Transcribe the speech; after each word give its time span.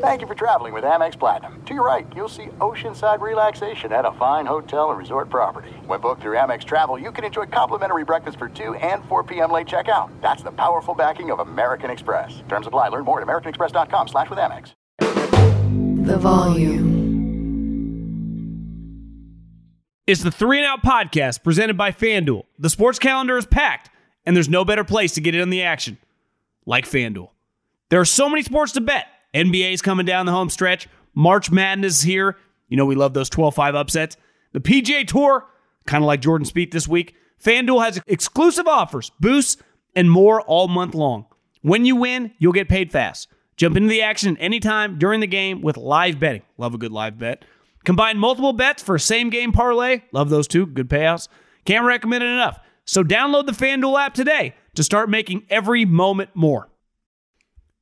Thank 0.00 0.20
you 0.20 0.26
for 0.28 0.34
traveling 0.34 0.72
with 0.72 0.84
Amex 0.84 1.18
Platinum. 1.18 1.60
To 1.64 1.74
your 1.74 1.84
right, 1.84 2.06
you'll 2.14 2.28
see 2.28 2.46
oceanside 2.60 3.20
relaxation 3.20 3.92
at 3.92 4.04
a 4.04 4.12
fine 4.12 4.46
hotel 4.46 4.90
and 4.90 4.98
resort 4.98 5.28
property. 5.28 5.70
When 5.86 6.00
booked 6.00 6.22
through 6.22 6.36
Amex 6.36 6.64
Travel, 6.64 6.98
you 6.98 7.10
can 7.10 7.24
enjoy 7.24 7.46
complimentary 7.46 8.04
breakfast 8.04 8.38
for 8.38 8.48
2 8.48 8.74
and 8.76 9.04
4 9.06 9.24
p.m. 9.24 9.50
late 9.50 9.66
checkout. 9.66 10.10
That's 10.20 10.42
the 10.42 10.52
powerful 10.52 10.94
backing 10.94 11.30
of 11.32 11.40
American 11.40 11.90
Express. 11.90 12.42
Terms 12.48 12.66
apply. 12.66 12.88
Learn 12.88 13.04
more 13.04 13.20
at 13.20 13.26
americanexpress.com 13.26 14.08
slash 14.08 14.30
with 14.30 14.38
Amex. 14.38 14.74
The 16.06 16.18
volume. 16.18 16.94
It's 20.06 20.22
the 20.22 20.30
Three 20.30 20.58
and 20.58 20.66
Out 20.66 20.82
podcast 20.82 21.42
presented 21.42 21.76
by 21.78 21.90
FanDuel. 21.90 22.44
The 22.58 22.68
sports 22.70 22.98
calendar 22.98 23.38
is 23.38 23.46
packed, 23.46 23.88
and 24.26 24.36
there's 24.36 24.50
no 24.50 24.64
better 24.64 24.84
place 24.84 25.14
to 25.14 25.20
get 25.20 25.34
in 25.34 25.40
on 25.40 25.50
the 25.50 25.62
action 25.62 25.98
like 26.66 26.84
FanDuel. 26.84 27.30
There 27.88 28.00
are 28.00 28.04
so 28.04 28.28
many 28.28 28.42
sports 28.42 28.72
to 28.72 28.80
bet. 28.82 29.06
NBA's 29.34 29.82
coming 29.82 30.06
down 30.06 30.26
the 30.26 30.32
home 30.32 30.50
stretch. 30.50 30.88
March 31.14 31.50
Madness 31.50 31.98
is 31.98 32.02
here. 32.02 32.36
You 32.68 32.76
know 32.76 32.86
we 32.86 32.94
love 32.94 33.14
those 33.14 33.30
12-5 33.30 33.74
upsets. 33.74 34.16
The 34.52 34.60
PGA 34.60 35.06
Tour, 35.06 35.46
kind 35.86 36.02
of 36.02 36.06
like 36.06 36.20
Jordan 36.20 36.46
Spieth 36.46 36.70
this 36.70 36.88
week. 36.88 37.14
FanDuel 37.42 37.84
has 37.84 38.00
exclusive 38.06 38.66
offers, 38.66 39.10
boosts, 39.20 39.62
and 39.94 40.10
more 40.10 40.40
all 40.42 40.68
month 40.68 40.94
long. 40.94 41.26
When 41.62 41.84
you 41.84 41.96
win, 41.96 42.32
you'll 42.38 42.52
get 42.52 42.68
paid 42.68 42.92
fast. 42.92 43.28
Jump 43.56 43.76
into 43.76 43.88
the 43.88 44.02
action 44.02 44.36
anytime 44.38 44.98
during 44.98 45.20
the 45.20 45.26
game 45.26 45.62
with 45.62 45.76
live 45.76 46.18
betting. 46.18 46.42
Love 46.58 46.74
a 46.74 46.78
good 46.78 46.92
live 46.92 47.18
bet. 47.18 47.44
Combine 47.84 48.18
multiple 48.18 48.52
bets 48.52 48.82
for 48.82 48.98
same 48.98 49.30
game 49.30 49.52
parlay. 49.52 50.02
Love 50.12 50.30
those 50.30 50.48
two. 50.48 50.66
Good 50.66 50.88
payouts. 50.88 51.28
Can't 51.64 51.84
recommend 51.84 52.24
it 52.24 52.28
enough. 52.28 52.58
So 52.84 53.02
download 53.02 53.46
the 53.46 53.52
FanDuel 53.52 54.00
app 54.00 54.14
today 54.14 54.54
to 54.74 54.82
start 54.82 55.08
making 55.08 55.44
every 55.50 55.84
moment 55.84 56.30
more. 56.34 56.68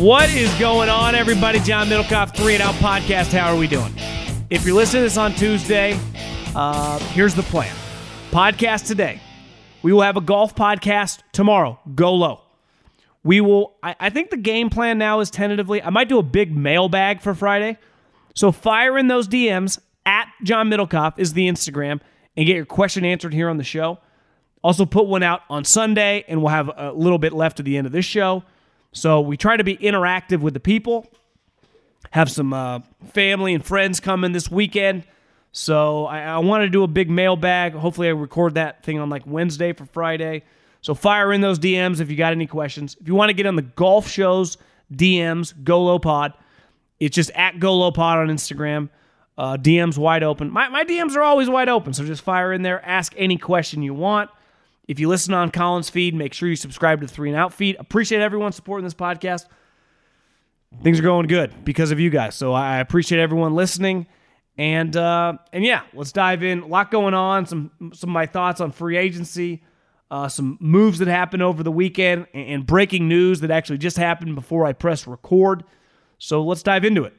What 0.00 0.30
is 0.30 0.50
going 0.54 0.88
on, 0.88 1.14
everybody? 1.14 1.60
John 1.60 1.86
Middlekauff, 1.88 2.34
Three 2.34 2.54
and 2.54 2.62
Out 2.62 2.74
Podcast. 2.76 3.38
How 3.38 3.52
are 3.52 3.58
we 3.58 3.66
doing? 3.66 3.92
If 4.48 4.64
you're 4.64 4.74
listening 4.74 5.00
to 5.00 5.04
this 5.04 5.18
on 5.18 5.34
Tuesday, 5.34 6.00
uh, 6.56 6.98
here's 7.10 7.34
the 7.34 7.42
plan. 7.42 7.70
Podcast 8.30 8.86
today. 8.86 9.20
We 9.82 9.92
will 9.92 10.00
have 10.00 10.16
a 10.16 10.22
golf 10.22 10.54
podcast 10.54 11.20
tomorrow. 11.32 11.78
Go 11.94 12.14
low. 12.14 12.40
We 13.24 13.42
will, 13.42 13.76
I, 13.82 13.94
I 14.00 14.08
think 14.08 14.30
the 14.30 14.38
game 14.38 14.70
plan 14.70 14.96
now 14.96 15.20
is 15.20 15.30
tentatively, 15.30 15.82
I 15.82 15.90
might 15.90 16.08
do 16.08 16.18
a 16.18 16.22
big 16.22 16.56
mailbag 16.56 17.20
for 17.20 17.34
Friday. 17.34 17.76
So 18.34 18.52
fire 18.52 18.96
in 18.96 19.08
those 19.08 19.28
DMs 19.28 19.80
at 20.06 20.28
John 20.42 20.70
Middlekauff 20.70 21.18
is 21.18 21.34
the 21.34 21.46
Instagram 21.46 22.00
and 22.38 22.46
get 22.46 22.56
your 22.56 22.64
question 22.64 23.04
answered 23.04 23.34
here 23.34 23.50
on 23.50 23.58
the 23.58 23.64
show. 23.64 23.98
Also, 24.64 24.86
put 24.86 25.08
one 25.08 25.22
out 25.22 25.42
on 25.50 25.62
Sunday, 25.62 26.24
and 26.26 26.40
we'll 26.40 26.48
have 26.48 26.70
a 26.74 26.90
little 26.92 27.18
bit 27.18 27.34
left 27.34 27.60
at 27.60 27.66
the 27.66 27.76
end 27.76 27.86
of 27.86 27.92
this 27.92 28.06
show. 28.06 28.44
So 28.92 29.20
we 29.20 29.36
try 29.36 29.56
to 29.56 29.64
be 29.64 29.76
interactive 29.76 30.40
with 30.40 30.54
the 30.54 30.60
people. 30.60 31.06
Have 32.10 32.30
some 32.30 32.52
uh, 32.52 32.80
family 33.12 33.54
and 33.54 33.64
friends 33.64 34.00
coming 34.00 34.32
this 34.32 34.50
weekend. 34.50 35.04
So 35.52 36.06
I, 36.06 36.22
I 36.22 36.38
want 36.38 36.62
to 36.62 36.68
do 36.68 36.82
a 36.82 36.88
big 36.88 37.10
mailbag. 37.10 37.72
Hopefully, 37.74 38.08
I 38.08 38.12
record 38.12 38.54
that 38.54 38.84
thing 38.84 38.98
on 38.98 39.10
like 39.10 39.22
Wednesday 39.26 39.72
for 39.72 39.84
Friday. 39.86 40.42
So 40.80 40.94
fire 40.94 41.32
in 41.32 41.40
those 41.40 41.58
DMs 41.58 42.00
if 42.00 42.10
you 42.10 42.16
got 42.16 42.32
any 42.32 42.46
questions. 42.46 42.96
If 43.00 43.06
you 43.06 43.14
want 43.14 43.28
to 43.28 43.34
get 43.34 43.46
on 43.46 43.56
the 43.56 43.62
golf 43.62 44.08
shows 44.08 44.56
DMs, 44.92 45.52
Golo 45.62 45.98
Pod. 45.98 46.32
It's 46.98 47.14
just 47.14 47.30
at 47.32 47.58
Golo 47.58 47.90
Pod 47.90 48.18
on 48.18 48.28
Instagram. 48.28 48.88
Uh, 49.38 49.56
DMs 49.56 49.96
wide 49.96 50.22
open. 50.22 50.50
My, 50.50 50.68
my 50.68 50.84
DMs 50.84 51.16
are 51.16 51.22
always 51.22 51.48
wide 51.48 51.68
open, 51.68 51.94
so 51.94 52.04
just 52.04 52.22
fire 52.22 52.52
in 52.52 52.62
there. 52.62 52.84
Ask 52.84 53.14
any 53.16 53.38
question 53.38 53.82
you 53.82 53.94
want. 53.94 54.30
If 54.90 54.98
you 54.98 55.06
listen 55.06 55.32
on 55.34 55.52
Colin's 55.52 55.88
feed, 55.88 56.16
make 56.16 56.34
sure 56.34 56.48
you 56.48 56.56
subscribe 56.56 57.00
to 57.00 57.06
the 57.06 57.12
Three 57.12 57.28
and 57.30 57.38
Out 57.38 57.54
feed. 57.54 57.76
Appreciate 57.78 58.22
everyone 58.22 58.50
supporting 58.50 58.82
this 58.82 58.92
podcast. 58.92 59.46
Things 60.82 60.98
are 60.98 61.04
going 61.04 61.28
good 61.28 61.64
because 61.64 61.92
of 61.92 62.00
you 62.00 62.10
guys. 62.10 62.34
So 62.34 62.52
I 62.52 62.78
appreciate 62.78 63.20
everyone 63.20 63.54
listening. 63.54 64.08
And 64.58 64.96
uh, 64.96 65.34
and 65.52 65.64
yeah, 65.64 65.82
let's 65.94 66.10
dive 66.10 66.42
in. 66.42 66.62
A 66.62 66.66
lot 66.66 66.90
going 66.90 67.14
on. 67.14 67.46
Some 67.46 67.70
some 67.94 68.10
of 68.10 68.14
my 68.14 68.26
thoughts 68.26 68.60
on 68.60 68.72
free 68.72 68.96
agency, 68.96 69.62
uh, 70.10 70.26
some 70.26 70.58
moves 70.60 70.98
that 70.98 71.06
happened 71.06 71.44
over 71.44 71.62
the 71.62 71.70
weekend, 71.70 72.26
and 72.34 72.66
breaking 72.66 73.06
news 73.06 73.42
that 73.42 73.52
actually 73.52 73.78
just 73.78 73.96
happened 73.96 74.34
before 74.34 74.66
I 74.66 74.72
press 74.72 75.06
record. 75.06 75.62
So 76.18 76.42
let's 76.42 76.64
dive 76.64 76.84
into 76.84 77.04
it. 77.04 77.14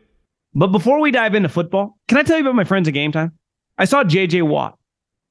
But 0.54 0.68
before 0.68 1.00
we 1.00 1.10
dive 1.12 1.36
into 1.36 1.48
football, 1.48 1.98
can 2.10 2.18
I 2.18 2.24
tell 2.24 2.36
you 2.36 2.44
about 2.44 2.56
my 2.56 2.66
friends 2.66 2.90
at 2.90 2.94
Game 2.94 3.14
Time? 3.14 3.31
I 3.78 3.86
saw 3.86 4.04
JJ 4.04 4.44
Watt 4.44 4.78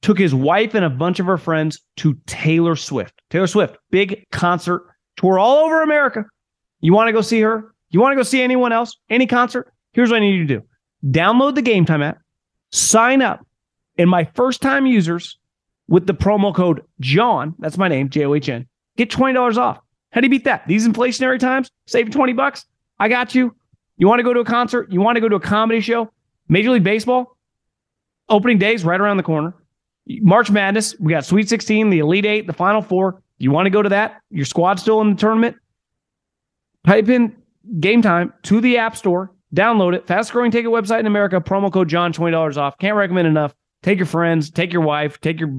took 0.01 0.17
his 0.17 0.33
wife 0.33 0.73
and 0.73 0.85
a 0.85 0.89
bunch 0.89 1.19
of 1.19 1.25
her 1.25 1.37
friends 1.37 1.79
to 1.97 2.15
Taylor 2.25 2.75
Swift. 2.75 3.21
Taylor 3.29 3.47
Swift, 3.47 3.77
big 3.91 4.25
concert 4.31 4.83
tour 5.17 5.37
all 5.37 5.65
over 5.65 5.81
America. 5.81 6.25
You 6.79 6.93
want 6.93 7.07
to 7.07 7.13
go 7.13 7.21
see 7.21 7.41
her? 7.41 7.73
You 7.89 7.99
want 7.99 8.13
to 8.13 8.15
go 8.15 8.23
see 8.23 8.41
anyone 8.41 8.71
else? 8.71 8.95
Any 9.09 9.27
concert? 9.27 9.71
Here's 9.93 10.09
what 10.09 10.17
I 10.17 10.19
need 10.21 10.35
you 10.35 10.47
to 10.47 10.59
do 10.59 10.65
download 11.05 11.55
the 11.55 11.61
Game 11.61 11.85
Time 11.85 12.01
app, 12.01 12.19
sign 12.71 13.21
up, 13.21 13.45
and 13.97 14.09
my 14.09 14.23
first 14.35 14.61
time 14.61 14.85
users 14.85 15.37
with 15.87 16.07
the 16.07 16.13
promo 16.13 16.53
code 16.53 16.81
John, 16.99 17.55
that's 17.59 17.77
my 17.77 17.87
name, 17.87 18.09
J 18.09 18.25
O 18.25 18.33
H 18.33 18.49
N, 18.49 18.67
get 18.97 19.09
$20 19.09 19.57
off. 19.57 19.79
How 20.11 20.21
do 20.21 20.25
you 20.25 20.31
beat 20.31 20.43
that? 20.45 20.67
These 20.67 20.87
inflationary 20.87 21.39
times, 21.39 21.69
save 21.87 22.11
20 22.11 22.33
bucks. 22.33 22.65
I 22.99 23.07
got 23.07 23.33
you. 23.33 23.55
You 23.97 24.07
want 24.07 24.19
to 24.19 24.23
go 24.23 24.33
to 24.33 24.41
a 24.41 24.45
concert? 24.45 24.91
You 24.91 25.01
want 25.01 25.15
to 25.15 25.21
go 25.21 25.29
to 25.29 25.35
a 25.35 25.39
comedy 25.39 25.79
show? 25.79 26.11
Major 26.49 26.71
League 26.71 26.83
Baseball? 26.83 27.37
Opening 28.29 28.57
days 28.57 28.83
right 28.83 28.99
around 28.99 29.17
the 29.17 29.23
corner. 29.23 29.53
March 30.07 30.49
Madness, 30.49 30.95
we 30.99 31.11
got 31.11 31.25
Sweet 31.25 31.47
16, 31.47 31.89
the 31.89 31.99
Elite 31.99 32.25
Eight, 32.25 32.47
the 32.47 32.53
Final 32.53 32.81
Four. 32.81 33.21
You 33.37 33.51
want 33.51 33.65
to 33.65 33.69
go 33.69 33.81
to 33.81 33.89
that? 33.89 34.21
Your 34.29 34.45
squad's 34.45 34.81
still 34.81 35.01
in 35.01 35.11
the 35.11 35.15
tournament? 35.15 35.55
Type 36.85 37.09
in 37.09 37.35
game 37.79 38.01
time 38.01 38.33
to 38.43 38.59
the 38.61 38.77
App 38.77 38.97
Store, 38.97 39.31
download 39.55 39.93
it. 39.95 40.07
Fast 40.07 40.31
growing 40.31 40.51
ticket 40.51 40.71
website 40.71 40.99
in 40.99 41.07
America, 41.07 41.39
promo 41.39 41.71
code 41.71 41.89
John, 41.89 42.11
$20 42.13 42.57
off. 42.57 42.77
Can't 42.79 42.95
recommend 42.95 43.27
enough. 43.27 43.53
Take 43.83 43.97
your 43.97 44.07
friends, 44.07 44.49
take 44.49 44.71
your 44.73 44.81
wife, 44.81 45.19
take 45.21 45.39
your 45.39 45.57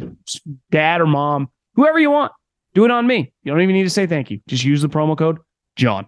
dad 0.70 1.00
or 1.00 1.06
mom, 1.06 1.48
whoever 1.74 1.98
you 1.98 2.10
want. 2.10 2.32
Do 2.74 2.84
it 2.84 2.90
on 2.90 3.06
me. 3.06 3.32
You 3.42 3.52
don't 3.52 3.60
even 3.60 3.74
need 3.74 3.82
to 3.82 3.90
say 3.90 4.06
thank 4.06 4.30
you. 4.30 4.40
Just 4.46 4.64
use 4.64 4.80
the 4.80 4.88
promo 4.88 5.16
code 5.16 5.38
John. 5.76 6.06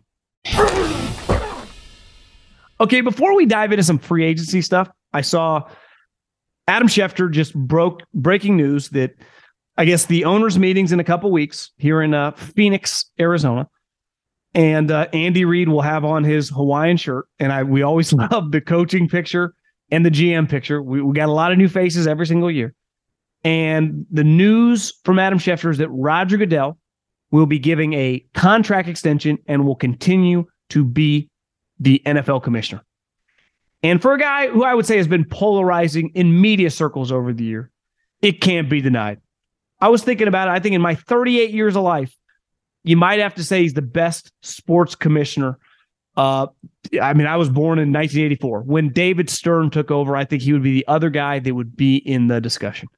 Okay, 2.80 3.00
before 3.00 3.36
we 3.36 3.46
dive 3.46 3.72
into 3.72 3.82
some 3.82 3.98
free 3.98 4.24
agency 4.24 4.60
stuff, 4.60 4.90
I 5.12 5.20
saw 5.20 5.68
Adam 6.66 6.88
Schefter 6.88 7.30
just 7.30 7.54
broke 7.54 8.02
breaking 8.14 8.56
news 8.56 8.88
that 8.90 9.14
I 9.76 9.84
guess 9.84 10.06
the 10.06 10.24
owners' 10.24 10.58
meetings 10.58 10.92
in 10.92 11.00
a 11.00 11.04
couple 11.04 11.30
weeks 11.30 11.70
here 11.76 12.00
in 12.00 12.14
uh, 12.14 12.30
Phoenix, 12.32 13.10
Arizona, 13.18 13.68
and 14.54 14.90
uh, 14.90 15.08
Andy 15.12 15.44
Reid 15.44 15.68
will 15.68 15.82
have 15.82 16.04
on 16.04 16.24
his 16.24 16.48
Hawaiian 16.48 16.96
shirt. 16.96 17.26
And 17.38 17.52
I 17.52 17.62
we 17.64 17.82
always 17.82 18.12
love 18.32 18.52
the 18.52 18.60
coaching 18.60 19.08
picture 19.08 19.54
and 19.90 20.06
the 20.06 20.10
GM 20.10 20.48
picture. 20.48 20.82
We, 20.82 21.02
we 21.02 21.14
got 21.14 21.28
a 21.28 21.32
lot 21.32 21.52
of 21.52 21.58
new 21.58 21.68
faces 21.68 22.06
every 22.06 22.26
single 22.26 22.50
year. 22.50 22.74
And 23.42 24.06
the 24.10 24.24
news 24.24 24.94
from 25.04 25.18
Adam 25.18 25.38
Schefter 25.38 25.70
is 25.70 25.78
that 25.78 25.90
Roger 25.90 26.38
Goodell 26.38 26.78
will 27.30 27.46
be 27.46 27.58
giving 27.58 27.92
a 27.92 28.24
contract 28.32 28.88
extension 28.88 29.38
and 29.46 29.66
will 29.66 29.76
continue 29.76 30.46
to 30.70 30.84
be 30.84 31.28
the 31.78 32.00
NFL 32.06 32.42
commissioner. 32.42 32.82
And 33.84 34.00
for 34.00 34.14
a 34.14 34.18
guy 34.18 34.48
who 34.48 34.64
I 34.64 34.74
would 34.74 34.86
say 34.86 34.96
has 34.96 35.06
been 35.06 35.26
polarizing 35.26 36.10
in 36.14 36.40
media 36.40 36.70
circles 36.70 37.12
over 37.12 37.34
the 37.34 37.44
year, 37.44 37.70
it 38.22 38.40
can't 38.40 38.70
be 38.70 38.80
denied. 38.80 39.20
I 39.78 39.88
was 39.88 40.02
thinking 40.02 40.26
about 40.26 40.48
it. 40.48 40.52
I 40.52 40.58
think 40.58 40.74
in 40.74 40.80
my 40.80 40.94
38 40.94 41.50
years 41.50 41.76
of 41.76 41.82
life, 41.82 42.16
you 42.82 42.96
might 42.96 43.20
have 43.20 43.34
to 43.34 43.44
say 43.44 43.60
he's 43.60 43.74
the 43.74 43.82
best 43.82 44.32
sports 44.40 44.94
commissioner. 44.94 45.58
Uh, 46.16 46.46
I 47.00 47.12
mean, 47.12 47.26
I 47.26 47.36
was 47.36 47.50
born 47.50 47.78
in 47.78 47.92
1984. 47.92 48.62
When 48.62 48.88
David 48.88 49.28
Stern 49.28 49.68
took 49.68 49.90
over, 49.90 50.16
I 50.16 50.24
think 50.24 50.42
he 50.42 50.54
would 50.54 50.62
be 50.62 50.72
the 50.72 50.88
other 50.88 51.10
guy 51.10 51.38
that 51.40 51.54
would 51.54 51.76
be 51.76 51.96
in 51.96 52.28
the 52.28 52.40
discussion. 52.40 52.88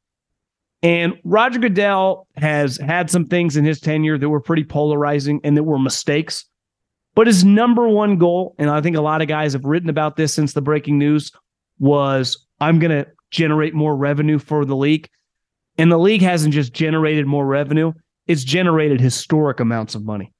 And 0.82 1.14
Roger 1.24 1.58
Goodell 1.58 2.28
has 2.36 2.76
had 2.76 3.10
some 3.10 3.24
things 3.24 3.56
in 3.56 3.64
his 3.64 3.80
tenure 3.80 4.18
that 4.18 4.28
were 4.28 4.40
pretty 4.40 4.62
polarizing 4.62 5.40
and 5.42 5.56
that 5.56 5.64
were 5.64 5.80
mistakes. 5.80 6.44
But 7.16 7.26
his 7.26 7.44
number 7.44 7.88
one 7.88 8.18
goal, 8.18 8.54
and 8.58 8.70
I 8.70 8.80
think 8.82 8.94
a 8.94 9.00
lot 9.00 9.22
of 9.22 9.26
guys 9.26 9.54
have 9.54 9.64
written 9.64 9.88
about 9.88 10.16
this 10.16 10.34
since 10.34 10.52
the 10.52 10.60
breaking 10.60 10.98
news, 10.98 11.32
was 11.78 12.46
I'm 12.60 12.78
going 12.78 12.90
to 12.90 13.10
generate 13.30 13.74
more 13.74 13.96
revenue 13.96 14.38
for 14.38 14.64
the 14.64 14.76
league. 14.76 15.08
And 15.78 15.90
the 15.90 15.98
league 15.98 16.22
hasn't 16.22 16.54
just 16.54 16.72
generated 16.72 17.26
more 17.26 17.46
revenue, 17.46 17.92
it's 18.26 18.44
generated 18.44 19.00
historic 19.00 19.60
amounts 19.60 19.94
of 19.94 20.04
money 20.04 20.32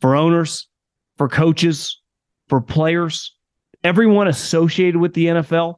for 0.00 0.16
owners, 0.16 0.68
for 1.16 1.28
coaches, 1.28 2.00
for 2.48 2.60
players. 2.60 3.34
Everyone 3.84 4.26
associated 4.26 5.00
with 5.00 5.14
the 5.14 5.26
NFL 5.26 5.76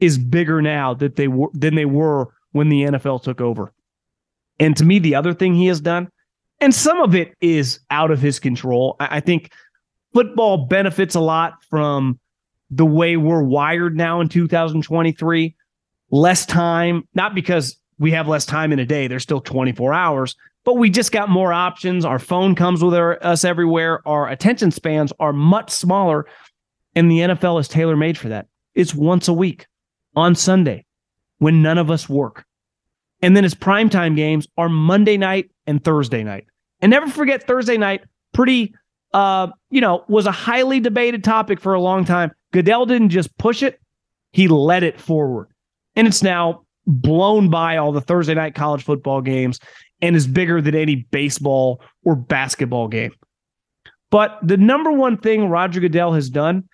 is 0.00 0.18
bigger 0.18 0.62
now 0.62 0.94
that 0.94 1.16
they 1.16 1.28
were 1.28 1.50
than 1.52 1.74
they 1.74 1.84
were 1.84 2.28
when 2.52 2.68
the 2.68 2.84
NFL 2.84 3.22
took 3.22 3.40
over. 3.40 3.72
And 4.58 4.76
to 4.76 4.84
me, 4.84 4.98
the 4.98 5.14
other 5.14 5.34
thing 5.34 5.54
he 5.54 5.66
has 5.66 5.80
done, 5.80 6.08
and 6.60 6.74
some 6.74 7.00
of 7.00 7.14
it 7.14 7.34
is 7.40 7.80
out 7.90 8.10
of 8.10 8.20
his 8.20 8.38
control. 8.38 8.96
I 9.00 9.20
think 9.20 9.50
football 10.14 10.66
benefits 10.66 11.14
a 11.14 11.20
lot 11.20 11.62
from 11.68 12.18
the 12.70 12.86
way 12.86 13.16
we're 13.16 13.42
wired 13.42 13.96
now 13.96 14.20
in 14.20 14.28
2023. 14.28 15.54
Less 16.10 16.46
time, 16.46 17.06
not 17.14 17.34
because 17.34 17.76
we 17.98 18.12
have 18.12 18.28
less 18.28 18.46
time 18.46 18.72
in 18.72 18.78
a 18.78 18.86
day, 18.86 19.08
there's 19.08 19.22
still 19.22 19.40
24 19.40 19.92
hours, 19.92 20.36
but 20.64 20.74
we 20.74 20.88
just 20.88 21.12
got 21.12 21.28
more 21.28 21.52
options. 21.52 22.04
Our 22.04 22.18
phone 22.18 22.54
comes 22.54 22.82
with 22.82 22.94
our, 22.94 23.22
us 23.24 23.44
everywhere. 23.44 24.06
Our 24.06 24.28
attention 24.28 24.70
spans 24.70 25.12
are 25.18 25.32
much 25.32 25.70
smaller, 25.70 26.26
and 26.94 27.10
the 27.10 27.18
NFL 27.18 27.60
is 27.60 27.68
tailor 27.68 27.96
made 27.96 28.16
for 28.16 28.28
that. 28.28 28.46
It's 28.74 28.94
once 28.94 29.28
a 29.28 29.32
week 29.32 29.66
on 30.16 30.34
Sunday 30.34 30.86
when 31.38 31.62
none 31.62 31.78
of 31.78 31.90
us 31.90 32.08
work. 32.08 32.44
And 33.20 33.36
then 33.36 33.44
its 33.44 33.54
primetime 33.54 34.16
games 34.16 34.46
are 34.56 34.68
Monday 34.68 35.16
night 35.16 35.50
and 35.66 35.82
Thursday 35.82 36.22
night. 36.22 36.46
And 36.80 36.90
never 36.90 37.08
forget 37.08 37.46
Thursday 37.46 37.78
night, 37.78 38.02
pretty 38.32 38.74
uh, 39.14 39.46
you 39.70 39.80
know, 39.80 40.04
was 40.08 40.26
a 40.26 40.32
highly 40.32 40.80
debated 40.80 41.22
topic 41.24 41.60
for 41.60 41.72
a 41.72 41.80
long 41.80 42.04
time. 42.04 42.32
Goodell 42.52 42.84
didn't 42.84 43.10
just 43.10 43.36
push 43.38 43.62
it, 43.62 43.80
he 44.32 44.48
led 44.48 44.82
it 44.82 45.00
forward. 45.00 45.48
And 45.96 46.06
it's 46.06 46.22
now 46.22 46.62
blown 46.86 47.48
by 47.48 47.76
all 47.76 47.92
the 47.92 48.00
Thursday 48.00 48.34
night 48.34 48.54
college 48.54 48.82
football 48.82 49.22
games 49.22 49.60
and 50.02 50.16
is 50.16 50.26
bigger 50.26 50.60
than 50.60 50.74
any 50.74 50.96
baseball 50.96 51.80
or 52.04 52.16
basketball 52.16 52.88
game. 52.88 53.12
But 54.10 54.38
the 54.42 54.56
number 54.56 54.92
one 54.92 55.16
thing 55.16 55.48
Roger 55.48 55.80
Goodell 55.80 56.12
has 56.12 56.28
done 56.28 56.68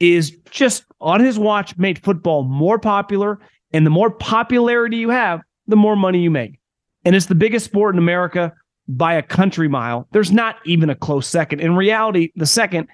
is 0.00 0.32
just 0.50 0.84
on 1.00 1.20
his 1.20 1.38
watch 1.38 1.78
made 1.78 2.00
football 2.00 2.42
more 2.42 2.78
popular. 2.78 3.38
And 3.72 3.86
the 3.86 3.90
more 3.90 4.10
popularity 4.10 4.96
you 4.96 5.10
have, 5.10 5.40
the 5.68 5.76
more 5.76 5.96
money 5.96 6.20
you 6.20 6.30
make. 6.30 6.58
And 7.04 7.14
it's 7.14 7.26
the 7.26 7.34
biggest 7.36 7.64
sport 7.64 7.94
in 7.94 7.98
America 7.98 8.52
by 8.88 9.14
a 9.14 9.22
country 9.22 9.68
mile. 9.68 10.06
There's 10.12 10.32
not 10.32 10.56
even 10.64 10.90
a 10.90 10.94
close 10.94 11.26
second. 11.26 11.60
In 11.60 11.76
reality, 11.76 12.30
the 12.36 12.46
second 12.46 12.88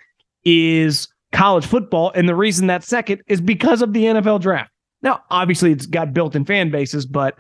is 0.44 1.09
college 1.33 1.67
football. 1.67 2.12
And 2.15 2.29
the 2.29 2.35
reason 2.35 2.67
that 2.69 2.85
second 2.85 3.23
is 3.27 3.41
because 3.41 3.83
of 3.83 3.93
the 3.93 4.05
NFL 4.05 4.41
draft. 4.41 4.71
Now, 5.03 5.23
obviously, 5.31 5.73
it's 5.73 5.87
got 5.87 6.15
built 6.15 6.37
in 6.37 6.44
fan 6.44 6.71
bases, 6.71 7.06
but 7.06 7.37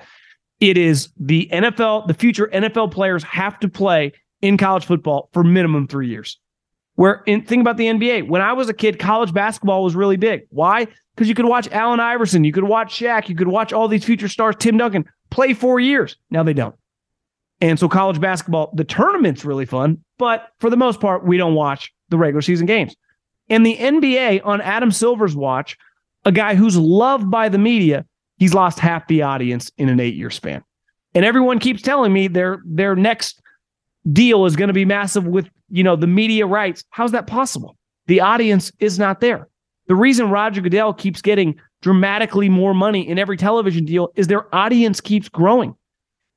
it 0.60 0.76
is 0.76 1.08
the 1.18 1.48
NFL, 1.52 2.08
the 2.08 2.14
future 2.14 2.48
NFL 2.52 2.92
players 2.92 3.22
have 3.24 3.58
to 3.60 3.68
play 3.68 4.12
in 4.40 4.56
college 4.56 4.84
football 4.84 5.28
for 5.32 5.44
minimum 5.44 5.86
three 5.86 6.08
years. 6.08 6.38
Where 6.96 7.22
in 7.26 7.44
think 7.44 7.62
about 7.62 7.78
the 7.78 7.86
NBA. 7.86 8.28
When 8.28 8.42
I 8.42 8.52
was 8.52 8.68
a 8.68 8.74
kid, 8.74 8.98
college 8.98 9.32
basketball 9.32 9.82
was 9.82 9.94
really 9.94 10.16
big. 10.16 10.42
Why? 10.50 10.86
Because 11.14 11.28
you 11.28 11.34
could 11.34 11.46
watch 11.46 11.68
Allen 11.72 12.00
Iverson, 12.00 12.44
you 12.44 12.52
could 12.52 12.64
watch 12.64 12.98
Shaq, 12.98 13.28
you 13.28 13.34
could 13.34 13.48
watch 13.48 13.72
all 13.72 13.88
these 13.88 14.04
future 14.04 14.28
stars, 14.28 14.56
Tim 14.58 14.76
Duncan, 14.76 15.04
play 15.30 15.54
four 15.54 15.80
years. 15.80 16.16
Now 16.30 16.42
they 16.42 16.52
don't. 16.52 16.74
And 17.62 17.78
so 17.78 17.88
college 17.88 18.20
basketball, 18.20 18.72
the 18.74 18.82
tournament's 18.82 19.44
really 19.44 19.66
fun, 19.66 20.02
but 20.18 20.48
for 20.58 20.68
the 20.68 20.76
most 20.76 21.00
part, 21.00 21.24
we 21.24 21.36
don't 21.36 21.54
watch 21.54 21.92
the 22.08 22.18
regular 22.18 22.42
season 22.42 22.66
games. 22.66 22.96
And 23.48 23.64
the 23.64 23.76
NBA 23.76 24.44
on 24.44 24.60
Adam 24.60 24.90
Silver's 24.90 25.36
watch, 25.36 25.78
a 26.24 26.32
guy 26.32 26.56
who's 26.56 26.76
loved 26.76 27.30
by 27.30 27.48
the 27.48 27.58
media, 27.58 28.04
he's 28.38 28.52
lost 28.52 28.80
half 28.80 29.06
the 29.06 29.22
audience 29.22 29.70
in 29.78 29.88
an 29.88 30.00
eight 30.00 30.16
year 30.16 30.28
span. 30.28 30.64
And 31.14 31.24
everyone 31.24 31.60
keeps 31.60 31.82
telling 31.82 32.12
me 32.12 32.26
their 32.26 32.60
their 32.66 32.96
next 32.96 33.40
deal 34.12 34.44
is 34.44 34.56
going 34.56 34.68
to 34.68 34.74
be 34.74 34.84
massive 34.84 35.24
with 35.28 35.48
you 35.70 35.84
know 35.84 35.94
the 35.94 36.08
media 36.08 36.46
rights. 36.46 36.82
How's 36.90 37.12
that 37.12 37.28
possible? 37.28 37.76
The 38.08 38.20
audience 38.20 38.72
is 38.80 38.98
not 38.98 39.20
there. 39.20 39.48
The 39.86 39.94
reason 39.94 40.30
Roger 40.30 40.62
Goodell 40.62 40.94
keeps 40.94 41.22
getting 41.22 41.60
dramatically 41.80 42.48
more 42.48 42.74
money 42.74 43.08
in 43.08 43.20
every 43.20 43.36
television 43.36 43.84
deal 43.84 44.08
is 44.16 44.26
their 44.26 44.52
audience 44.52 45.00
keeps 45.00 45.28
growing 45.28 45.76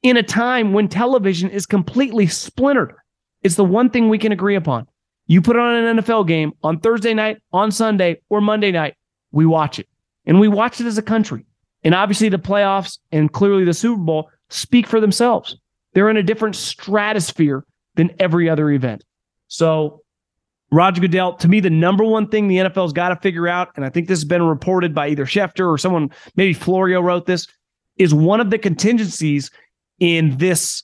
in 0.06 0.18
a 0.18 0.24
time 0.24 0.72
when 0.72 0.88
television 0.88 1.50
is 1.50 1.66
completely 1.66 2.28
splintered. 2.28 2.94
It's 3.42 3.56
the 3.56 3.66
one 3.66 3.90
thing 3.90 4.07
we 4.07 4.19
can 4.19 4.31
agree 4.31 4.56
upon. 4.56 4.85
You 5.26 5.42
put 5.42 5.57
on 5.57 5.74
an 5.74 5.97
NFL 5.97 6.28
game 6.28 6.54
on 6.62 6.80
Thursday 6.80 7.16
night, 7.16 7.40
on 7.52 7.71
Sunday, 7.71 8.21
or 8.30 8.40
Monday 8.40 8.71
night, 8.71 8.94
we 9.31 9.47
watch 9.47 9.80
it. 9.80 9.90
And 10.28 10.40
we 10.40 10.47
watch 10.47 10.80
it 10.80 10.85
as 10.85 11.00
a 11.00 11.02
country. 11.02 11.47
And 11.83 11.95
obviously, 11.95 12.30
the 12.30 12.38
playoffs 12.38 13.00
and 13.12 13.33
clearly 13.33 13.64
the 13.66 13.74
Super 13.74 14.00
Bowl 14.00 14.30
speak 14.50 14.85
for 14.85 15.00
themselves. 15.00 15.57
They're 15.94 16.12
in 16.12 16.18
a 16.18 16.24
different 16.24 16.56
stratosphere 16.56 17.66
than 17.95 18.12
every 18.19 18.47
other 18.47 18.69
event. 18.69 19.04
So, 19.47 20.04
Roger 20.71 21.02
Goodell, 21.02 21.33
to 21.38 21.47
me, 21.47 21.62
the 21.62 21.71
number 21.71 22.04
one 22.04 22.28
thing 22.28 22.47
the 22.47 22.57
NFL's 22.57 22.94
got 22.94 23.09
to 23.09 23.16
figure 23.16 23.47
out, 23.47 23.69
and 23.76 23.83
I 23.83 23.90
think 23.90 24.07
this 24.07 24.19
has 24.19 24.26
been 24.26 24.44
reported 24.44 24.94
by 24.94 25.07
either 25.09 25.26
Schefter 25.26 25.68
or 25.68 25.80
someone, 25.80 26.12
maybe 26.35 26.54
Florio 26.54 27.02
wrote 27.02 27.26
this, 27.26 27.47
is 27.97 28.14
one 28.14 28.40
of 28.40 28.52
the 28.52 28.59
contingencies 28.59 29.50
in 29.99 30.37
this 30.37 30.83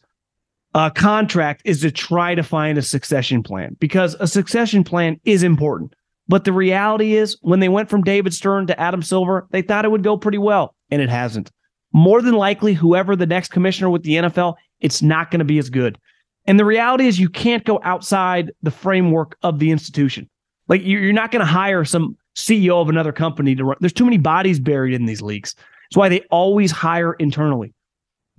uh, 0.73 0.89
contract 0.89 1.61
is 1.65 1.81
to 1.81 1.91
try 1.91 2.35
to 2.35 2.43
find 2.43 2.77
a 2.77 2.81
succession 2.81 3.43
plan 3.43 3.75
because 3.79 4.15
a 4.19 4.27
succession 4.27 4.83
plan 4.83 5.19
is 5.25 5.43
important. 5.43 5.93
But 6.27 6.45
the 6.45 6.53
reality 6.53 7.15
is, 7.15 7.37
when 7.41 7.59
they 7.59 7.67
went 7.67 7.89
from 7.89 8.03
David 8.03 8.33
Stern 8.33 8.67
to 8.67 8.79
Adam 8.79 9.01
Silver, 9.01 9.47
they 9.51 9.61
thought 9.61 9.83
it 9.83 9.91
would 9.91 10.03
go 10.03 10.15
pretty 10.15 10.37
well, 10.37 10.75
and 10.89 11.01
it 11.01 11.09
hasn't. 11.09 11.51
More 11.91 12.21
than 12.21 12.35
likely, 12.35 12.73
whoever 12.73 13.17
the 13.17 13.25
next 13.25 13.51
commissioner 13.51 13.89
with 13.89 14.03
the 14.03 14.13
NFL, 14.13 14.55
it's 14.79 15.01
not 15.01 15.29
going 15.29 15.39
to 15.39 15.45
be 15.45 15.57
as 15.57 15.69
good. 15.69 15.97
And 16.45 16.57
the 16.57 16.65
reality 16.65 17.07
is, 17.07 17.19
you 17.19 17.27
can't 17.27 17.65
go 17.65 17.81
outside 17.83 18.51
the 18.63 18.71
framework 18.71 19.37
of 19.43 19.59
the 19.59 19.71
institution. 19.71 20.29
Like, 20.69 20.81
you're 20.85 21.11
not 21.11 21.31
going 21.31 21.45
to 21.45 21.51
hire 21.51 21.83
some 21.83 22.15
CEO 22.37 22.81
of 22.81 22.87
another 22.87 23.11
company 23.11 23.53
to 23.55 23.65
run. 23.65 23.77
There's 23.81 23.91
too 23.91 24.05
many 24.05 24.17
bodies 24.17 24.59
buried 24.59 24.93
in 24.93 25.05
these 25.05 25.21
leagues. 25.21 25.53
That's 25.55 25.97
why 25.97 26.07
they 26.07 26.21
always 26.31 26.71
hire 26.71 27.13
internally. 27.13 27.73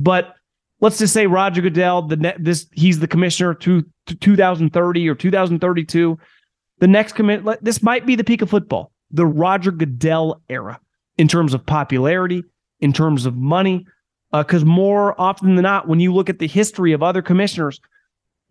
But 0.00 0.34
let's 0.82 0.98
just 0.98 1.14
say 1.14 1.26
Roger 1.26 1.62
Goodell, 1.62 2.02
the 2.02 2.34
this 2.38 2.66
he's 2.72 2.98
the 2.98 3.08
commissioner 3.08 3.54
to, 3.54 3.82
to 4.06 4.14
2030 4.14 5.08
or 5.08 5.14
2032. 5.14 6.18
The 6.80 6.88
next 6.88 7.12
commit 7.12 7.44
this 7.64 7.82
might 7.82 8.04
be 8.04 8.16
the 8.16 8.24
peak 8.24 8.42
of 8.42 8.50
football, 8.50 8.92
the 9.10 9.24
Roger 9.24 9.70
Goodell 9.70 10.42
era 10.50 10.78
in 11.16 11.28
terms 11.28 11.54
of 11.54 11.64
popularity, 11.64 12.44
in 12.80 12.92
terms 12.92 13.24
of 13.24 13.36
money, 13.36 13.86
because 14.32 14.64
uh, 14.64 14.66
more 14.66 15.18
often 15.18 15.54
than 15.54 15.62
not, 15.62 15.88
when 15.88 16.00
you 16.00 16.12
look 16.12 16.28
at 16.28 16.40
the 16.40 16.48
history 16.48 16.92
of 16.92 17.02
other 17.02 17.22
commissioners, 17.22 17.80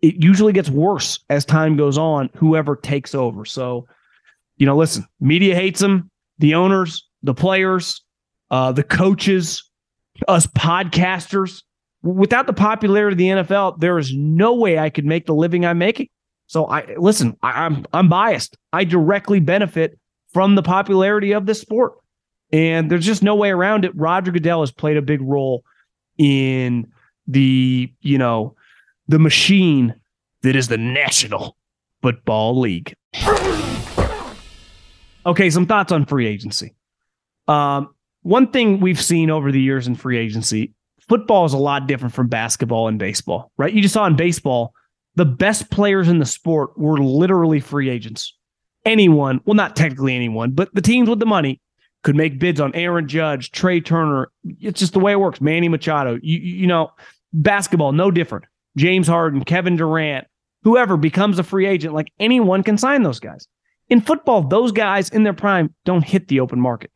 it 0.00 0.14
usually 0.16 0.52
gets 0.52 0.70
worse 0.70 1.20
as 1.28 1.44
time 1.44 1.76
goes 1.76 1.98
on. 1.98 2.30
Whoever 2.36 2.74
takes 2.74 3.14
over, 3.14 3.44
so 3.44 3.86
you 4.56 4.66
know, 4.66 4.76
listen, 4.76 5.04
media 5.20 5.54
hates 5.54 5.82
him, 5.82 6.10
the 6.38 6.54
owners, 6.54 7.06
the 7.22 7.34
players, 7.34 8.02
uh, 8.50 8.72
the 8.72 8.82
coaches, 8.82 9.68
us 10.28 10.46
podcasters 10.46 11.62
Without 12.02 12.46
the 12.46 12.52
popularity 12.52 13.12
of 13.12 13.18
the 13.18 13.42
NFL, 13.42 13.78
there 13.80 13.98
is 13.98 14.12
no 14.14 14.54
way 14.54 14.78
I 14.78 14.90
could 14.90 15.04
make 15.04 15.26
the 15.26 15.34
living 15.34 15.64
I'm 15.64 15.78
making. 15.78 16.08
So 16.46 16.66
I 16.66 16.94
listen, 16.96 17.36
I, 17.42 17.64
I'm 17.64 17.86
I'm 17.92 18.08
biased. 18.08 18.58
I 18.72 18.84
directly 18.84 19.40
benefit 19.40 19.98
from 20.32 20.54
the 20.54 20.62
popularity 20.62 21.32
of 21.32 21.46
this 21.46 21.60
sport. 21.60 21.94
And 22.52 22.90
there's 22.90 23.06
just 23.06 23.22
no 23.22 23.34
way 23.34 23.50
around 23.50 23.84
it. 23.84 23.96
Roger 23.96 24.30
Goodell 24.30 24.60
has 24.60 24.70
played 24.70 24.96
a 24.96 25.02
big 25.02 25.22
role 25.22 25.64
in 26.18 26.90
the, 27.26 27.90
you 28.00 28.18
know, 28.18 28.54
the 29.08 29.18
machine 29.18 29.94
that 30.42 30.54
is 30.54 30.68
the 30.68 30.76
National 30.76 31.56
Football 32.02 32.60
League. 32.60 32.94
Okay, 35.24 35.50
some 35.50 35.66
thoughts 35.66 35.92
on 35.92 36.04
free 36.04 36.26
agency. 36.26 36.74
Um, 37.48 37.94
one 38.22 38.48
thing 38.48 38.80
we've 38.80 39.00
seen 39.00 39.30
over 39.30 39.52
the 39.52 39.60
years 39.60 39.86
in 39.86 39.94
free 39.94 40.18
agency, 40.18 40.72
football 41.08 41.44
is 41.44 41.52
a 41.52 41.58
lot 41.58 41.86
different 41.86 42.14
from 42.14 42.28
basketball 42.28 42.88
and 42.88 42.98
baseball, 42.98 43.52
right? 43.56 43.72
You 43.72 43.82
just 43.82 43.94
saw 43.94 44.06
in 44.06 44.16
baseball, 44.16 44.74
the 45.14 45.24
best 45.24 45.70
players 45.70 46.08
in 46.08 46.18
the 46.18 46.26
sport 46.26 46.78
were 46.78 46.98
literally 46.98 47.60
free 47.60 47.90
agents. 47.90 48.36
Anyone, 48.84 49.40
well, 49.44 49.54
not 49.54 49.76
technically 49.76 50.14
anyone, 50.14 50.52
but 50.52 50.74
the 50.74 50.80
teams 50.80 51.08
with 51.08 51.20
the 51.20 51.26
money 51.26 51.60
could 52.02 52.16
make 52.16 52.38
bids 52.38 52.60
on 52.60 52.74
Aaron 52.74 53.06
Judge, 53.06 53.52
Trea 53.52 53.80
Turner. 53.80 54.30
It's 54.60 54.80
just 54.80 54.92
the 54.92 54.98
way 54.98 55.12
it 55.12 55.20
works. 55.20 55.40
Manny 55.40 55.68
Machado. 55.68 56.18
You, 56.22 56.38
you 56.38 56.66
know, 56.66 56.90
basketball, 57.32 57.92
no 57.92 58.10
different. 58.10 58.44
James 58.76 59.06
Harden, 59.06 59.44
Kevin 59.44 59.76
Durant, 59.76 60.26
whoever 60.64 60.96
becomes 60.96 61.38
a 61.38 61.44
free 61.44 61.66
agent, 61.66 61.94
like 61.94 62.12
anyone 62.18 62.62
can 62.62 62.78
sign 62.78 63.02
those 63.02 63.20
guys. 63.20 63.46
In 63.88 64.00
football, 64.00 64.42
those 64.42 64.72
guys 64.72 65.10
in 65.10 65.22
their 65.22 65.34
prime 65.34 65.74
don't 65.84 66.04
hit 66.04 66.28
the 66.28 66.40
open 66.40 66.60
market. 66.60 66.90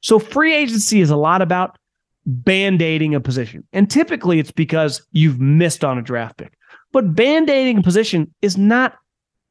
So 0.00 0.18
free 0.18 0.54
agency 0.54 1.00
is 1.00 1.10
a 1.10 1.16
lot 1.16 1.42
about 1.42 1.76
band 2.26 2.82
aiding 2.82 3.14
a 3.14 3.20
position. 3.20 3.64
And 3.72 3.88
typically 3.88 4.38
it's 4.38 4.50
because 4.50 5.06
you've 5.12 5.40
missed 5.40 5.84
on 5.84 5.98
a 5.98 6.02
draft 6.02 6.36
pick. 6.36 6.52
But 6.92 7.14
band 7.14 7.48
aiding 7.48 7.78
a 7.78 7.82
position 7.82 8.34
is 8.42 8.58
not, 8.58 8.96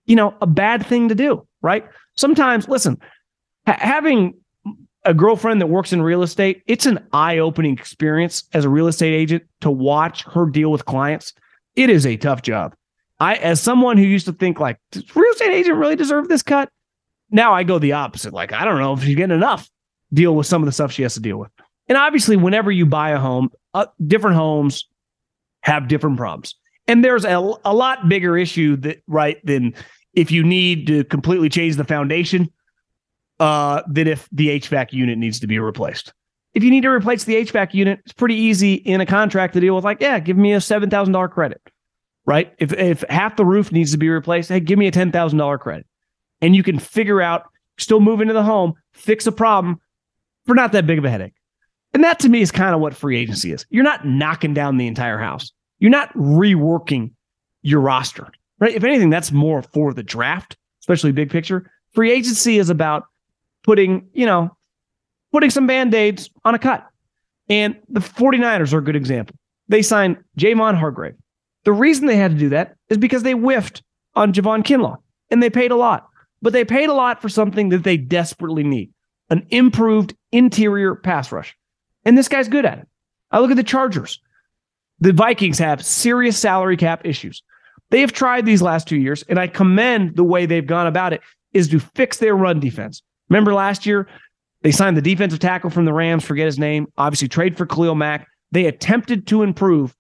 you 0.06 0.16
know, 0.16 0.36
a 0.42 0.48
bad 0.48 0.86
thing 0.86 1.10
to 1.10 1.16
do, 1.16 1.48
right? 1.62 1.86
Sometimes, 2.16 2.68
listen, 2.68 3.00
ha- 3.66 3.78
having 3.80 4.36
a 5.06 5.14
girlfriend 5.14 5.62
that 5.62 5.68
works 5.68 5.94
in 5.94 6.02
real 6.02 6.24
estate, 6.24 6.64
it's 6.68 6.86
an 6.86 7.00
eye 7.14 7.38
opening 7.38 7.74
experience 7.74 8.44
as 8.54 8.66
a 8.66 8.70
real 8.70 8.88
estate 8.88 9.14
agent 9.14 9.44
to 9.62 9.72
watch 9.72 10.24
her 10.24 10.46
deal 10.48 10.72
with 10.72 10.86
clients. 10.86 11.34
It 11.76 11.90
is 11.90 12.06
a 12.06 12.18
tough 12.18 12.42
job. 12.42 12.76
I, 13.20 13.36
as 13.36 13.62
someone 13.62 13.98
who 13.98 14.04
used 14.04 14.26
to 14.26 14.34
think 14.34 14.60
like, 14.60 14.78
does 14.92 15.16
real 15.16 15.32
estate 15.32 15.54
agent 15.54 15.78
really 15.78 15.96
deserve 15.96 16.28
this 16.28 16.44
cut? 16.44 16.70
Now 17.30 17.54
I 17.54 17.64
go 17.64 17.80
the 17.80 17.94
opposite. 17.94 18.34
Like, 18.34 18.52
I 18.52 18.66
don't 18.66 18.80
know 18.80 18.94
if 18.94 19.04
she's 19.04 19.16
getting 19.16 19.36
enough 19.36 19.70
deal 20.14 20.36
with 20.36 20.48
some 20.48 20.62
of 20.62 20.66
the 20.66 20.72
stuff 20.72 20.92
she 20.92 21.04
has 21.04 21.14
to 21.14 21.20
deal 21.20 21.38
with. 21.38 21.52
And 21.88 21.98
obviously, 21.98 22.36
whenever 22.36 22.72
you 22.72 22.86
buy 22.86 23.12
a 23.12 23.20
home, 23.20 23.50
uh, 23.74 23.86
different 24.06 24.36
homes 24.36 24.88
have 25.62 25.88
different 25.88 26.18
problems. 26.18 26.56
And 26.88 27.04
there's 27.04 27.26
a, 27.26 27.54
a 27.64 27.74
lot 27.74 28.08
bigger 28.08 28.38
issue 28.38 28.76
that, 28.78 29.02
right, 29.08 29.44
than 29.46 29.74
if 30.14 30.32
you 30.32 30.44
need 30.44 30.88
to 30.88 31.04
completely 31.04 31.50
change 31.50 31.76
the 31.76 31.84
foundation 31.84 32.52
uh, 33.40 33.82
than 33.88 34.08
if 34.08 34.30
the 34.32 34.60
HVAC 34.60 34.94
unit 34.94 35.18
needs 35.18 35.40
to 35.40 35.48
be 35.48 35.60
replaced. 35.60 36.14
If 36.54 36.64
you 36.64 36.72
need 36.72 36.82
to 36.82 36.90
replace 36.90 37.26
the 37.26 37.36
HVAC 37.36 37.74
unit, 37.74 38.00
it's 38.06 38.14
pretty 38.14 38.36
easy 38.36 38.76
in 38.76 39.02
a 39.02 39.06
contract 39.06 39.54
to 39.56 39.60
deal 39.60 39.76
with. 39.76 39.84
Like, 39.84 40.00
yeah, 40.00 40.20
give 40.20 40.38
me 40.38 40.54
a 40.54 40.62
seven 40.62 40.90
thousand 40.90 41.12
dollar 41.12 41.28
credit, 41.28 41.62
right? 42.26 42.54
If 42.60 42.72
if 42.72 43.04
half 43.10 43.36
the 43.36 43.44
roof 43.44 43.74
needs 43.74 43.92
to 43.92 43.98
be 43.98 44.08
replaced, 44.10 44.50
hey, 44.50 44.62
give 44.62 44.80
me 44.80 44.88
a 44.88 44.92
ten 44.92 45.12
thousand 45.12 45.38
dollar 45.38 45.58
credit, 45.58 45.86
and 46.40 46.56
you 46.56 46.64
can 46.64 46.80
figure 46.80 47.22
out 47.22 47.44
still 47.78 48.00
move 48.00 48.22
into 48.22 48.34
the 48.34 48.44
home, 48.44 48.74
fix 48.94 49.28
a 49.28 49.34
problem 49.34 49.82
for 50.46 50.56
not 50.56 50.72
that 50.72 50.88
big 50.88 50.98
of 50.98 51.04
a 51.04 51.10
headache. 51.10 51.34
And 51.96 52.04
that 52.04 52.20
to 52.20 52.30
me 52.30 52.42
is 52.42 52.52
kind 52.52 52.76
of 52.76 52.82
what 52.82 52.94
free 52.94 53.18
agency 53.18 53.54
is. 53.54 53.66
You're 53.70 53.86
not 53.86 54.06
knocking 54.06 54.54
down 54.54 54.76
the 54.76 54.86
entire 54.86 55.18
house. 55.18 55.54
You're 55.80 55.92
not 55.92 56.14
reworking 56.14 57.12
your 57.62 57.80
roster, 57.80 58.28
right? 58.60 58.76
If 58.76 58.84
anything, 58.84 59.10
that's 59.10 59.32
more 59.32 59.62
for 59.62 59.94
the 59.94 60.04
draft, 60.04 60.58
especially 60.82 61.14
big 61.14 61.30
picture. 61.30 61.72
Free 61.94 62.12
agency 62.12 62.60
is 62.60 62.70
about 62.70 63.06
putting, 63.64 64.10
you 64.12 64.26
know, 64.26 64.54
putting 65.32 65.50
some 65.50 65.68
band-aids 65.68 66.30
on 66.44 66.54
a 66.54 66.60
cut. 66.60 66.86
And 67.48 67.78
the 67.88 68.02
49ers 68.02 68.74
are 68.74 68.80
a 68.80 68.84
good 68.84 68.98
example. 68.98 69.38
They 69.70 69.82
signed 69.82 70.18
Javon 70.38 70.76
Hargrave. 70.76 71.16
The 71.64 71.72
reason 71.72 72.08
they 72.08 72.18
had 72.18 72.32
to 72.32 72.38
do 72.38 72.50
that 72.50 72.76
is 72.90 72.98
because 72.98 73.24
they 73.24 73.32
whiffed 73.32 73.84
on 74.16 74.34
Javon 74.34 74.66
Kinlaw 74.66 74.98
and 75.32 75.42
they 75.42 75.50
paid 75.50 75.72
a 75.72 75.78
lot. 75.78 76.10
But 76.42 76.52
they 76.52 76.66
paid 76.66 76.90
a 76.90 76.94
lot 76.94 77.22
for 77.22 77.30
something 77.30 77.70
that 77.70 77.86
they 77.86 77.96
desperately 77.96 78.66
need 78.66 78.92
an 79.30 79.48
improved 79.50 80.14
interior 80.34 80.94
pass 80.94 81.32
rush. 81.32 81.56
And 82.06 82.18
this 82.18 82.28
guy's 82.28 82.48
good 82.48 82.66
at 82.66 82.80
it. 82.80 82.88
I 83.32 83.40
look 83.40 83.52
at 83.52 83.58
the 83.58 83.64
Chargers. 83.64 84.20
The 85.00 85.12
Vikings 85.12 85.60
have 85.60 85.84
serious 85.84 86.38
salary 86.38 86.78
cap 86.78 87.02
issues. 87.04 87.44
They 87.90 88.02
have 88.02 88.14
tried 88.14 88.46
these 88.46 88.62
last 88.62 88.88
two 88.88 88.98
years, 88.98 89.24
and 89.24 89.40
I 89.40 89.48
commend 89.48 90.16
the 90.16 90.24
way 90.24 90.46
they've 90.46 90.66
gone 90.66 90.88
about 90.88 91.14
it, 91.14 91.22
is 91.54 91.68
to 91.70 91.80
fix 91.80 92.18
their 92.18 92.36
run 92.36 92.60
defense. 92.60 93.02
Remember 93.30 93.54
last 93.54 93.86
year, 93.86 94.08
they 94.62 94.72
signed 94.72 94.98
the 94.98 95.02
defensive 95.02 95.40
tackle 95.40 95.70
from 95.70 95.86
the 95.86 95.94
Rams, 95.94 96.24
forget 96.24 96.46
his 96.46 96.58
name, 96.58 96.88
obviously 96.98 97.28
trade 97.28 97.58
for 97.58 97.66
Khalil 97.66 97.96
Mack. 97.96 98.28
They 98.52 98.66
attempted 98.66 99.28
to 99.28 99.44
improve 99.44 99.96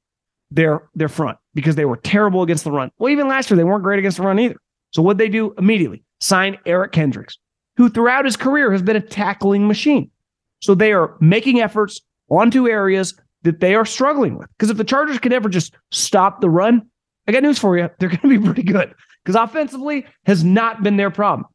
their 0.51 0.87
their 0.95 1.09
front 1.09 1.37
because 1.53 1.75
they 1.75 1.85
were 1.85 1.97
terrible 1.97 2.41
against 2.41 2.63
the 2.63 2.71
run. 2.71 2.91
Well, 2.97 3.11
even 3.11 3.27
last 3.27 3.49
year, 3.49 3.57
they 3.57 3.63
weren't 3.63 3.83
great 3.83 3.99
against 3.99 4.17
the 4.17 4.23
run 4.23 4.39
either. 4.39 4.55
So 4.91 5.01
what 5.01 5.17
they 5.17 5.29
do 5.29 5.53
immediately? 5.57 6.03
Sign 6.19 6.57
Eric 6.65 6.93
Kendricks, 6.93 7.37
who 7.77 7.89
throughout 7.89 8.25
his 8.25 8.37
career 8.37 8.71
has 8.71 8.81
been 8.81 8.95
a 8.95 9.01
tackling 9.01 9.67
machine. 9.67 10.09
So 10.61 10.75
they 10.75 10.93
are 10.93 11.15
making 11.19 11.61
efforts 11.61 12.01
onto 12.29 12.67
areas 12.67 13.13
that 13.43 13.59
they 13.59 13.75
are 13.75 13.85
struggling 13.85 14.37
with. 14.37 14.49
Because 14.57 14.69
if 14.69 14.77
the 14.77 14.83
Chargers 14.83 15.19
can 15.19 15.31
ever 15.31 15.49
just 15.49 15.73
stop 15.91 16.41
the 16.41 16.49
run, 16.49 16.81
I 17.27 17.31
got 17.31 17.43
news 17.43 17.59
for 17.59 17.77
you. 17.77 17.89
They're 17.99 18.09
going 18.09 18.21
to 18.21 18.27
be 18.27 18.39
pretty 18.39 18.63
good 18.63 18.93
because 19.23 19.35
offensively 19.35 20.05
has 20.25 20.43
not 20.43 20.83
been 20.83 20.97
their 20.97 21.11
problem. 21.11 21.47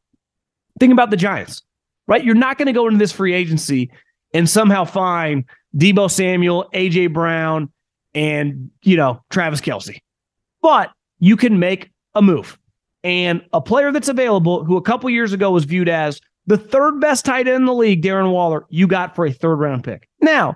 Think 0.79 0.93
about 0.93 1.09
the 1.09 1.17
Giants, 1.17 1.61
right? 2.07 2.23
You're 2.23 2.35
not 2.35 2.57
going 2.57 2.67
to 2.67 2.73
go 2.73 2.87
into 2.87 2.97
this 2.97 3.11
free 3.11 3.33
agency 3.33 3.91
and 4.33 4.49
somehow 4.49 4.85
find 4.85 5.45
Deebo 5.75 6.09
Samuel, 6.09 6.69
AJ 6.73 7.13
Brown, 7.13 7.71
and, 8.13 8.71
you 8.83 8.97
know, 8.97 9.21
Travis 9.29 9.61
Kelce. 9.61 9.99
But 10.61 10.91
you 11.19 11.37
can 11.37 11.59
make 11.59 11.91
a 12.15 12.21
move. 12.21 12.57
And 13.03 13.41
a 13.53 13.61
player 13.61 13.91
that's 13.91 14.09
available 14.09 14.63
who 14.63 14.77
a 14.77 14.81
couple 14.81 15.09
years 15.09 15.33
ago 15.33 15.51
was 15.51 15.65
viewed 15.65 15.89
as 15.89 16.21
the 16.47 16.57
third 16.57 16.99
best 16.99 17.25
tight 17.25 17.47
end 17.47 17.57
in 17.57 17.65
the 17.65 17.73
league, 17.73 18.03
Darren 18.03 18.31
Waller, 18.31 18.65
you 18.69 18.87
got 18.87 19.15
for 19.15 19.25
a 19.25 19.31
third 19.31 19.55
round 19.55 19.83
pick. 19.83 20.07
Now, 20.21 20.55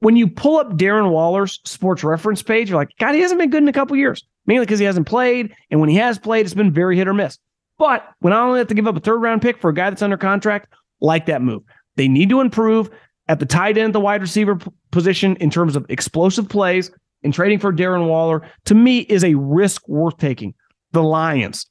when 0.00 0.16
you 0.16 0.28
pull 0.28 0.58
up 0.58 0.76
Darren 0.76 1.10
Waller's 1.10 1.60
sports 1.64 2.04
reference 2.04 2.42
page, 2.42 2.68
you're 2.68 2.78
like, 2.78 2.96
God, 2.98 3.14
he 3.14 3.20
hasn't 3.20 3.40
been 3.40 3.50
good 3.50 3.62
in 3.62 3.68
a 3.68 3.72
couple 3.72 3.96
years, 3.96 4.22
mainly 4.46 4.66
because 4.66 4.78
he 4.78 4.84
hasn't 4.84 5.06
played. 5.06 5.54
And 5.70 5.80
when 5.80 5.88
he 5.88 5.96
has 5.96 6.18
played, 6.18 6.44
it's 6.44 6.54
been 6.54 6.72
very 6.72 6.96
hit 6.96 7.08
or 7.08 7.14
miss. 7.14 7.38
But 7.78 8.06
when 8.20 8.32
I 8.32 8.40
only 8.40 8.58
have 8.58 8.68
to 8.68 8.74
give 8.74 8.86
up 8.86 8.96
a 8.96 9.00
third 9.00 9.20
round 9.20 9.42
pick 9.42 9.60
for 9.60 9.70
a 9.70 9.74
guy 9.74 9.90
that's 9.90 10.02
under 10.02 10.16
contract, 10.16 10.72
like 11.00 11.26
that 11.26 11.42
move. 11.42 11.62
They 11.96 12.08
need 12.08 12.30
to 12.30 12.40
improve 12.40 12.90
at 13.28 13.40
the 13.40 13.46
tight 13.46 13.76
end, 13.76 13.94
the 13.94 14.00
wide 14.00 14.20
receiver 14.20 14.58
position 14.90 15.36
in 15.36 15.50
terms 15.50 15.76
of 15.76 15.86
explosive 15.88 16.48
plays 16.48 16.90
and 17.22 17.34
trading 17.34 17.58
for 17.58 17.72
Darren 17.72 18.06
Waller, 18.06 18.48
to 18.66 18.74
me, 18.74 19.00
is 19.00 19.24
a 19.24 19.34
risk 19.34 19.86
worth 19.88 20.16
taking. 20.18 20.54
The 20.92 21.02
Lions. 21.02 21.66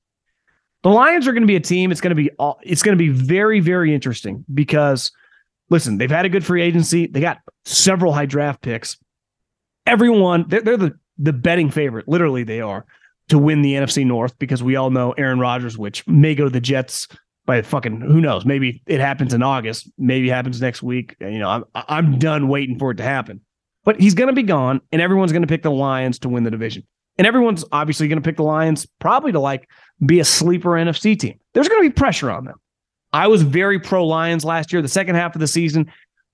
The 0.86 0.92
Lions 0.92 1.28
are 1.28 1.32
going 1.32 1.42
to 1.42 1.48
be 1.48 1.56
a 1.56 1.60
team. 1.60 1.92
It's 1.92 2.00
going 2.00 2.16
to 2.16 2.16
be 2.16 2.30
it's 2.62 2.84
going 2.84 2.96
to 2.96 3.04
be 3.04 3.10
very 3.10 3.60
very 3.60 3.92
interesting 3.92 4.46
because 4.54 5.12
listen, 5.72 5.98
they've 5.98 6.12
had 6.12 6.26
a 6.26 6.30
good 6.30 6.46
free 6.46 6.62
agency. 6.62 7.08
They 7.08 7.22
got 7.22 7.40
several 7.66 8.14
high 8.14 8.28
draft 8.28 8.62
picks. 8.62 8.96
Everyone, 9.88 10.46
they're, 10.48 10.62
they're 10.62 10.78
the 10.78 10.94
the 11.18 11.34
betting 11.34 11.72
favorite. 11.72 12.08
Literally, 12.08 12.44
they 12.44 12.62
are 12.62 12.86
to 13.30 13.40
win 13.40 13.64
the 13.64 13.74
NFC 13.74 14.06
North 14.06 14.38
because 14.38 14.62
we 14.62 14.76
all 14.76 14.92
know 14.92 15.14
Aaron 15.14 15.40
Rodgers, 15.40 15.76
which 15.76 16.08
may 16.08 16.36
go 16.36 16.44
to 16.44 16.52
the 16.52 16.62
Jets 16.62 17.08
by 17.48 17.64
fucking 17.64 18.02
who 18.02 18.22
knows. 18.22 18.46
Maybe 18.46 18.84
it 18.86 19.00
happens 19.00 19.34
in 19.34 19.42
August. 19.42 19.90
Maybe 19.98 20.30
it 20.30 20.34
happens 20.34 20.62
next 20.62 20.84
week. 20.84 21.16
You 21.20 21.40
know, 21.40 21.50
I'm 21.50 21.64
I'm 21.74 22.20
done 22.20 22.48
waiting 22.48 22.78
for 22.78 22.92
it 22.92 22.98
to 22.98 23.04
happen. 23.04 23.42
But 23.86 24.00
he's 24.00 24.14
going 24.14 24.30
to 24.30 24.34
be 24.34 24.44
gone, 24.44 24.82
and 24.92 25.02
everyone's 25.02 25.32
going 25.32 25.42
to 25.42 25.48
pick 25.48 25.64
the 25.64 25.72
Lions 25.72 26.20
to 26.20 26.30
win 26.30 26.44
the 26.44 26.52
division. 26.52 26.84
And 27.18 27.26
everyone's 27.26 27.64
obviously 27.72 28.08
going 28.08 28.22
to 28.22 28.28
pick 28.28 28.38
the 28.38 28.44
Lions 28.44 28.86
probably 29.00 29.32
to 29.32 29.40
like 29.40 29.70
be 30.06 30.20
a 30.20 30.26
sleeper 30.26 30.72
NFC 30.72 31.18
team. 31.18 31.40
There's 31.54 31.68
going 31.70 31.82
to 31.84 31.90
be 31.90 31.94
pressure 31.94 32.30
on 32.30 32.46
them. 32.46 32.56
I 33.14 33.28
was 33.28 33.44
very 33.44 33.80
pro 33.80 34.06
Lions 34.06 34.44
last 34.44 34.74
year. 34.74 34.82
The 34.82 34.90
second 34.90 35.16
half 35.16 35.36
of 35.36 35.40
the 35.40 35.48
season, 35.48 35.90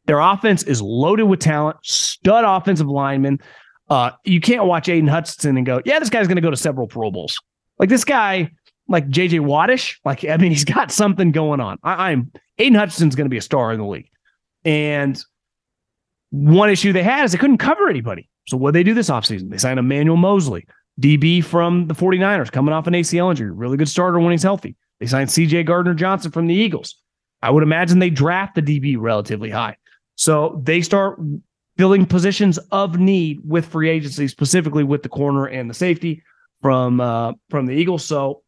their 0.06 0.20
offense 0.20 0.64
is 0.64 0.82
loaded 0.82 1.26
with 1.26 1.40
talent, 1.40 1.78
stud 1.84 2.44
offensive 2.44 2.88
linemen. 2.88 3.40
Uh, 3.90 4.12
you 4.24 4.42
can't 4.42 4.66
watch 4.66 4.90
Aidan 4.90 5.08
Hutchinson 5.08 5.58
and 5.58 5.66
go, 5.66 5.82
yeah, 5.86 6.00
this 6.00 6.10
guy's 6.10 6.28
going 6.28 6.38
to 6.38 6.42
go 6.42 6.50
to 6.50 6.58
several 6.58 6.88
Pro 6.88 7.12
Bowls. 7.12 7.38
Like 7.78 7.90
this 7.90 8.04
guy, 8.04 8.50
like 8.88 9.08
JJ 9.10 9.42
Wattish, 9.42 10.00
like 10.04 10.26
I 10.26 10.38
mean, 10.38 10.52
he's 10.52 10.66
got 10.66 10.92
something 10.92 11.32
going 11.32 11.60
on. 11.60 11.78
I, 11.84 12.12
I'm 12.12 12.32
Aidan 12.58 12.80
Hutchinson's 12.80 13.16
going 13.16 13.26
to 13.26 13.30
be 13.30 13.38
a 13.38 13.42
star 13.42 13.72
in 13.72 13.80
the 13.80 13.86
league. 13.86 14.10
And 14.66 15.22
one 16.32 16.70
issue 16.70 16.94
they 16.94 17.04
had 17.04 17.26
is 17.26 17.34
they 17.34 17.38
couldn't 17.38 17.58
cover 17.58 17.90
anybody. 17.90 18.30
So 18.48 18.58
what 18.58 18.74
they 18.74 18.84
do 18.84 18.94
this 18.94 19.10
offseason? 19.10 19.50
They 19.50 19.58
signed 19.58 19.80
Emmanuel 19.80 20.18
Moseley, 20.18 20.66
DB 21.00 21.44
from 21.44 21.88
the 21.88 21.94
49ers, 21.94 22.52
coming 22.52 22.74
off 22.74 22.88
an 22.88 22.94
ACL 22.94 23.30
injury, 23.30 23.52
really 23.52 23.78
good 23.78 23.90
starter 23.90 24.20
when 24.20 24.32
he's 24.32 24.44
healthy. 24.44 24.76
They 25.00 25.08
signed 25.08 25.30
CJ 25.30 25.66
Gardner 25.66 25.94
Johnson 25.94 26.32
from 26.32 26.48
the 26.48 26.54
Eagles. 26.54 26.96
I 27.42 27.50
would 27.50 27.64
imagine 27.64 28.00
they 28.00 28.10
draft 28.10 28.56
the 28.56 28.62
DB 28.62 28.98
relatively 29.00 29.50
high. 29.50 29.78
So 30.16 30.62
they 30.64 30.82
start 30.82 31.20
filling 31.78 32.06
positions 32.06 32.60
of 32.72 33.00
need 33.00 33.40
with 33.44 33.66
free 33.66 33.90
agency, 33.90 34.28
specifically 34.28 34.84
with 34.84 35.04
the 35.04 35.10
corner 35.10 35.46
and 35.46 35.70
the 35.70 35.74
safety 35.74 36.22
from 36.62 37.02
uh, 37.02 37.34
from 37.50 37.66
the 37.66 37.74
Eagles. 37.74 38.06
So 38.06 38.44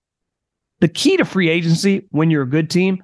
the 0.80 0.88
key 0.88 1.18
to 1.18 1.26
free 1.26 1.50
agency 1.50 2.06
when 2.12 2.30
you're 2.30 2.44
a 2.44 2.50
good 2.50 2.70
team 2.70 3.04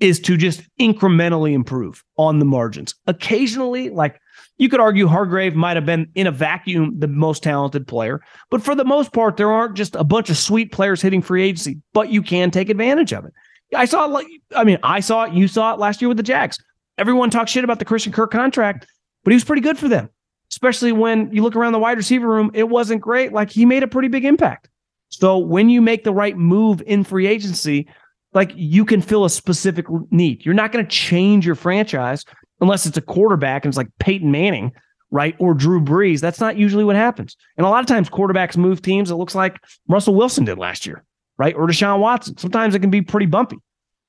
is 0.00 0.18
to 0.20 0.36
just 0.36 0.62
incrementally 0.80 1.52
improve 1.52 2.02
on 2.16 2.38
the 2.38 2.44
margins. 2.44 2.94
Occasionally, 3.06 3.90
like 3.90 4.19
you 4.60 4.68
could 4.68 4.78
argue 4.78 5.06
Hargrave 5.06 5.54
might 5.54 5.78
have 5.78 5.86
been 5.86 6.06
in 6.14 6.26
a 6.26 6.30
vacuum 6.30 6.92
the 6.98 7.08
most 7.08 7.42
talented 7.42 7.88
player, 7.88 8.20
but 8.50 8.62
for 8.62 8.74
the 8.74 8.84
most 8.84 9.14
part, 9.14 9.38
there 9.38 9.50
aren't 9.50 9.74
just 9.74 9.96
a 9.96 10.04
bunch 10.04 10.28
of 10.28 10.36
sweet 10.36 10.70
players 10.70 11.00
hitting 11.00 11.22
free 11.22 11.42
agency, 11.42 11.80
but 11.94 12.10
you 12.10 12.20
can 12.20 12.50
take 12.50 12.68
advantage 12.68 13.14
of 13.14 13.24
it. 13.24 13.32
I 13.74 13.86
saw 13.86 14.04
like 14.04 14.26
I 14.54 14.64
mean, 14.64 14.76
I 14.82 15.00
saw 15.00 15.24
it, 15.24 15.32
you 15.32 15.48
saw 15.48 15.72
it 15.72 15.80
last 15.80 16.02
year 16.02 16.08
with 16.08 16.18
the 16.18 16.22
Jags. 16.22 16.58
Everyone 16.98 17.30
talks 17.30 17.50
shit 17.50 17.64
about 17.64 17.78
the 17.78 17.86
Christian 17.86 18.12
Kirk 18.12 18.30
contract, 18.30 18.86
but 19.24 19.30
he 19.30 19.34
was 19.34 19.44
pretty 19.44 19.62
good 19.62 19.78
for 19.78 19.88
them. 19.88 20.10
Especially 20.50 20.92
when 20.92 21.32
you 21.32 21.42
look 21.42 21.56
around 21.56 21.72
the 21.72 21.78
wide 21.78 21.96
receiver 21.96 22.28
room, 22.28 22.50
it 22.52 22.68
wasn't 22.68 23.00
great. 23.00 23.32
Like 23.32 23.48
he 23.48 23.64
made 23.64 23.82
a 23.82 23.88
pretty 23.88 24.08
big 24.08 24.26
impact. 24.26 24.68
So 25.08 25.38
when 25.38 25.70
you 25.70 25.80
make 25.80 26.04
the 26.04 26.12
right 26.12 26.36
move 26.36 26.82
in 26.86 27.02
free 27.02 27.26
agency, 27.26 27.88
like 28.34 28.52
you 28.54 28.84
can 28.84 29.00
fill 29.00 29.24
a 29.24 29.30
specific 29.30 29.86
need. 30.10 30.44
You're 30.44 30.54
not 30.54 30.70
going 30.70 30.84
to 30.84 30.90
change 30.90 31.46
your 31.46 31.54
franchise 31.54 32.26
unless 32.60 32.86
it's 32.86 32.96
a 32.96 33.02
quarterback 33.02 33.64
and 33.64 33.70
it's 33.70 33.78
like 33.78 33.88
Peyton 33.98 34.30
Manning, 34.30 34.72
right? 35.10 35.34
Or 35.38 35.54
Drew 35.54 35.80
Brees. 35.80 36.20
That's 36.20 36.40
not 36.40 36.56
usually 36.56 36.84
what 36.84 36.96
happens. 36.96 37.36
And 37.56 37.66
a 37.66 37.70
lot 37.70 37.80
of 37.80 37.86
times 37.86 38.08
quarterbacks 38.08 38.56
move 38.56 38.82
teams. 38.82 39.10
It 39.10 39.16
looks 39.16 39.34
like 39.34 39.58
Russell 39.88 40.14
Wilson 40.14 40.44
did 40.44 40.58
last 40.58 40.86
year, 40.86 41.04
right? 41.38 41.54
Or 41.54 41.66
Deshaun 41.66 42.00
Watson. 42.00 42.36
Sometimes 42.36 42.74
it 42.74 42.80
can 42.80 42.90
be 42.90 43.02
pretty 43.02 43.26
bumpy. 43.26 43.58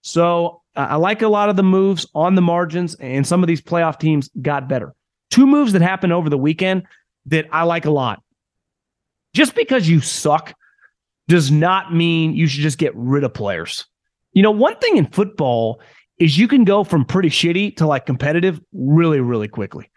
So 0.02 0.62
uh, 0.76 0.88
I 0.92 0.96
like 0.96 1.22
a 1.22 1.28
lot 1.28 1.50
of 1.50 1.56
the 1.56 1.64
moves 1.64 2.08
on 2.16 2.36
the 2.36 2.42
margins, 2.42 2.96
and 2.96 3.26
some 3.26 3.44
of 3.44 3.48
these 3.48 3.62
playoff 3.62 4.00
teams 4.00 4.30
got 4.42 4.68
better. 4.68 4.94
Two 5.30 5.48
moves 5.48 5.74
that 5.74 5.82
happened 5.82 6.14
over 6.14 6.30
the 6.30 6.38
weekend 6.38 6.84
that 7.28 7.48
I 7.52 7.64
like 7.64 7.86
a 7.86 7.92
lot. 7.92 8.22
Just 9.34 9.56
because 9.56 9.88
you 9.88 10.02
suck 10.02 10.54
does 11.28 11.52
not 11.52 11.94
mean 11.94 12.36
you 12.36 12.48
should 12.48 12.62
just 12.62 12.78
get 12.78 12.94
rid 12.96 13.24
of 13.24 13.34
players. 13.34 13.86
You 14.34 14.44
know, 14.44 14.52
one 14.52 14.76
thing 14.78 14.98
in 14.98 15.08
football 15.08 15.82
is 16.22 16.38
you 16.38 16.48
can 16.48 16.64
go 16.64 16.84
from 16.84 17.04
pretty 17.04 17.30
shitty 17.30 17.76
to 17.78 17.88
like 17.88 18.06
competitive 18.06 18.62
really, 18.72 19.20
really 19.20 19.48
quickly. 19.48 19.90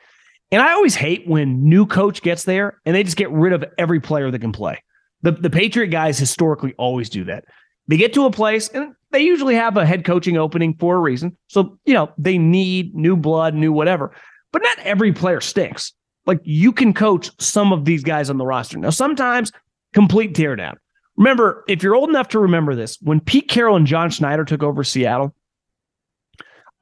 And 0.51 0.63
I 0.63 0.73
always 0.73 0.95
hate 0.95 1.29
when 1.29 1.69
new 1.69 1.85
coach 1.85 2.23
gets 2.23 2.45
there 2.45 2.81
and 2.87 2.97
they 2.97 3.03
just 3.03 3.19
get 3.19 3.31
rid 3.31 3.53
of 3.53 3.63
every 3.77 4.01
player 4.01 4.31
that 4.31 4.39
can 4.39 4.53
play. 4.53 4.83
The 5.21 5.33
the 5.33 5.51
Patriot 5.51 5.89
guys 5.89 6.19
historically 6.19 6.73
always 6.79 7.11
do 7.11 7.25
that. 7.25 7.45
They 7.89 7.99
get 7.99 8.15
to 8.15 8.25
a 8.25 8.31
place 8.31 8.69
and 8.69 8.95
they 9.11 9.21
usually 9.21 9.55
have 9.55 9.77
a 9.77 9.85
head 9.85 10.07
coaching 10.07 10.39
opening 10.39 10.75
for 10.81 10.97
a 10.97 11.01
reason. 11.01 11.37
So, 11.49 11.79
you 11.85 11.93
know, 11.93 12.11
they 12.17 12.39
need 12.39 12.95
new 12.95 13.17
blood, 13.17 13.55
new 13.55 13.73
whatever. 13.73 14.13
But 14.51 14.63
not 14.63 14.79
every 14.79 15.13
player 15.13 15.43
stinks. 15.43 15.93
Like 16.25 16.41
you 16.43 16.73
can 16.73 16.95
coach 16.95 17.31
some 17.39 17.71
of 17.71 17.85
these 17.85 18.03
guys 18.03 18.31
on 18.31 18.39
the 18.39 18.47
roster. 18.47 18.79
Now, 18.79 18.91
sometimes 18.91 19.53
complete 19.93 20.33
teardown. 20.33 20.77
Remember, 21.19 21.65
if 21.69 21.83
you're 21.83 21.95
old 21.95 22.09
enough 22.09 22.29
to 22.29 22.39
remember 22.39 22.75
this, 22.75 22.97
when 23.03 23.21
Pete 23.21 23.49
Carroll 23.49 23.77
and 23.77 23.87
John 23.87 24.09
Schneider 24.09 24.47
took 24.47 24.63
over 24.63 24.83
Seattle, 24.83 25.35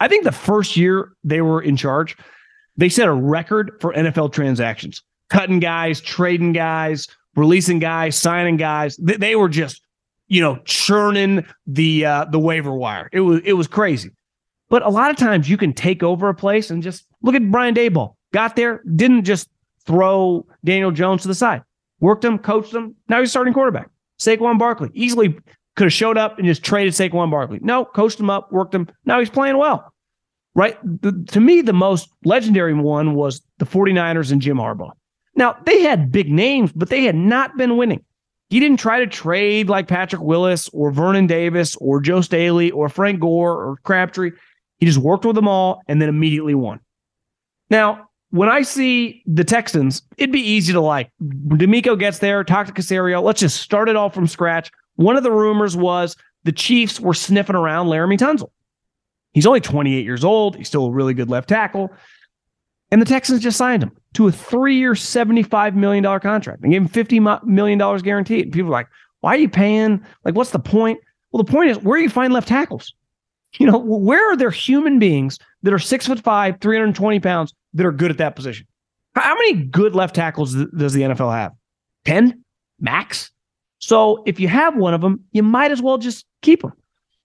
I 0.02 0.08
think 0.08 0.24
the 0.24 0.32
first 0.32 0.76
year 0.76 1.12
they 1.22 1.42
were 1.42 1.62
in 1.62 1.76
charge, 1.76 2.16
they 2.76 2.88
set 2.88 3.06
a 3.06 3.12
record 3.12 3.70
for 3.80 3.94
NFL 3.94 4.32
transactions, 4.32 5.00
cutting 5.30 5.60
guys, 5.60 6.00
trading 6.00 6.52
guys, 6.52 7.06
releasing 7.36 7.78
guys, 7.78 8.16
signing 8.16 8.56
guys. 8.56 8.96
They, 8.96 9.16
they 9.16 9.36
were 9.36 9.48
just, 9.48 9.80
you 10.26 10.40
know, 10.40 10.56
churning 10.64 11.46
the 11.68 12.04
uh, 12.04 12.24
the 12.24 12.40
waiver 12.40 12.72
wire. 12.72 13.10
It 13.12 13.20
was 13.20 13.42
it 13.44 13.52
was 13.52 13.68
crazy. 13.68 14.10
But 14.68 14.82
a 14.82 14.88
lot 14.88 15.12
of 15.12 15.16
times 15.16 15.48
you 15.48 15.56
can 15.56 15.72
take 15.72 16.02
over 16.02 16.28
a 16.28 16.34
place 16.34 16.68
and 16.68 16.82
just 16.82 17.06
look 17.22 17.36
at 17.36 17.48
Brian 17.52 17.72
Daboll. 17.72 18.16
Got 18.32 18.56
there, 18.56 18.82
didn't 18.96 19.22
just 19.22 19.48
throw 19.86 20.44
Daniel 20.64 20.90
Jones 20.90 21.22
to 21.22 21.28
the 21.28 21.34
side. 21.36 21.62
Worked 22.00 22.24
him, 22.24 22.40
coached 22.40 22.74
him. 22.74 22.96
Now 23.08 23.20
he's 23.20 23.30
starting 23.30 23.54
quarterback. 23.54 23.88
Saquon 24.18 24.58
Barkley 24.58 24.90
easily 24.94 25.38
could 25.76 25.84
have 25.84 25.92
showed 25.92 26.18
up 26.18 26.38
and 26.38 26.46
just 26.46 26.62
traded 26.64 26.92
Saquon 26.92 27.30
Barkley. 27.30 27.58
No, 27.62 27.84
coached 27.84 28.18
him 28.18 28.30
up, 28.30 28.52
worked 28.52 28.74
him. 28.74 28.88
Now 29.04 29.20
he's 29.20 29.30
playing 29.30 29.58
well. 29.58 29.91
Right? 30.54 30.76
The, 31.02 31.12
to 31.28 31.40
me, 31.40 31.62
the 31.62 31.72
most 31.72 32.10
legendary 32.24 32.74
one 32.74 33.14
was 33.14 33.40
the 33.58 33.64
49ers 33.64 34.32
and 34.32 34.42
Jim 34.42 34.58
Harbaugh. 34.58 34.92
Now, 35.34 35.56
they 35.64 35.82
had 35.82 36.12
big 36.12 36.30
names, 36.30 36.72
but 36.72 36.90
they 36.90 37.04
had 37.04 37.14
not 37.14 37.56
been 37.56 37.76
winning. 37.76 38.04
He 38.50 38.60
didn't 38.60 38.80
try 38.80 38.98
to 38.98 39.06
trade 39.06 39.70
like 39.70 39.88
Patrick 39.88 40.20
Willis 40.20 40.68
or 40.74 40.90
Vernon 40.90 41.26
Davis 41.26 41.74
or 41.76 42.02
Joe 42.02 42.20
Staley 42.20 42.70
or 42.70 42.90
Frank 42.90 43.18
Gore 43.20 43.52
or 43.52 43.78
Crabtree. 43.82 44.32
He 44.78 44.84
just 44.84 44.98
worked 44.98 45.24
with 45.24 45.36
them 45.36 45.48
all 45.48 45.80
and 45.88 46.02
then 46.02 46.10
immediately 46.10 46.54
won. 46.54 46.80
Now, 47.70 48.10
when 48.28 48.50
I 48.50 48.60
see 48.60 49.22
the 49.26 49.44
Texans, 49.44 50.02
it'd 50.18 50.32
be 50.32 50.40
easy 50.40 50.72
to 50.74 50.80
like. 50.80 51.10
DeMeco 51.22 51.98
gets 51.98 52.18
there, 52.18 52.44
talk 52.44 52.66
to 52.66 52.72
Caserio. 52.74 53.22
Let's 53.22 53.40
just 53.40 53.62
start 53.62 53.88
it 53.88 53.96
all 53.96 54.10
from 54.10 54.26
scratch. 54.26 54.70
One 54.96 55.16
of 55.16 55.22
the 55.22 55.32
rumors 55.32 55.74
was 55.76 56.14
the 56.44 56.52
Chiefs 56.52 57.00
were 57.00 57.14
sniffing 57.14 57.56
around 57.56 57.86
Laremy 57.86 58.18
Tunsil. 58.18 58.50
He's 59.32 59.46
only 59.46 59.60
28 59.60 60.04
years 60.04 60.24
old. 60.24 60.56
He's 60.56 60.68
still 60.68 60.86
a 60.86 60.90
really 60.90 61.14
good 61.14 61.30
left 61.30 61.48
tackle. 61.48 61.90
And 62.90 63.00
the 63.00 63.06
Texans 63.06 63.40
just 63.40 63.56
signed 63.56 63.82
him 63.82 63.92
to 64.14 64.28
a 64.28 64.32
three 64.32 64.76
year, 64.76 64.92
$75 64.92 65.74
million 65.74 66.04
contract 66.20 66.62
and 66.62 66.72
gave 66.72 66.82
him 66.82 66.88
$50 66.88 67.44
million 67.44 67.78
guaranteed. 68.02 68.44
And 68.44 68.52
people 68.52 68.68
are 68.68 68.72
like, 68.72 68.88
why 69.20 69.34
are 69.34 69.38
you 69.38 69.48
paying? 69.48 70.04
Like, 70.24 70.34
what's 70.34 70.50
the 70.50 70.58
point? 70.58 71.00
Well, 71.30 71.42
the 71.42 71.50
point 71.50 71.70
is, 71.70 71.78
where 71.78 71.98
do 71.98 72.02
you 72.02 72.10
find 72.10 72.32
left 72.32 72.48
tackles? 72.48 72.94
You 73.58 73.66
know, 73.66 73.76
where 73.78 74.32
are 74.32 74.36
there 74.36 74.50
human 74.50 74.98
beings 74.98 75.38
that 75.62 75.74
are 75.74 75.78
six 75.78 76.06
foot 76.06 76.20
five, 76.20 76.58
320 76.62 77.20
pounds 77.20 77.52
that 77.74 77.84
are 77.84 77.92
good 77.92 78.10
at 78.10 78.16
that 78.16 78.34
position? 78.34 78.66
How 79.14 79.34
many 79.34 79.64
good 79.64 79.94
left 79.94 80.14
tackles 80.14 80.54
does 80.54 80.94
the 80.94 81.02
NFL 81.02 81.34
have? 81.34 81.52
10 82.06 82.42
max? 82.80 83.30
So 83.78 84.22
if 84.26 84.40
you 84.40 84.48
have 84.48 84.76
one 84.76 84.94
of 84.94 85.02
them, 85.02 85.24
you 85.32 85.42
might 85.42 85.70
as 85.70 85.82
well 85.82 85.98
just 85.98 86.24
keep 86.40 86.62
them. 86.62 86.72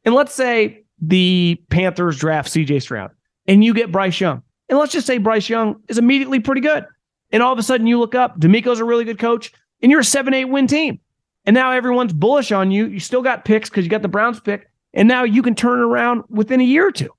And 0.04 0.14
let's 0.14 0.34
say 0.34 0.84
the 1.00 1.62
Panthers 1.70 2.18
draft 2.18 2.50
CJ 2.50 2.82
Stroud 2.82 3.12
and 3.48 3.64
you 3.64 3.74
get 3.74 3.92
Bryce 3.92 4.20
Young. 4.20 4.42
And 4.70 4.78
let's 4.78 4.92
just 4.92 5.08
say 5.08 5.18
Bryce 5.18 5.50
Young 5.50 5.82
is 5.88 5.98
immediately 5.98 6.40
pretty 6.40 6.62
good. 6.62 6.86
And 7.32 7.44
all 7.44 7.54
of 7.54 7.60
a 7.60 7.64
sudden 7.64 7.88
you 7.88 8.00
look 8.00 8.16
up, 8.16 8.40
DeMeco's 8.40 8.80
a 8.80 8.86
really 8.86 9.04
good 9.04 9.20
coach, 9.20 9.54
and 9.82 9.92
you're 9.92 10.02
a 10.02 10.06
7 10.06 10.34
8 10.34 10.46
win 10.46 10.68
team. 10.68 11.00
And 11.46 11.54
now 11.54 11.72
everyone's 11.72 12.14
bullish 12.14 12.52
on 12.52 12.72
you. 12.72 12.88
You 12.88 13.00
still 13.00 13.22
got 13.22 13.46
picks 13.46 13.70
because 13.70 13.86
you 13.86 13.90
got 13.90 14.02
the 14.02 14.10
Browns 14.10 14.40
pick. 14.40 14.70
And 14.94 15.08
now 15.08 15.24
you 15.24 15.42
can 15.42 15.56
turn 15.56 15.80
around 15.80 16.24
within 16.30 16.60
a 16.60 16.64
year 16.64 16.88
or 16.88 16.92
two. 16.92 17.10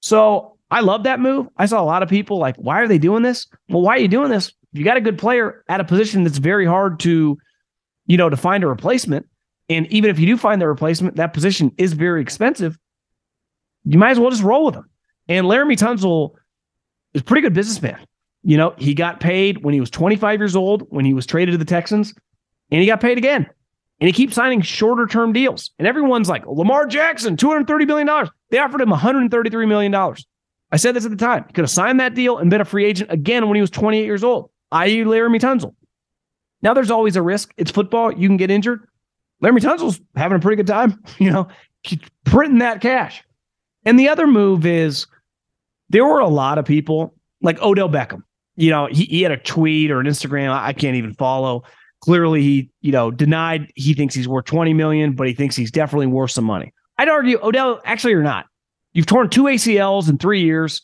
So 0.00 0.56
I 0.70 0.80
love 0.80 1.04
that 1.04 1.20
move. 1.20 1.48
I 1.56 1.66
saw 1.66 1.82
a 1.82 1.84
lot 1.84 2.02
of 2.02 2.08
people 2.08 2.38
like, 2.38 2.56
why 2.56 2.80
are 2.80 2.88
they 2.88 2.98
doing 2.98 3.22
this? 3.22 3.46
Well, 3.68 3.82
why 3.82 3.96
are 3.96 4.00
you 4.00 4.08
doing 4.08 4.30
this? 4.30 4.52
You 4.72 4.84
got 4.84 4.96
a 4.96 5.00
good 5.00 5.18
player 5.18 5.64
at 5.68 5.80
a 5.80 5.84
position 5.84 6.24
that's 6.24 6.38
very 6.38 6.64
hard 6.64 7.00
to, 7.00 7.36
you 8.06 8.16
know, 8.16 8.30
to 8.30 8.36
find 8.36 8.62
a 8.64 8.68
replacement. 8.68 9.26
And 9.68 9.86
even 9.88 10.10
if 10.10 10.18
you 10.18 10.26
do 10.26 10.36
find 10.36 10.60
the 10.60 10.68
replacement, 10.68 11.16
that 11.16 11.32
position 11.32 11.72
is 11.76 11.92
very 11.92 12.22
expensive. 12.22 12.78
You 13.84 13.98
might 13.98 14.10
as 14.10 14.18
well 14.20 14.30
just 14.30 14.42
roll 14.42 14.66
with 14.66 14.74
them. 14.74 14.88
And 15.28 15.46
Laremy 15.46 15.76
Tunsil 15.76 16.32
is 17.14 17.22
a 17.22 17.24
pretty 17.24 17.42
good 17.42 17.54
businessman. 17.54 17.98
You 18.42 18.56
know, 18.56 18.74
he 18.78 18.94
got 18.94 19.20
paid 19.20 19.62
when 19.62 19.74
he 19.74 19.80
was 19.80 19.90
25 19.90 20.40
years 20.40 20.56
old, 20.56 20.86
when 20.88 21.04
he 21.04 21.14
was 21.14 21.26
traded 21.26 21.52
to 21.52 21.58
the 21.58 21.64
Texans, 21.64 22.14
and 22.70 22.80
he 22.80 22.86
got 22.86 23.00
paid 23.00 23.18
again. 23.18 23.46
And 24.00 24.06
he 24.06 24.12
keeps 24.12 24.34
signing 24.34 24.62
shorter 24.62 25.06
term 25.06 25.32
deals. 25.32 25.70
And 25.78 25.86
everyone's 25.86 26.28
like, 26.28 26.46
Lamar 26.46 26.86
Jackson, 26.86 27.36
$230 27.36 27.86
million. 27.86 28.30
They 28.48 28.58
offered 28.58 28.80
him 28.80 28.88
$133 28.88 29.68
million. 29.68 29.94
I 30.72 30.76
said 30.76 30.94
this 30.94 31.04
at 31.04 31.10
the 31.10 31.16
time. 31.16 31.44
He 31.46 31.52
could 31.52 31.64
have 31.64 31.70
signed 31.70 32.00
that 32.00 32.14
deal 32.14 32.38
and 32.38 32.48
been 32.48 32.60
a 32.60 32.64
free 32.64 32.86
agent 32.86 33.12
again 33.12 33.46
when 33.46 33.56
he 33.56 33.60
was 33.60 33.70
28 33.70 34.04
years 34.04 34.24
old, 34.24 34.50
i.e., 34.72 35.04
Laremy 35.04 35.38
Tunsil. 35.38 35.74
Now 36.62 36.74
there's 36.74 36.90
always 36.90 37.16
a 37.16 37.22
risk. 37.22 37.52
It's 37.56 37.70
football. 37.70 38.12
You 38.12 38.28
can 38.28 38.36
get 38.36 38.50
injured. 38.50 38.86
Laremy 39.42 39.60
Tunsil's 39.60 40.00
having 40.16 40.36
a 40.36 40.40
pretty 40.40 40.56
good 40.56 40.66
time, 40.66 41.02
you 41.18 41.30
know, 41.30 41.48
printing 42.24 42.58
that 42.58 42.80
cash. 42.80 43.22
And 43.84 43.98
the 43.98 44.08
other 44.08 44.26
move 44.26 44.66
is 44.66 45.06
there 45.88 46.04
were 46.04 46.20
a 46.20 46.28
lot 46.28 46.58
of 46.58 46.64
people 46.64 47.14
like 47.42 47.60
Odell 47.62 47.88
Beckham. 47.88 48.22
You 48.56 48.70
know, 48.70 48.86
he, 48.90 49.04
he 49.04 49.22
had 49.22 49.32
a 49.32 49.38
tweet 49.38 49.90
or 49.90 50.00
an 50.00 50.06
Instagram 50.06 50.52
I 50.52 50.72
can't 50.72 50.96
even 50.96 51.14
follow 51.14 51.64
Clearly, 52.00 52.42
he, 52.42 52.70
you 52.80 52.92
know, 52.92 53.10
denied 53.10 53.70
he 53.74 53.92
thinks 53.92 54.14
he's 54.14 54.26
worth 54.26 54.46
20 54.46 54.72
million, 54.72 55.12
but 55.12 55.26
he 55.26 55.34
thinks 55.34 55.54
he's 55.54 55.70
definitely 55.70 56.06
worth 56.06 56.30
some 56.30 56.44
money. 56.44 56.72
I'd 56.96 57.10
argue 57.10 57.38
Odell, 57.42 57.80
actually, 57.84 58.12
you're 58.12 58.22
not. 58.22 58.46
You've 58.92 59.06
torn 59.06 59.28
two 59.28 59.44
ACLs 59.44 60.08
in 60.08 60.16
three 60.16 60.40
years. 60.40 60.80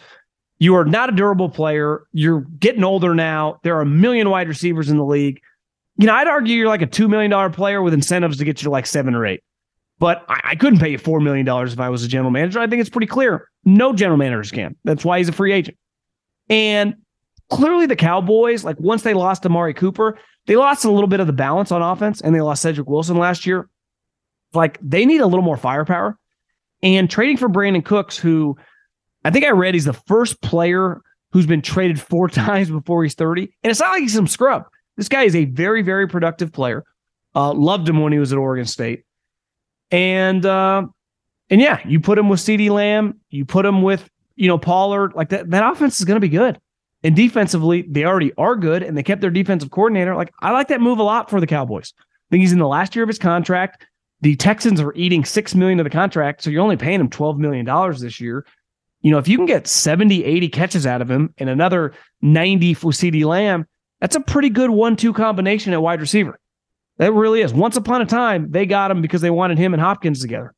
You 0.59 0.75
are 0.77 0.85
not 0.85 1.09
a 1.09 1.13
durable 1.13 1.49
player. 1.49 2.07
You're 2.13 2.43
getting 2.59 2.85
older 2.85 3.15
now. 3.15 3.61
There 3.63 3.77
are 3.77 3.81
a 3.81 3.87
million 3.87 4.29
wide 4.29 4.49
receivers 4.49 4.91
in 4.91 4.99
the 4.99 5.05
league. 5.05 5.41
You 5.97 6.07
know, 6.07 6.15
I'd 6.15 6.29
argue 6.29 6.55
you're 6.55 6.69
like 6.69 6.83
a 6.83 6.87
$2 6.87 7.09
million 7.09 7.53
player 7.53 7.81
with 7.81 7.95
incentives 7.95 8.37
to 8.37 8.45
get 8.45 8.61
you 8.61 8.65
to 8.65 8.71
like 8.71 8.87
seven 8.87 9.15
or 9.15 9.27
eight. 9.27 9.43
But 9.99 10.25
I, 10.29 10.41
I 10.45 10.55
couldn't 10.57 10.79
pay 10.79 10.91
you 10.91 10.99
$4 10.99 11.23
million 11.23 11.47
if 11.49 11.81
I 11.81 11.89
was 11.89 12.05
a 12.05 12.09
general 12.09 12.31
manager. 12.31 12.61
I 12.61 12.67
think 12.67 12.81
it's 12.81 12.91
pretty 12.91 13.07
clear. 13.07 13.49
No 13.65 13.93
general 13.93 14.19
managers 14.19 14.51
can. 14.51 14.77
That's 14.85 15.05
why 15.05 15.19
he's 15.19 15.29
a 15.29 15.33
free 15.33 15.53
agent. 15.53 15.77
And 16.49 16.95
clearly 17.51 17.87
the 17.87 17.97
Cowboys, 17.97 18.65
like 18.65 18.79
once 18.79 19.03
they 19.03 19.15
lost 19.15 19.47
Amari 19.47 19.75
Cooper, 19.75 20.19
they 20.47 20.57
lost 20.57 20.85
a 20.85 20.91
little 20.91 21.09
bit 21.09 21.21
of 21.21 21.27
the 21.27 21.33
balance 21.33 21.73
on 21.73 21.83
offense 21.83 22.21
and 22.21 22.35
they 22.35 22.41
lost 22.41 22.63
Cedric 22.63 22.89
Wilson 22.89 23.17
last 23.17 23.47
year. 23.47 23.69
Like 24.53 24.79
they 24.83 25.07
need 25.07 25.21
a 25.21 25.27
little 25.27 25.45
more 25.45 25.57
firepower. 25.57 26.19
And 26.83 27.11
trading 27.11 27.37
for 27.37 27.49
Brandin 27.49 27.85
Cooks, 27.85 28.17
who 28.17 28.57
I 29.25 29.31
think 29.31 29.45
I 29.45 29.51
read 29.51 29.75
he's 29.75 29.87
the 29.87 29.93
first 29.93 30.41
player 30.43 31.01
who's 31.33 31.47
been 31.47 31.63
traded 31.63 32.01
four 32.01 32.29
times 32.31 32.71
before 32.71 33.03
he's 33.03 33.15
30. 33.15 33.43
And 33.63 33.71
it's 33.71 33.81
not 33.81 33.91
like 33.91 34.03
he's 34.03 34.15
some 34.15 34.29
scrub. 34.29 34.65
This 34.97 35.09
guy 35.09 35.25
is 35.25 35.35
a 35.35 35.47
very, 35.47 35.83
very 35.83 36.07
productive 36.07 36.53
player. 36.53 36.85
Uh, 37.35 37.53
loved 37.53 37.89
him 37.89 38.01
when 38.01 38.13
he 38.13 38.19
was 38.19 38.33
at 38.33 38.39
Oregon 38.39 38.65
State. 38.65 39.05
And 39.90 40.44
uh, 40.44 40.87
and 41.51 41.61
yeah, 41.61 41.81
you 41.87 42.01
put 42.01 42.18
him 42.18 42.29
with 42.29 42.40
CeeDee 42.40 42.70
Lamb, 42.70 43.20
you 43.31 43.44
put 43.44 43.64
him 43.64 43.83
with, 43.83 44.09
you 44.35 44.49
know, 44.49 44.59
Pollard, 44.59 45.14
like 45.14 45.29
that, 45.31 45.51
that 45.51 45.70
offense 45.70 45.99
is 45.99 46.05
going 46.05 46.16
to 46.16 46.20
be 46.20 46.29
good. 46.29 46.61
And 47.03 47.14
defensively, 47.14 47.83
they 47.83 48.05
already 48.05 48.33
are 48.37 48.57
good 48.57 48.83
and 48.83 48.96
they 48.96 49.03
kept 49.03 49.20
their 49.20 49.31
defensive 49.31 49.70
coordinator. 49.70 50.16
Like, 50.16 50.33
I 50.40 50.51
like 50.51 50.68
that 50.68 50.81
move 50.81 50.99
a 50.99 51.05
lot 51.05 51.31
for 51.31 51.40
the 51.40 51.46
Cowboys. 51.46 51.92
I 51.99 52.03
think 52.31 52.40
he's 52.40 52.53
in 52.53 52.59
the 52.59 52.66
last 52.66 52.96
year 52.96 53.05
of 53.05 53.09
his 53.09 53.18
contract. 53.18 53.87
The 54.22 54.35
Texans 54.35 54.81
are 54.81 54.94
eating 54.94 55.25
six 55.25 55.55
million 55.55 55.79
of 55.79 55.85
the 55.85 55.90
contract, 55.90 56.42
so 56.42 56.51
you're 56.51 56.62
only 56.62 56.77
paying 56.77 57.01
him 57.01 57.11
$12 57.11 57.38
million 57.38 57.66
this 58.01 58.18
year. 58.18 58.44
You 59.03 59.12
know, 59.12 59.18
if 59.18 59.29
you 59.29 59.37
can 59.37 59.46
get 59.46 59.68
70, 59.68 60.25
80 60.25 60.49
catches 60.49 60.87
out 60.87 61.03
of 61.03 61.09
him 61.09 61.33
and 61.38 61.49
another 61.49 61.92
90 62.22 62.75
for 62.75 62.90
CeeDee 62.90 63.25
Lamb, 63.25 63.66
that's 64.01 64.16
a 64.16 64.20
pretty 64.20 64.49
good 64.49 64.70
one-two 64.70 65.12
combination 65.12 65.72
at 65.75 65.83
wide 65.83 66.01
receiver. 66.01 66.40
That 66.99 67.13
really 67.13 67.43
is. 67.43 67.53
Once 67.53 67.77
upon 67.77 68.03
a 68.03 68.07
time, 68.07 68.51
they 68.51 68.67
got 68.67 68.91
him 68.91 69.03
because 69.03 69.21
they 69.21 69.31
wanted 69.31 69.59
him 69.59 69.75
and 69.75 69.81
Hopkins 69.81 70.21
together. 70.21 70.55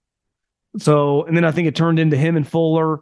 So, 0.79 1.25
and 1.25 1.37
then 1.37 1.45
I 1.45 1.51
think 1.51 1.67
it 1.67 1.75
turned 1.75 1.99
into 1.99 2.17
him 2.17 2.37
and 2.37 2.47
Fuller. 2.47 3.01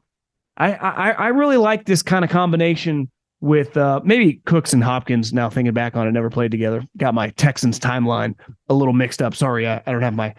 I 0.56 0.72
I, 0.72 1.10
I 1.10 1.26
really 1.28 1.58
like 1.58 1.84
this 1.84 2.02
kind 2.02 2.24
of 2.24 2.30
combination 2.30 3.10
with 3.40 3.76
uh, 3.76 4.00
maybe 4.04 4.40
Cooks 4.46 4.72
and 4.72 4.82
Hopkins. 4.82 5.32
Now 5.32 5.50
thinking 5.50 5.74
back 5.74 5.96
on 5.96 6.06
it, 6.06 6.12
never 6.12 6.30
played 6.30 6.50
together. 6.50 6.82
Got 6.96 7.14
my 7.14 7.30
Texans 7.30 7.78
timeline 7.78 8.34
a 8.68 8.74
little 8.74 8.94
mixed 8.94 9.20
up. 9.20 9.34
Sorry, 9.34 9.66
I, 9.68 9.82
I 9.86 9.92
don't 9.92 10.02
have 10.02 10.14
my 10.14 10.34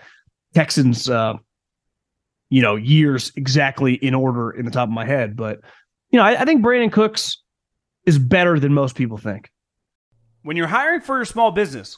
Texans, 0.55 1.09
uh, 1.09 1.33
you 2.49 2.61
know, 2.61 2.75
years 2.75 3.31
exactly 3.35 3.93
in 3.93 4.15
order 4.15 4.51
in 4.51 4.65
the 4.65 4.71
top 4.71 4.89
of 4.89 4.93
my 4.93 5.05
head. 5.05 5.35
But 5.35 5.59
you 6.09 6.17
know, 6.17 6.25
I, 6.25 6.41
I 6.41 6.45
think 6.45 6.63
Brandin 6.63 6.91
Cooks 6.91 7.43
is 8.05 8.17
better 8.17 8.59
than 8.59 8.73
most 8.73 8.95
people 8.95 9.17
think. 9.17 9.51
When 10.41 10.57
you're 10.57 10.65
hiring 10.67 11.01
for 11.01 11.17
your 11.17 11.25
small 11.25 11.51
business, 11.51 11.97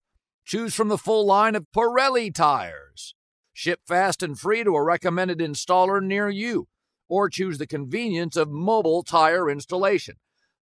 Choose 0.45 0.75
from 0.75 0.87
the 0.87 0.97
full 0.97 1.25
line 1.25 1.55
of 1.55 1.67
Pirelli 1.75 2.33
tires. 2.33 3.15
Ship 3.53 3.79
fast 3.87 4.23
and 4.23 4.39
free 4.39 4.63
to 4.63 4.75
a 4.75 4.83
recommended 4.83 5.39
installer 5.39 6.01
near 6.01 6.29
you, 6.29 6.67
or 7.07 7.29
choose 7.29 7.57
the 7.57 7.67
convenience 7.67 8.35
of 8.35 8.49
mobile 8.49 9.03
tire 9.03 9.49
installation. 9.49 10.15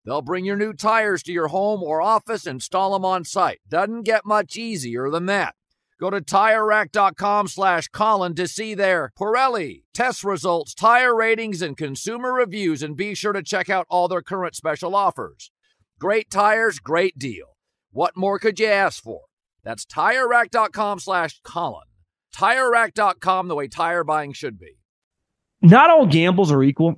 They'll 0.04 0.22
bring 0.22 0.44
your 0.44 0.56
new 0.56 0.72
tires 0.72 1.22
to 1.24 1.32
your 1.32 1.48
home 1.48 1.82
or 1.82 2.00
office, 2.00 2.46
install 2.46 2.92
them 2.92 3.04
on 3.04 3.24
site. 3.24 3.60
Doesn't 3.68 4.02
get 4.02 4.24
much 4.24 4.56
easier 4.56 5.10
than 5.10 5.26
that. 5.26 5.54
Go 6.00 6.10
to 6.10 6.20
TireRack.com 6.20 7.48
slash 7.48 7.88
Colin 7.88 8.34
to 8.36 8.46
see 8.46 8.74
their 8.74 9.12
Pirelli 9.18 9.82
test 9.92 10.22
results, 10.22 10.72
tire 10.72 11.14
ratings, 11.14 11.60
and 11.60 11.76
consumer 11.76 12.32
reviews, 12.32 12.82
and 12.82 12.96
be 12.96 13.14
sure 13.14 13.32
to 13.32 13.42
check 13.42 13.68
out 13.68 13.86
all 13.90 14.06
their 14.06 14.22
current 14.22 14.54
special 14.54 14.94
offers. 14.94 15.50
Great 15.98 16.30
tires, 16.30 16.78
great 16.78 17.18
deal. 17.18 17.56
What 17.90 18.16
more 18.16 18.38
could 18.38 18.60
you 18.60 18.68
ask 18.68 19.02
for? 19.02 19.27
That's 19.68 19.84
TireRack.com 19.84 20.98
slash 20.98 21.40
Colin. 21.44 21.84
TireRack.com, 22.34 23.48
the 23.48 23.54
way 23.54 23.68
tire 23.68 24.02
buying 24.02 24.32
should 24.32 24.58
be. 24.58 24.78
Not 25.60 25.90
all 25.90 26.06
gambles 26.06 26.50
are 26.50 26.62
equal. 26.62 26.94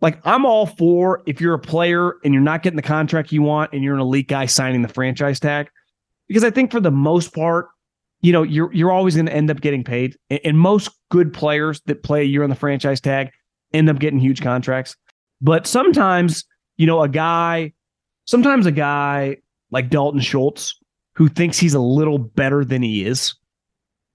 Like 0.00 0.20
I'm 0.24 0.46
all 0.46 0.66
for 0.66 1.24
if 1.26 1.40
you're 1.40 1.54
a 1.54 1.58
player 1.58 2.14
and 2.24 2.32
you're 2.32 2.40
not 2.40 2.62
getting 2.62 2.76
the 2.76 2.82
contract 2.82 3.32
you 3.32 3.42
want 3.42 3.72
and 3.72 3.82
you're 3.82 3.96
an 3.96 4.00
elite 4.00 4.28
guy 4.28 4.46
signing 4.46 4.82
the 4.82 4.88
franchise 4.88 5.40
tag. 5.40 5.68
Because 6.28 6.44
I 6.44 6.50
think 6.50 6.70
for 6.70 6.78
the 6.78 6.92
most 6.92 7.34
part, 7.34 7.66
you 8.20 8.32
know, 8.32 8.44
you're 8.44 8.72
you're 8.72 8.92
always 8.92 9.16
going 9.16 9.26
to 9.26 9.34
end 9.34 9.50
up 9.50 9.60
getting 9.60 9.82
paid. 9.82 10.16
And 10.30 10.56
most 10.56 10.90
good 11.10 11.32
players 11.32 11.80
that 11.86 12.04
play 12.04 12.20
a 12.20 12.24
year 12.24 12.44
on 12.44 12.50
the 12.50 12.56
franchise 12.56 13.00
tag 13.00 13.32
end 13.74 13.90
up 13.90 13.98
getting 13.98 14.20
huge 14.20 14.42
contracts. 14.42 14.94
But 15.40 15.66
sometimes, 15.66 16.44
you 16.76 16.86
know, 16.86 17.02
a 17.02 17.08
guy, 17.08 17.72
sometimes 18.26 18.66
a 18.66 18.70
guy 18.70 19.38
like 19.72 19.90
Dalton 19.90 20.20
Schultz, 20.20 20.78
who 21.14 21.28
thinks 21.28 21.58
he's 21.58 21.74
a 21.74 21.80
little 21.80 22.18
better 22.18 22.64
than 22.64 22.82
he 22.82 23.04
is, 23.04 23.34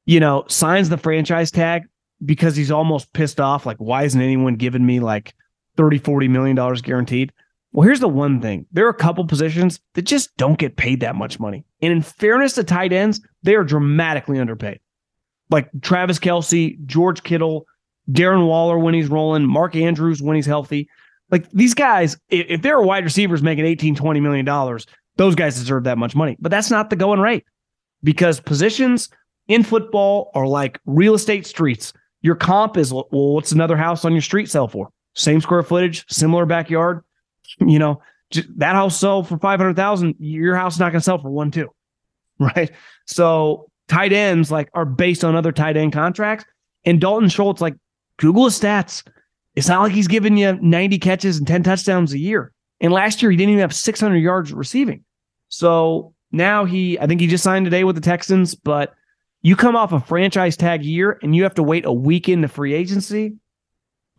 you 0.05 0.19
know, 0.19 0.45
signs 0.47 0.89
the 0.89 0.97
franchise 0.97 1.51
tag 1.51 1.83
because 2.25 2.55
he's 2.55 2.71
almost 2.71 3.13
pissed 3.13 3.39
off. 3.39 3.65
Like, 3.65 3.77
why 3.77 4.03
isn't 4.03 4.19
anyone 4.19 4.55
giving 4.55 4.85
me 4.85 4.99
like 4.99 5.33
30, 5.75 5.99
40 5.99 6.27
million 6.27 6.55
dollars 6.55 6.81
guaranteed? 6.81 7.31
Well, 7.71 7.85
here's 7.85 7.99
the 7.99 8.09
one 8.09 8.41
thing 8.41 8.65
there 8.71 8.85
are 8.87 8.89
a 8.89 8.93
couple 8.93 9.25
positions 9.25 9.79
that 9.93 10.03
just 10.03 10.35
don't 10.37 10.57
get 10.57 10.77
paid 10.77 11.01
that 11.01 11.15
much 11.15 11.39
money. 11.39 11.65
And 11.81 11.91
in 11.91 12.01
fairness 12.01 12.53
to 12.53 12.63
tight 12.63 12.93
ends, 12.93 13.21
they 13.43 13.55
are 13.55 13.63
dramatically 13.63 14.39
underpaid. 14.39 14.79
Like 15.49 15.69
Travis 15.81 16.19
Kelce, 16.19 16.83
George 16.85 17.23
Kittle, 17.23 17.65
Darren 18.11 18.47
Waller 18.47 18.79
when 18.79 18.93
he's 18.93 19.09
rolling, 19.09 19.45
Mark 19.45 19.75
Andrews 19.75 20.21
when 20.21 20.35
he's 20.35 20.45
healthy. 20.45 20.89
Like 21.29 21.49
these 21.51 21.73
guys, 21.73 22.17
if 22.29 22.61
they're 22.61 22.81
wide 22.81 23.03
receivers 23.03 23.43
making 23.43 23.65
18, 23.65 23.95
20 23.95 24.19
million 24.21 24.45
dollars, 24.45 24.87
those 25.17 25.35
guys 25.35 25.55
deserve 25.55 25.83
that 25.83 25.97
much 25.97 26.15
money. 26.15 26.37
But 26.39 26.51
that's 26.51 26.71
not 26.71 26.89
the 26.89 26.95
going 26.95 27.19
rate 27.19 27.45
because 28.03 28.39
positions 28.39 29.09
in 29.47 29.63
football 29.63 30.31
are 30.33 30.47
like 30.47 30.79
real 30.85 31.13
estate 31.13 31.45
streets. 31.45 31.93
Your 32.21 32.35
comp 32.35 32.77
is, 32.77 32.93
well, 32.93 33.07
what's 33.11 33.51
another 33.51 33.77
house 33.77 34.05
on 34.05 34.13
your 34.13 34.21
street 34.21 34.49
sell 34.49 34.67
for? 34.67 34.89
Same 35.13 35.41
square 35.41 35.63
footage, 35.63 36.05
similar 36.09 36.45
backyard. 36.45 37.03
You 37.59 37.79
know, 37.79 38.01
that 38.57 38.75
house 38.75 38.99
sell 38.99 39.23
for 39.23 39.37
500,000. 39.37 40.15
Your 40.19 40.57
house 40.57 40.73
is 40.73 40.79
not 40.81 40.91
going 40.91 40.99
to 40.99 41.03
sell 41.03 41.17
for 41.17 41.29
one, 41.29 41.49
two. 41.49 41.69
Right. 42.39 42.71
So 43.05 43.71
tight 43.87 44.11
ends 44.13 44.51
like 44.51 44.69
are 44.73 44.85
based 44.85 45.23
on 45.23 45.35
other 45.35 45.53
tight 45.53 45.77
end 45.77 45.93
contracts. 45.93 46.45
And 46.85 47.01
Dalton 47.01 47.29
Schultz, 47.29 47.61
like 47.61 47.75
Google 48.17 48.45
his 48.45 48.59
stats. 48.59 49.07
It's 49.55 49.69
not 49.69 49.81
like 49.81 49.93
he's 49.93 50.07
giving 50.07 50.37
you 50.37 50.53
90 50.61 50.99
catches 50.99 51.37
and 51.37 51.47
10 51.47 51.63
touchdowns 51.63 52.13
a 52.13 52.19
year. 52.19 52.51
And 52.79 52.93
last 52.93 53.21
year 53.21 53.31
he 53.31 53.37
didn't 53.37 53.53
even 53.53 53.61
have 53.61 53.73
600 53.73 54.17
yards 54.17 54.53
receiving. 54.53 55.03
So 55.49 56.13
now 56.31 56.65
he, 56.65 56.99
I 56.99 57.07
think 57.07 57.21
he 57.21 57.27
just 57.27 57.43
signed 57.43 57.65
today 57.65 57.83
with 57.83 57.95
the 57.95 58.01
Texans, 58.01 58.55
but 58.55 58.93
you 59.41 59.55
come 59.55 59.75
off 59.75 59.93
a 59.93 59.99
franchise 59.99 60.57
tag 60.57 60.83
year 60.83 61.19
and 61.21 61.35
you 61.35 61.43
have 61.43 61.55
to 61.55 61.63
wait 61.63 61.85
a 61.85 61.93
week 61.93 62.27
into 62.27 62.47
free 62.47 62.73
agency. 62.73 63.35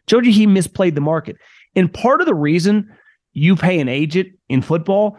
Showed 0.09 0.25
you 0.25 0.33
he 0.33 0.47
misplayed 0.47 0.95
the 0.95 1.01
market. 1.01 1.37
And 1.75 1.93
part 1.93 2.21
of 2.21 2.27
the 2.27 2.35
reason 2.35 2.91
you 3.33 3.57
pay 3.57 3.79
an 3.79 3.89
agent 3.89 4.29
in 4.49 4.63
football 4.63 5.19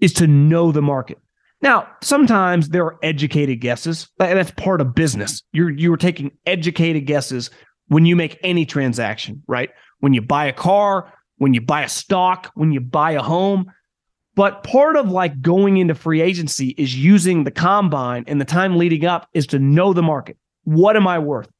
is 0.00 0.12
to 0.14 0.26
know 0.26 0.70
the 0.70 0.82
market. 0.82 1.18
Now, 1.60 1.88
sometimes 2.02 2.68
there 2.68 2.84
are 2.84 2.98
educated 3.02 3.60
guesses. 3.60 4.08
That's 4.18 4.52
part 4.52 4.80
of 4.80 4.94
business. 4.94 5.42
You're 5.52 5.70
you're 5.70 5.96
taking 5.96 6.30
educated 6.46 7.06
guesses 7.06 7.50
when 7.88 8.06
you 8.06 8.14
make 8.14 8.38
any 8.44 8.64
transaction, 8.64 9.42
right? 9.48 9.70
When 9.98 10.14
you 10.14 10.22
buy 10.22 10.44
a 10.44 10.52
car, 10.52 11.12
when 11.38 11.54
you 11.54 11.60
buy 11.60 11.82
a 11.82 11.88
stock, 11.88 12.52
when 12.54 12.70
you 12.70 12.80
buy 12.80 13.12
a 13.12 13.22
home. 13.22 13.72
But 14.38 14.62
part 14.62 14.94
of 14.94 15.10
like 15.10 15.42
going 15.42 15.78
into 15.78 15.96
free 15.96 16.20
agency 16.20 16.68
is 16.78 16.94
using 16.94 17.42
the 17.42 17.50
combine 17.50 18.22
and 18.28 18.40
the 18.40 18.44
time 18.44 18.76
leading 18.76 19.04
up 19.04 19.28
is 19.34 19.48
to 19.48 19.58
know 19.58 19.92
the 19.92 20.00
market. 20.00 20.36
What 20.62 20.94
am 20.94 21.08
I 21.08 21.18
worth? 21.18 21.50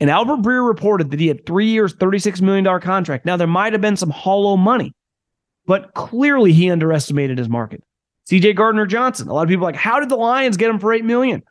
And 0.00 0.08
Albert 0.08 0.38
Breer 0.38 0.66
reported 0.66 1.10
that 1.10 1.20
he 1.20 1.28
had 1.28 1.44
three 1.44 1.66
years, 1.66 1.94
$36 1.94 2.40
million 2.40 2.80
contract. 2.80 3.26
Now, 3.26 3.36
there 3.36 3.46
might 3.46 3.74
have 3.74 3.82
been 3.82 3.98
some 3.98 4.08
hollow 4.08 4.56
money, 4.56 4.94
but 5.66 5.92
clearly 5.92 6.54
he 6.54 6.70
underestimated 6.70 7.36
his 7.36 7.50
market. 7.50 7.84
CJ 8.30 8.56
Gardner 8.56 8.86
Johnson, 8.86 9.28
a 9.28 9.34
lot 9.34 9.42
of 9.42 9.50
people 9.50 9.64
like, 9.64 9.76
how 9.76 10.00
did 10.00 10.08
the 10.08 10.16
Lions 10.16 10.56
get 10.56 10.70
him 10.70 10.78
for 10.78 10.88
$8 10.88 11.04
million? 11.04 11.42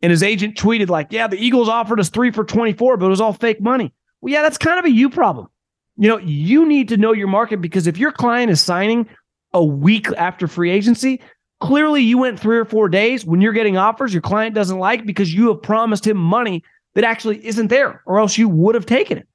And 0.00 0.12
his 0.12 0.22
agent 0.22 0.56
tweeted, 0.56 0.90
like, 0.90 1.08
yeah, 1.10 1.26
the 1.26 1.44
Eagles 1.44 1.68
offered 1.68 1.98
us 1.98 2.08
three 2.08 2.30
for 2.30 2.44
24, 2.44 2.98
but 2.98 3.06
it 3.06 3.08
was 3.08 3.20
all 3.20 3.32
fake 3.32 3.60
money. 3.60 3.92
Well, 4.20 4.32
yeah, 4.32 4.42
that's 4.42 4.58
kind 4.58 4.78
of 4.78 4.84
a 4.84 4.92
you 4.92 5.10
problem. 5.10 5.48
You 5.96 6.08
know, 6.08 6.18
you 6.18 6.66
need 6.66 6.88
to 6.90 6.96
know 6.96 7.12
your 7.12 7.26
market 7.26 7.60
because 7.60 7.88
if 7.88 7.98
your 7.98 8.12
client 8.12 8.52
is 8.52 8.60
signing 8.60 9.08
a 9.52 9.64
week 9.64 10.08
after 10.16 10.46
free 10.46 10.70
agency, 10.70 11.20
clearly 11.60 12.02
you 12.02 12.18
went 12.18 12.38
three 12.38 12.58
or 12.58 12.64
four 12.64 12.88
days 12.88 13.24
when 13.24 13.40
you're 13.40 13.52
getting 13.52 13.76
offers 13.76 14.12
your 14.12 14.22
client 14.22 14.54
doesn't 14.54 14.78
like 14.78 15.06
because 15.06 15.32
you 15.32 15.48
have 15.48 15.62
promised 15.62 16.06
him 16.06 16.16
money 16.16 16.62
that 16.94 17.04
actually 17.04 17.44
isn't 17.46 17.68
there, 17.68 18.02
or 18.06 18.18
else 18.18 18.36
you 18.36 18.48
would 18.48 18.74
have 18.74 18.86
taken 18.86 19.18
it. 19.18 19.28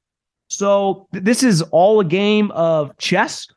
So 0.50 1.08
th- 1.14 1.24
this 1.24 1.44
is 1.44 1.62
all 1.64 2.00
a 2.00 2.06
game 2.06 2.52
of 2.52 2.96
chess. 2.98 3.48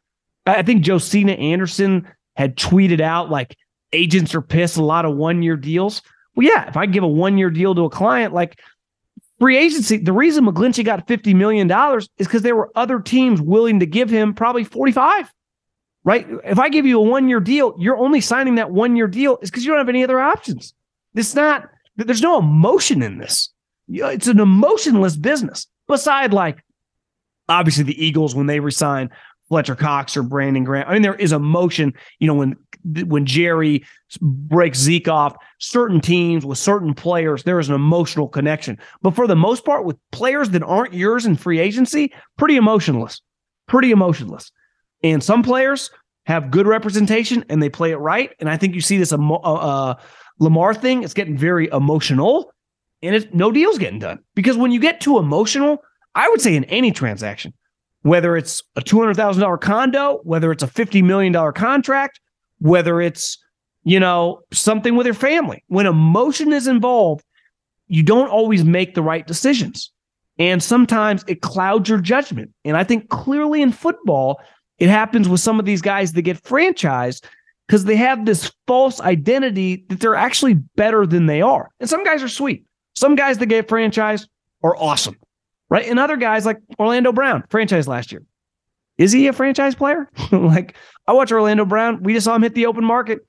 I 0.46 0.62
think 0.62 0.84
Josina 0.84 1.32
Anderson 1.32 2.06
had 2.36 2.56
tweeted 2.56 3.00
out 3.00 3.30
like 3.30 3.56
agents 3.92 4.34
are 4.34 4.42
pissed 4.42 4.76
a 4.76 4.84
lot 4.84 5.04
of 5.04 5.16
one 5.16 5.42
year 5.42 5.56
deals. 5.56 6.02
Well, 6.36 6.46
yeah, 6.46 6.68
if 6.68 6.76
I 6.76 6.86
give 6.86 7.02
a 7.02 7.08
one 7.08 7.38
year 7.38 7.50
deal 7.50 7.74
to 7.74 7.84
a 7.84 7.90
client, 7.90 8.32
like 8.32 8.60
free 9.38 9.56
agency, 9.56 9.98
the 9.98 10.12
reason 10.12 10.46
McGlinchey 10.46 10.84
got 10.84 11.06
$50 11.06 11.34
million 11.34 11.70
is 11.70 12.08
because 12.18 12.42
there 12.42 12.56
were 12.56 12.70
other 12.74 13.00
teams 13.00 13.40
willing 13.40 13.80
to 13.80 13.86
give 13.86 14.08
him 14.08 14.34
probably 14.34 14.64
45 14.64 15.32
right? 16.04 16.26
If 16.44 16.58
I 16.58 16.68
give 16.68 16.87
you 16.87 16.98
a 16.98 17.02
one 17.02 17.28
year 17.28 17.40
deal, 17.40 17.74
you're 17.78 17.98
only 17.98 18.20
signing 18.20 18.56
that 18.56 18.70
one 18.70 18.96
year 18.96 19.08
deal 19.08 19.38
is 19.42 19.50
because 19.50 19.64
you 19.64 19.70
don't 19.70 19.78
have 19.78 19.88
any 19.88 20.04
other 20.04 20.20
options. 20.20 20.74
It's 21.14 21.34
not, 21.34 21.68
there's 21.96 22.22
no 22.22 22.38
emotion 22.38 23.02
in 23.02 23.18
this. 23.18 23.50
It's 23.88 24.26
an 24.26 24.40
emotionless 24.40 25.16
business. 25.16 25.66
Beside, 25.87 26.32
like, 26.32 26.62
obviously 27.48 27.84
the 27.84 28.04
Eagles, 28.04 28.34
when 28.34 28.46
they 28.46 28.61
resign 28.61 29.11
Fletcher 29.48 29.74
Cox 29.74 30.16
or 30.16 30.22
Brandon 30.22 30.64
Grant. 30.64 30.88
I 30.88 30.92
mean, 30.92 31.02
there 31.02 31.14
is 31.14 31.32
emotion, 31.32 31.94
you 32.18 32.26
know, 32.26 32.34
when, 32.34 32.56
when 33.06 33.24
Jerry 33.24 33.84
breaks 34.20 34.78
Zeke 34.78 35.08
off, 35.08 35.34
certain 35.58 36.00
teams 36.00 36.44
with 36.44 36.58
certain 36.58 36.92
players, 36.92 37.44
there 37.44 37.58
is 37.58 37.70
an 37.70 37.74
emotional 37.74 38.28
connection. 38.28 38.78
But 39.00 39.14
for 39.14 39.26
the 39.26 39.37
most 39.37 39.64
part, 39.64 39.87
with 39.87 39.96
players 40.11 40.50
that 40.50 40.62
aren't 40.62 40.92
yours 40.92 41.24
in 41.24 41.37
free 41.37 41.58
agency, 41.58 42.12
pretty 42.37 42.56
emotionless, 42.56 43.22
pretty 43.66 43.90
emotionless. 43.90 44.52
And 45.02 45.22
some 45.22 45.42
players 45.42 45.90
have 46.26 46.50
good 46.50 46.66
representation 46.66 47.44
and 47.48 47.62
they 47.62 47.70
play 47.70 47.90
it 47.90 47.96
right. 47.96 48.30
And 48.40 48.50
I 48.50 48.56
think 48.56 48.74
you 48.74 48.80
see 48.80 48.98
this 48.98 49.12
uh, 49.12 49.16
uh, 49.16 49.94
Lamar 50.38 50.74
thing. 50.74 51.02
It's 51.02 51.14
getting 51.14 51.37
very 51.37 51.68
emotional, 51.72 52.52
and 53.02 53.14
it's 53.14 53.26
no 53.32 53.50
deals 53.50 53.78
getting 53.78 53.98
done 53.98 54.20
because 54.34 54.56
when 54.56 54.70
you 54.70 54.80
get 54.80 55.00
too 55.00 55.18
emotional, 55.18 55.78
I 56.14 56.28
would 56.28 56.40
say 56.40 56.54
in 56.54 56.64
any 56.64 56.92
transaction, 56.92 57.52
whether 58.02 58.37
it's 58.37 58.62
a 58.76 58.80
two 58.80 58.98
hundred 58.98 59.16
thousand 59.16 59.42
dollar 59.42 59.58
condo, 59.58 60.20
whether 60.22 60.52
it's 60.52 60.62
a 60.62 60.68
fifty 60.68 61.02
million 61.02 61.32
dollar 61.32 61.52
contract, 61.52 62.20
whether 62.58 63.00
it's 63.00 63.38
you 63.84 63.98
know 63.98 64.40
something 64.52 64.96
with 64.96 65.06
your 65.06 65.14
family, 65.14 65.64
when 65.68 65.87
emotion 65.87 66.52
is 66.52 66.66
involved, 66.66 67.24
you 67.88 68.02
don't 68.02 68.28
always 68.28 68.64
make 68.64 68.94
the 68.94 69.02
right 69.02 69.26
decisions. 69.26 69.90
And 70.38 70.62
sometimes 70.62 71.24
it 71.26 71.42
clouds 71.42 71.88
your 71.88 72.00
judgment. 72.00 72.52
And 72.64 72.76
I 72.76 72.84
think 72.84 73.08
clearly 73.08 73.61
in 73.61 73.72
football, 73.72 74.40
it 74.78 74.88
happens 74.88 75.28
with 75.28 75.40
some 75.40 75.58
of 75.58 75.66
these 75.66 75.82
guys 75.82 76.12
that 76.12 76.22
get 76.22 76.42
franchised 76.42 77.24
because 77.66 77.84
they 77.84 77.96
have 77.96 78.24
this 78.24 78.52
false 78.66 79.00
identity 79.00 79.84
that 79.88 80.00
they're 80.00 80.14
actually 80.14 80.54
better 80.54 81.06
than 81.06 81.26
they 81.26 81.42
are. 81.42 81.70
And 81.80 81.88
some 81.88 82.04
guys 82.04 82.22
are 82.22 82.28
sweet. 82.28 82.64
Some 82.94 83.14
guys 83.14 83.38
that 83.38 83.46
get 83.46 83.68
franchised 83.68 84.26
are 84.62 84.76
awesome, 84.76 85.16
right? 85.68 85.86
And 85.86 85.98
other 85.98 86.16
guys 86.16 86.46
like 86.46 86.58
Orlando 86.78 87.12
Brown, 87.12 87.42
franchised 87.50 87.86
last 87.86 88.10
year. 88.10 88.22
Is 88.96 89.12
he 89.12 89.28
a 89.28 89.32
franchise 89.32 89.74
player? 89.74 90.10
like 90.32 90.76
I 91.06 91.12
watch 91.12 91.30
Orlando 91.30 91.64
Brown. 91.64 92.02
We 92.02 92.14
just 92.14 92.24
saw 92.24 92.34
him 92.34 92.42
hit 92.42 92.54
the 92.54 92.66
open 92.66 92.84
market. 92.84 93.20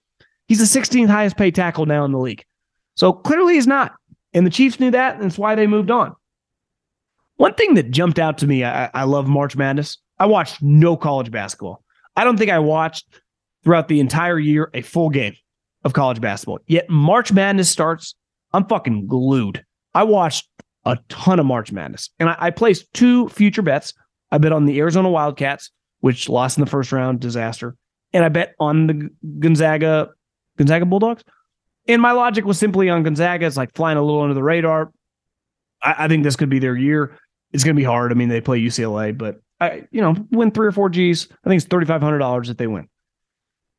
He's 0.47 0.59
the 0.59 0.79
16th 0.79 1.09
highest 1.09 1.37
paid 1.37 1.53
tackle 1.53 1.85
now 1.85 2.05
in 2.05 2.11
the 2.11 2.17
league. 2.17 2.43
So 2.95 3.13
clearly 3.13 3.53
he's 3.53 3.67
not. 3.67 3.93
And 4.33 4.45
the 4.45 4.51
Chiefs 4.51 4.79
knew 4.79 4.91
that, 4.91 5.15
and 5.15 5.23
that's 5.23 5.37
why 5.37 5.55
they 5.55 5.67
moved 5.67 5.91
on. 5.91 6.15
One 7.37 7.53
thing 7.53 7.75
that 7.75 7.91
jumped 7.91 8.19
out 8.19 8.39
to 8.39 8.47
me, 8.47 8.63
I, 8.63 8.89
I 8.93 9.03
love 9.03 9.27
March 9.27 9.55
Madness. 9.55 9.97
I 10.19 10.25
watched 10.25 10.61
no 10.61 10.97
college 10.97 11.31
basketball. 11.31 11.83
I 12.15 12.23
don't 12.23 12.37
think 12.37 12.51
I 12.51 12.59
watched 12.59 13.05
throughout 13.63 13.87
the 13.87 13.99
entire 13.99 14.39
year 14.39 14.69
a 14.73 14.81
full 14.81 15.09
game 15.09 15.35
of 15.83 15.93
college 15.93 16.19
basketball. 16.19 16.59
Yet 16.67 16.89
March 16.89 17.31
Madness 17.31 17.69
starts. 17.69 18.15
I'm 18.51 18.65
fucking 18.65 19.07
glued. 19.07 19.63
I 19.93 20.03
watched 20.03 20.47
a 20.85 20.97
ton 21.07 21.39
of 21.39 21.45
March 21.45 21.71
Madness, 21.71 22.09
and 22.19 22.29
I, 22.29 22.35
I 22.39 22.49
placed 22.51 22.91
two 22.93 23.29
future 23.29 23.61
bets. 23.61 23.93
I 24.31 24.37
bet 24.37 24.51
on 24.51 24.65
the 24.65 24.79
Arizona 24.79 25.09
Wildcats, 25.09 25.71
which 25.99 26.29
lost 26.29 26.57
in 26.57 26.63
the 26.63 26.69
first 26.69 26.91
round, 26.91 27.19
disaster, 27.19 27.75
and 28.13 28.25
I 28.25 28.29
bet 28.29 28.55
on 28.59 28.87
the 28.87 29.09
Gonzaga 29.39 30.09
Gonzaga 30.57 30.85
Bulldogs. 30.85 31.23
And 31.87 32.01
my 32.01 32.11
logic 32.11 32.45
was 32.45 32.59
simply 32.59 32.89
on 32.89 33.03
Gonzaga. 33.03 33.45
It's 33.45 33.57
like 33.57 33.73
flying 33.73 33.97
a 33.97 34.03
little 34.03 34.21
under 34.21 34.33
the 34.33 34.43
radar. 34.43 34.91
I, 35.81 36.05
I 36.05 36.07
think 36.07 36.23
this 36.23 36.35
could 36.35 36.49
be 36.49 36.59
their 36.59 36.75
year. 36.75 37.17
It's 37.51 37.63
going 37.63 37.75
to 37.75 37.79
be 37.79 37.85
hard. 37.85 38.11
I 38.11 38.15
mean, 38.15 38.29
they 38.29 38.41
play 38.41 38.61
UCLA, 38.61 39.17
but 39.17 39.39
I, 39.61 39.83
you 39.91 40.01
know, 40.01 40.15
win 40.31 40.51
three 40.51 40.67
or 40.67 40.71
four 40.71 40.89
G's. 40.89 41.27
I 41.43 41.49
think 41.49 41.61
it's 41.61 41.69
thirty 41.69 41.85
five 41.85 42.01
hundred 42.01 42.19
dollars 42.19 42.49
if 42.49 42.57
they 42.57 42.67
win. 42.67 42.87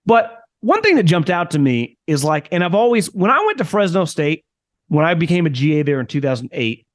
But 0.06 0.40
one 0.60 0.82
thing 0.82 0.96
that 0.96 1.04
jumped 1.04 1.30
out 1.30 1.50
to 1.52 1.58
me 1.58 1.96
is 2.06 2.22
like, 2.22 2.48
and 2.52 2.62
I've 2.62 2.74
always 2.74 3.12
when 3.12 3.30
I 3.30 3.44
went 3.46 3.58
to 3.58 3.64
Fresno 3.64 4.04
State, 4.04 4.44
when 4.88 5.04
I 5.04 5.14
became 5.14 5.46
a 5.46 5.50
GA 5.50 5.82
there 5.82 6.00
in 6.00 6.06
two 6.06 6.20
thousand 6.20 6.50
eight, 6.52 6.86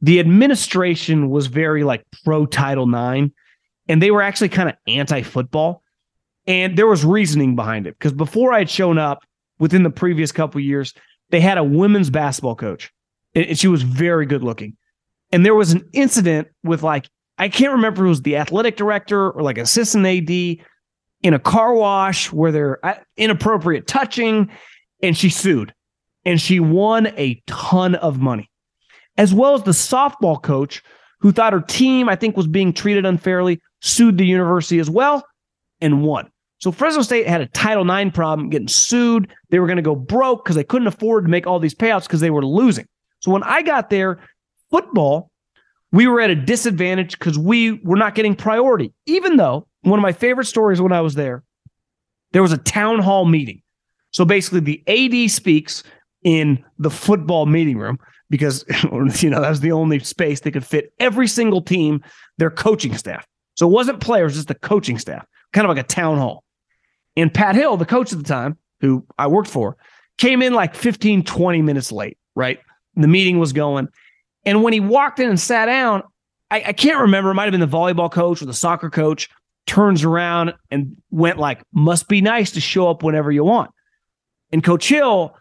the 0.00 0.20
administration 0.20 1.30
was 1.30 1.46
very 1.46 1.84
like 1.84 2.04
pro 2.24 2.46
Title 2.46 2.86
Nine, 2.86 3.32
and 3.88 4.02
they 4.02 4.10
were 4.10 4.22
actually 4.22 4.48
kind 4.48 4.68
of 4.68 4.76
anti 4.86 5.22
football, 5.22 5.82
and 6.46 6.76
there 6.76 6.86
was 6.86 7.04
reasoning 7.04 7.56
behind 7.56 7.86
it 7.86 7.96
because 7.98 8.12
before 8.12 8.52
I 8.52 8.58
had 8.58 8.70
shown 8.70 8.98
up 8.98 9.24
within 9.58 9.82
the 9.82 9.90
previous 9.90 10.32
couple 10.32 10.60
years, 10.60 10.94
they 11.30 11.40
had 11.40 11.58
a 11.58 11.64
women's 11.64 12.10
basketball 12.10 12.56
coach, 12.56 12.92
and 13.34 13.58
she 13.58 13.68
was 13.68 13.82
very 13.82 14.26
good 14.26 14.42
looking. 14.42 14.76
And 15.30 15.44
there 15.44 15.54
was 15.54 15.72
an 15.72 15.88
incident 15.92 16.48
with 16.64 16.82
like 16.82 17.08
I 17.38 17.48
can't 17.48 17.72
remember 17.72 18.04
it 18.04 18.08
was 18.08 18.22
the 18.22 18.36
athletic 18.36 18.76
director 18.76 19.30
or 19.30 19.42
like 19.42 19.58
assistant 19.58 20.06
AD 20.06 20.30
in 21.22 21.34
a 21.34 21.38
car 21.38 21.74
wash 21.74 22.32
where 22.32 22.52
they're 22.52 22.84
uh, 22.84 22.94
inappropriate 23.16 23.86
touching, 23.86 24.50
and 25.02 25.16
she 25.16 25.30
sued 25.30 25.72
and 26.24 26.40
she 26.40 26.60
won 26.60 27.06
a 27.16 27.40
ton 27.46 27.94
of 27.94 28.20
money, 28.20 28.50
as 29.16 29.32
well 29.32 29.54
as 29.54 29.62
the 29.62 29.70
softball 29.70 30.42
coach 30.42 30.82
who 31.20 31.32
thought 31.32 31.52
her 31.52 31.60
team, 31.60 32.08
I 32.08 32.16
think, 32.16 32.36
was 32.36 32.46
being 32.46 32.72
treated 32.72 33.06
unfairly, 33.06 33.60
sued 33.80 34.18
the 34.18 34.26
university 34.26 34.78
as 34.78 34.90
well 34.90 35.24
and 35.80 36.02
won. 36.02 36.30
So 36.58 36.72
Fresno 36.72 37.02
State 37.02 37.26
had 37.26 37.40
a 37.40 37.46
Title 37.46 37.88
IX 37.88 38.10
problem 38.12 38.50
getting 38.50 38.68
sued. 38.68 39.32
They 39.50 39.58
were 39.58 39.66
going 39.66 39.76
to 39.76 39.82
go 39.82 39.94
broke 39.94 40.44
because 40.44 40.56
they 40.56 40.64
couldn't 40.64 40.88
afford 40.88 41.24
to 41.24 41.30
make 41.30 41.46
all 41.46 41.60
these 41.60 41.74
payouts 41.74 42.02
because 42.02 42.20
they 42.20 42.30
were 42.30 42.44
losing. 42.44 42.86
So 43.20 43.30
when 43.30 43.44
I 43.44 43.62
got 43.62 43.90
there, 43.90 44.18
football 44.70 45.30
we 45.92 46.06
were 46.06 46.20
at 46.20 46.30
a 46.30 46.34
disadvantage 46.34 47.18
because 47.18 47.38
we 47.38 47.72
were 47.72 47.96
not 47.96 48.14
getting 48.14 48.34
priority. 48.34 48.92
Even 49.06 49.36
though 49.36 49.66
one 49.82 49.98
of 49.98 50.02
my 50.02 50.12
favorite 50.12 50.46
stories 50.46 50.80
when 50.80 50.92
I 50.92 51.00
was 51.00 51.14
there, 51.14 51.42
there 52.32 52.42
was 52.42 52.52
a 52.52 52.58
town 52.58 52.98
hall 52.98 53.24
meeting. 53.24 53.62
So 54.10 54.24
basically, 54.24 54.60
the 54.60 54.82
AD 54.86 55.30
speaks 55.30 55.82
in 56.24 56.64
the 56.78 56.90
football 56.90 57.46
meeting 57.46 57.78
room 57.78 57.98
because 58.30 58.64
you 59.22 59.30
know 59.30 59.40
that 59.40 59.50
was 59.50 59.60
the 59.60 59.72
only 59.72 59.98
space 60.00 60.40
they 60.40 60.50
could 60.50 60.66
fit 60.66 60.92
every 60.98 61.26
single 61.26 61.62
team, 61.62 62.02
their 62.36 62.50
coaching 62.50 62.96
staff. 62.96 63.26
So 63.56 63.66
it 63.66 63.72
wasn't 63.72 64.00
players, 64.00 64.34
just 64.34 64.48
the 64.48 64.54
coaching 64.54 64.98
staff, 64.98 65.26
kind 65.52 65.64
of 65.64 65.74
like 65.74 65.84
a 65.84 65.88
town 65.88 66.18
hall. 66.18 66.44
And 67.16 67.32
Pat 67.32 67.56
Hill, 67.56 67.76
the 67.76 67.86
coach 67.86 68.12
at 68.12 68.18
the 68.18 68.24
time, 68.24 68.56
who 68.80 69.04
I 69.18 69.26
worked 69.26 69.48
for, 69.48 69.76
came 70.18 70.42
in 70.42 70.54
like 70.54 70.74
15, 70.76 71.24
20 71.24 71.62
minutes 71.62 71.90
late, 71.90 72.18
right? 72.36 72.60
The 72.94 73.08
meeting 73.08 73.38
was 73.38 73.52
going. 73.52 73.88
And 74.44 74.62
when 74.62 74.72
he 74.72 74.80
walked 74.80 75.18
in 75.18 75.28
and 75.28 75.38
sat 75.38 75.66
down, 75.66 76.02
I, 76.50 76.62
I 76.68 76.72
can't 76.72 77.00
remember. 77.00 77.30
It 77.30 77.34
might 77.34 77.44
have 77.44 77.52
been 77.52 77.60
the 77.60 77.66
volleyball 77.66 78.10
coach 78.10 78.40
or 78.40 78.46
the 78.46 78.54
soccer 78.54 78.90
coach 78.90 79.28
turns 79.66 80.02
around 80.02 80.54
and 80.70 80.96
went 81.10 81.38
like, 81.38 81.62
must 81.72 82.08
be 82.08 82.20
nice 82.20 82.52
to 82.52 82.60
show 82.60 82.88
up 82.88 83.02
whenever 83.02 83.30
you 83.30 83.44
want. 83.44 83.70
And 84.50 84.64
Coach 84.64 84.88
Hill, 84.88 85.36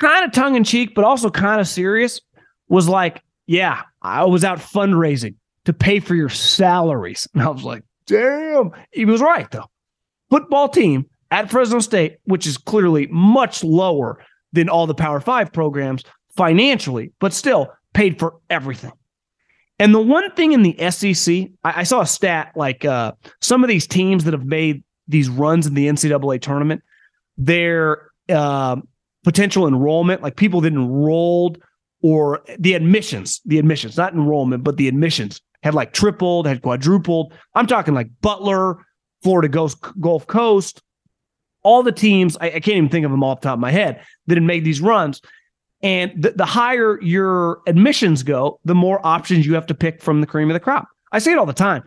kind 0.00 0.24
of 0.24 0.32
tongue 0.32 0.56
in 0.56 0.64
cheek, 0.64 0.94
but 0.94 1.04
also 1.04 1.30
kind 1.30 1.60
of 1.60 1.68
serious, 1.68 2.20
was 2.68 2.88
like, 2.88 3.22
yeah, 3.46 3.82
I 4.02 4.24
was 4.24 4.44
out 4.44 4.58
fundraising 4.58 5.36
to 5.64 5.72
pay 5.72 6.00
for 6.00 6.14
your 6.14 6.28
salaries. 6.28 7.28
And 7.34 7.42
I 7.42 7.48
was 7.48 7.62
like, 7.62 7.84
damn. 8.06 8.72
He 8.92 9.04
was 9.04 9.20
right, 9.20 9.48
though. 9.50 9.66
Football 10.28 10.68
team 10.68 11.06
at 11.30 11.50
Fresno 11.50 11.78
State, 11.78 12.18
which 12.24 12.46
is 12.46 12.58
clearly 12.58 13.06
much 13.08 13.62
lower 13.62 14.18
than 14.52 14.68
all 14.68 14.86
the 14.86 14.94
Power 14.94 15.20
Five 15.20 15.52
programs 15.52 16.02
financially, 16.36 17.12
but 17.20 17.32
still 17.32 17.68
paid 17.96 18.18
for 18.18 18.34
everything. 18.50 18.92
And 19.78 19.94
the 19.94 20.00
one 20.00 20.30
thing 20.32 20.52
in 20.52 20.62
the 20.62 20.90
SEC, 20.90 21.48
I, 21.64 21.80
I 21.80 21.82
saw 21.82 22.02
a 22.02 22.06
stat 22.06 22.52
like 22.54 22.84
uh, 22.84 23.12
some 23.40 23.64
of 23.64 23.68
these 23.68 23.86
teams 23.86 24.24
that 24.24 24.34
have 24.34 24.44
made 24.44 24.84
these 25.08 25.30
runs 25.30 25.66
in 25.66 25.72
the 25.72 25.86
NCAA 25.86 26.42
tournament, 26.42 26.82
their 27.38 28.10
uh, 28.28 28.76
potential 29.24 29.66
enrollment, 29.66 30.22
like 30.22 30.36
people 30.36 30.60
that 30.60 30.72
enrolled 30.74 31.58
or 32.02 32.42
the 32.58 32.74
admissions, 32.74 33.40
the 33.46 33.58
admissions, 33.58 33.96
not 33.96 34.12
enrollment, 34.12 34.62
but 34.62 34.76
the 34.76 34.88
admissions 34.88 35.40
had 35.62 35.74
like 35.74 35.94
tripled, 35.94 36.46
had 36.46 36.60
quadrupled. 36.60 37.32
I'm 37.54 37.66
talking 37.66 37.94
like 37.94 38.10
Butler, 38.20 38.84
Florida 39.22 39.48
Gulf, 39.48 39.74
Gulf 39.98 40.26
Coast, 40.26 40.82
all 41.62 41.82
the 41.82 41.92
teams. 41.92 42.36
I, 42.42 42.46
I, 42.46 42.60
can't 42.60 42.76
even 42.76 42.90
think 42.90 43.06
of 43.06 43.10
them 43.10 43.24
off 43.24 43.40
the 43.40 43.48
top 43.48 43.54
of 43.54 43.60
my 43.60 43.70
head 43.70 44.04
that 44.26 44.36
had 44.36 44.42
made 44.42 44.64
these 44.64 44.82
runs. 44.82 45.22
And 45.82 46.12
the, 46.22 46.30
the 46.32 46.46
higher 46.46 47.00
your 47.02 47.60
admissions 47.66 48.22
go, 48.22 48.58
the 48.64 48.74
more 48.74 49.04
options 49.06 49.46
you 49.46 49.54
have 49.54 49.66
to 49.66 49.74
pick 49.74 50.02
from 50.02 50.20
the 50.20 50.26
cream 50.26 50.50
of 50.50 50.54
the 50.54 50.60
crop. 50.60 50.88
I 51.12 51.18
say 51.18 51.32
it 51.32 51.38
all 51.38 51.46
the 51.46 51.52
time. 51.52 51.82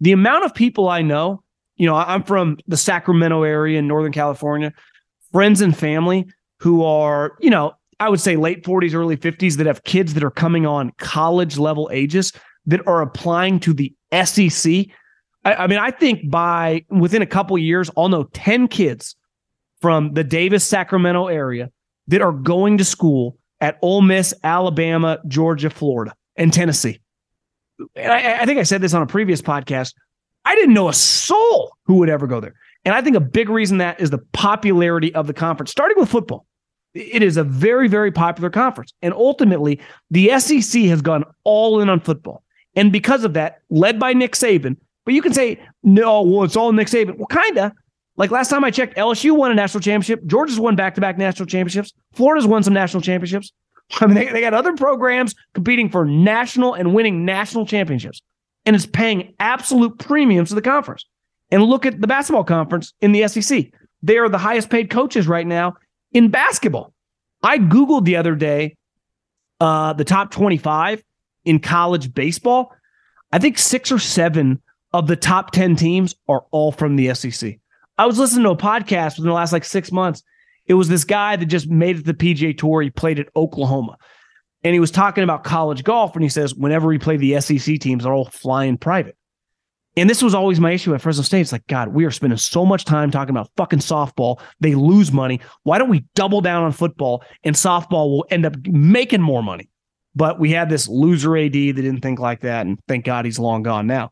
The 0.00 0.12
amount 0.12 0.44
of 0.44 0.54
people 0.54 0.88
I 0.88 1.02
know, 1.02 1.42
you 1.76 1.86
know, 1.86 1.94
I'm 1.94 2.22
from 2.22 2.58
the 2.66 2.76
Sacramento 2.76 3.42
area 3.42 3.78
in 3.78 3.86
Northern 3.86 4.12
California, 4.12 4.72
friends 5.32 5.60
and 5.60 5.76
family 5.76 6.26
who 6.58 6.84
are, 6.84 7.36
you 7.40 7.50
know, 7.50 7.74
I 8.00 8.08
would 8.08 8.20
say 8.20 8.36
late 8.36 8.64
40s, 8.64 8.94
early 8.94 9.16
50s 9.16 9.56
that 9.56 9.66
have 9.66 9.84
kids 9.84 10.14
that 10.14 10.24
are 10.24 10.30
coming 10.30 10.66
on 10.66 10.92
college 10.98 11.58
level 11.58 11.88
ages 11.92 12.32
that 12.66 12.86
are 12.86 13.02
applying 13.02 13.60
to 13.60 13.72
the 13.72 13.94
SEC. 14.24 14.86
I, 15.44 15.54
I 15.54 15.66
mean, 15.66 15.78
I 15.78 15.90
think 15.90 16.30
by 16.30 16.84
within 16.88 17.22
a 17.22 17.26
couple 17.26 17.56
years, 17.58 17.90
I'll 17.96 18.08
know 18.08 18.24
10 18.32 18.68
kids 18.68 19.14
from 19.80 20.14
the 20.14 20.24
Davis, 20.24 20.64
Sacramento 20.64 21.26
area 21.26 21.70
that 22.08 22.22
are 22.22 22.32
going 22.32 22.78
to 22.78 22.84
school 22.84 23.38
at 23.60 23.78
Ole 23.82 24.02
Miss, 24.02 24.34
Alabama, 24.42 25.20
Georgia, 25.26 25.70
Florida, 25.70 26.14
and 26.36 26.52
Tennessee. 26.52 27.00
And 27.96 28.12
I, 28.12 28.42
I 28.42 28.46
think 28.46 28.58
I 28.58 28.62
said 28.62 28.80
this 28.80 28.94
on 28.94 29.02
a 29.02 29.06
previous 29.06 29.40
podcast. 29.40 29.94
I 30.44 30.54
didn't 30.54 30.74
know 30.74 30.88
a 30.88 30.94
soul 30.94 31.76
who 31.84 31.94
would 31.94 32.10
ever 32.10 32.26
go 32.26 32.40
there. 32.40 32.54
And 32.84 32.94
I 32.94 33.00
think 33.00 33.16
a 33.16 33.20
big 33.20 33.48
reason 33.48 33.78
that 33.78 34.00
is 34.00 34.10
the 34.10 34.18
popularity 34.32 35.14
of 35.14 35.26
the 35.26 35.32
conference, 35.32 35.70
starting 35.70 35.98
with 35.98 36.10
football. 36.10 36.46
It 36.92 37.22
is 37.22 37.36
a 37.36 37.44
very, 37.44 37.88
very 37.88 38.12
popular 38.12 38.50
conference. 38.50 38.92
And 39.02 39.14
ultimately, 39.14 39.80
the 40.10 40.38
SEC 40.38 40.82
has 40.82 41.02
gone 41.02 41.24
all 41.42 41.80
in 41.80 41.88
on 41.88 42.00
football. 42.00 42.42
And 42.76 42.92
because 42.92 43.24
of 43.24 43.32
that, 43.34 43.60
led 43.70 43.98
by 43.98 44.12
Nick 44.12 44.32
Saban, 44.32 44.76
but 45.04 45.14
you 45.14 45.22
can 45.22 45.32
say, 45.32 45.60
no, 45.82 46.22
well, 46.22 46.44
it's 46.44 46.56
all 46.56 46.72
Nick 46.72 46.88
Saban. 46.88 47.16
Well, 47.16 47.26
kind 47.26 47.58
of. 47.58 47.72
Like 48.16 48.30
last 48.30 48.48
time 48.48 48.64
I 48.64 48.70
checked, 48.70 48.96
LSU 48.96 49.36
won 49.36 49.50
a 49.50 49.54
national 49.54 49.80
championship. 49.80 50.24
Georgia's 50.26 50.60
won 50.60 50.76
back 50.76 50.94
to 50.94 51.00
back 51.00 51.18
national 51.18 51.46
championships. 51.46 51.92
Florida's 52.12 52.46
won 52.46 52.62
some 52.62 52.74
national 52.74 53.00
championships. 53.00 53.52
I 54.00 54.06
mean, 54.06 54.14
they, 54.14 54.28
they 54.28 54.40
got 54.40 54.54
other 54.54 54.74
programs 54.74 55.34
competing 55.52 55.88
for 55.88 56.04
national 56.04 56.74
and 56.74 56.94
winning 56.94 57.24
national 57.24 57.66
championships. 57.66 58.22
And 58.66 58.74
it's 58.74 58.86
paying 58.86 59.34
absolute 59.40 59.98
premiums 59.98 60.50
to 60.50 60.54
the 60.54 60.62
conference. 60.62 61.04
And 61.50 61.62
look 61.62 61.84
at 61.84 62.00
the 62.00 62.06
basketball 62.06 62.44
conference 62.44 62.94
in 63.00 63.12
the 63.12 63.26
SEC. 63.28 63.66
They 64.02 64.18
are 64.18 64.28
the 64.28 64.38
highest 64.38 64.70
paid 64.70 64.90
coaches 64.90 65.26
right 65.26 65.46
now 65.46 65.74
in 66.12 66.30
basketball. 66.30 66.94
I 67.42 67.58
Googled 67.58 68.04
the 68.04 68.16
other 68.16 68.34
day 68.34 68.76
uh, 69.60 69.92
the 69.92 70.04
top 70.04 70.30
25 70.30 71.02
in 71.44 71.58
college 71.58 72.14
baseball. 72.14 72.72
I 73.32 73.38
think 73.38 73.58
six 73.58 73.92
or 73.92 73.98
seven 73.98 74.62
of 74.92 75.08
the 75.08 75.16
top 75.16 75.50
10 75.50 75.76
teams 75.76 76.14
are 76.28 76.44
all 76.50 76.72
from 76.72 76.96
the 76.96 77.14
SEC. 77.14 77.58
I 77.96 78.06
was 78.06 78.18
listening 78.18 78.44
to 78.44 78.50
a 78.50 78.56
podcast 78.56 79.16
within 79.16 79.26
the 79.28 79.34
last 79.34 79.52
like 79.52 79.64
six 79.64 79.92
months. 79.92 80.22
It 80.66 80.74
was 80.74 80.88
this 80.88 81.04
guy 81.04 81.36
that 81.36 81.46
just 81.46 81.68
made 81.68 81.96
it 81.96 82.04
to 82.04 82.12
the 82.12 82.14
PGA 82.14 82.56
Tour. 82.56 82.82
He 82.82 82.90
played 82.90 83.18
at 83.18 83.28
Oklahoma. 83.36 83.96
And 84.64 84.72
he 84.72 84.80
was 84.80 84.90
talking 84.90 85.22
about 85.22 85.44
college 85.44 85.84
golf. 85.84 86.14
And 86.14 86.22
he 86.22 86.28
says, 86.28 86.54
whenever 86.54 86.88
we 86.88 86.98
play 86.98 87.16
the 87.16 87.40
SEC 87.40 87.78
teams, 87.78 88.04
they're 88.04 88.12
all 88.12 88.24
flying 88.24 88.78
private. 88.78 89.16
And 89.96 90.10
this 90.10 90.22
was 90.22 90.34
always 90.34 90.58
my 90.58 90.72
issue 90.72 90.94
at 90.94 91.02
Fresno 91.02 91.22
State. 91.22 91.42
It's 91.42 91.52
like, 91.52 91.66
God, 91.68 91.88
we 91.88 92.04
are 92.04 92.10
spending 92.10 92.38
so 92.38 92.66
much 92.66 92.84
time 92.84 93.10
talking 93.10 93.30
about 93.30 93.50
fucking 93.56 93.78
softball. 93.78 94.40
They 94.58 94.74
lose 94.74 95.12
money. 95.12 95.40
Why 95.62 95.78
don't 95.78 95.90
we 95.90 96.04
double 96.14 96.40
down 96.40 96.64
on 96.64 96.72
football 96.72 97.22
and 97.44 97.54
softball 97.54 98.10
will 98.10 98.26
end 98.30 98.46
up 98.46 98.56
making 98.66 99.22
more 99.22 99.42
money? 99.42 99.68
But 100.16 100.40
we 100.40 100.50
had 100.50 100.68
this 100.68 100.88
loser 100.88 101.36
AD 101.36 101.52
that 101.52 101.74
didn't 101.74 102.00
think 102.00 102.18
like 102.18 102.40
that. 102.40 102.66
And 102.66 102.78
thank 102.88 103.04
God 103.04 103.24
he's 103.24 103.38
long 103.38 103.62
gone 103.62 103.86
now. 103.86 104.10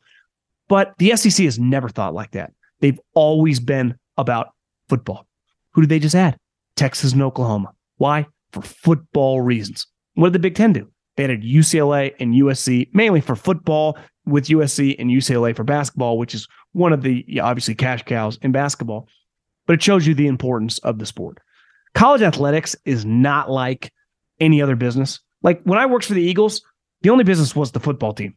But 0.68 0.94
the 0.98 1.16
SEC 1.16 1.44
has 1.44 1.58
never 1.58 1.88
thought 1.88 2.14
like 2.14 2.32
that. 2.32 2.52
They've 2.82 3.00
always 3.14 3.60
been 3.60 3.94
about 4.18 4.48
football. 4.88 5.26
Who 5.70 5.80
did 5.80 5.88
they 5.88 5.98
just 5.98 6.14
add? 6.14 6.36
Texas 6.76 7.14
and 7.14 7.22
Oklahoma. 7.22 7.72
Why? 7.96 8.26
For 8.52 8.60
football 8.60 9.40
reasons. 9.40 9.86
What 10.14 10.26
did 10.26 10.34
the 10.34 10.38
Big 10.40 10.54
Ten 10.54 10.74
do? 10.74 10.90
They 11.16 11.24
added 11.24 11.42
UCLA 11.42 12.14
and 12.20 12.34
USC 12.34 12.88
mainly 12.92 13.22
for 13.22 13.36
football, 13.36 13.96
with 14.26 14.46
USC 14.46 14.96
and 14.98 15.10
UCLA 15.10 15.54
for 15.54 15.64
basketball, 15.64 16.18
which 16.18 16.34
is 16.34 16.46
one 16.72 16.92
of 16.92 17.02
the 17.02 17.40
obviously 17.40 17.74
cash 17.74 18.02
cows 18.02 18.38
in 18.42 18.52
basketball. 18.52 19.08
But 19.66 19.74
it 19.74 19.82
shows 19.82 20.06
you 20.06 20.14
the 20.14 20.26
importance 20.26 20.78
of 20.78 20.98
the 20.98 21.06
sport. 21.06 21.38
College 21.94 22.22
athletics 22.22 22.74
is 22.84 23.04
not 23.04 23.50
like 23.50 23.92
any 24.40 24.62
other 24.62 24.76
business. 24.76 25.20
Like 25.42 25.62
when 25.64 25.78
I 25.78 25.86
worked 25.86 26.06
for 26.06 26.14
the 26.14 26.22
Eagles, 26.22 26.62
the 27.02 27.10
only 27.10 27.24
business 27.24 27.54
was 27.54 27.72
the 27.72 27.80
football 27.80 28.12
team. 28.12 28.34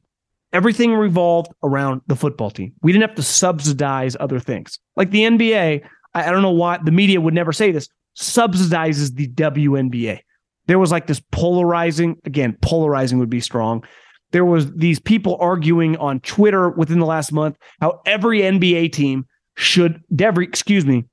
Everything 0.55 0.93
revolved 0.93 1.51
around 1.63 1.99
the 2.07 2.15
football 2.15 2.49
team. 2.49 2.71
We 2.81 2.93
didn't 2.93 3.09
have 3.09 3.17
to 3.17 3.23
subsidize 3.23 4.15
other 4.21 4.39
things. 4.39 4.79
Like 4.95 5.11
the 5.11 5.23
NBA, 5.23 5.85
I, 6.13 6.23
I 6.23 6.31
don't 6.31 6.41
know 6.41 6.51
why 6.51 6.79
the 6.81 6.91
media 6.91 7.19
would 7.19 7.33
never 7.33 7.51
say 7.51 7.71
this, 7.71 7.89
subsidizes 8.17 9.15
the 9.15 9.27
WNBA. 9.27 10.21
There 10.67 10.79
was 10.79 10.93
like 10.93 11.07
this 11.07 11.21
polarizing, 11.33 12.15
again, 12.23 12.57
polarizing 12.61 13.19
would 13.19 13.29
be 13.29 13.41
strong. 13.41 13.83
There 14.31 14.45
was 14.45 14.71
these 14.71 14.97
people 14.97 15.35
arguing 15.41 15.97
on 15.97 16.21
Twitter 16.21 16.69
within 16.69 16.99
the 16.99 17.05
last 17.05 17.33
month 17.33 17.57
how 17.81 17.99
every 18.05 18.39
NBA 18.39 18.93
team 18.93 19.25
should 19.57 20.01
every 20.17 20.45
excuse 20.45 20.85
me, 20.85 21.03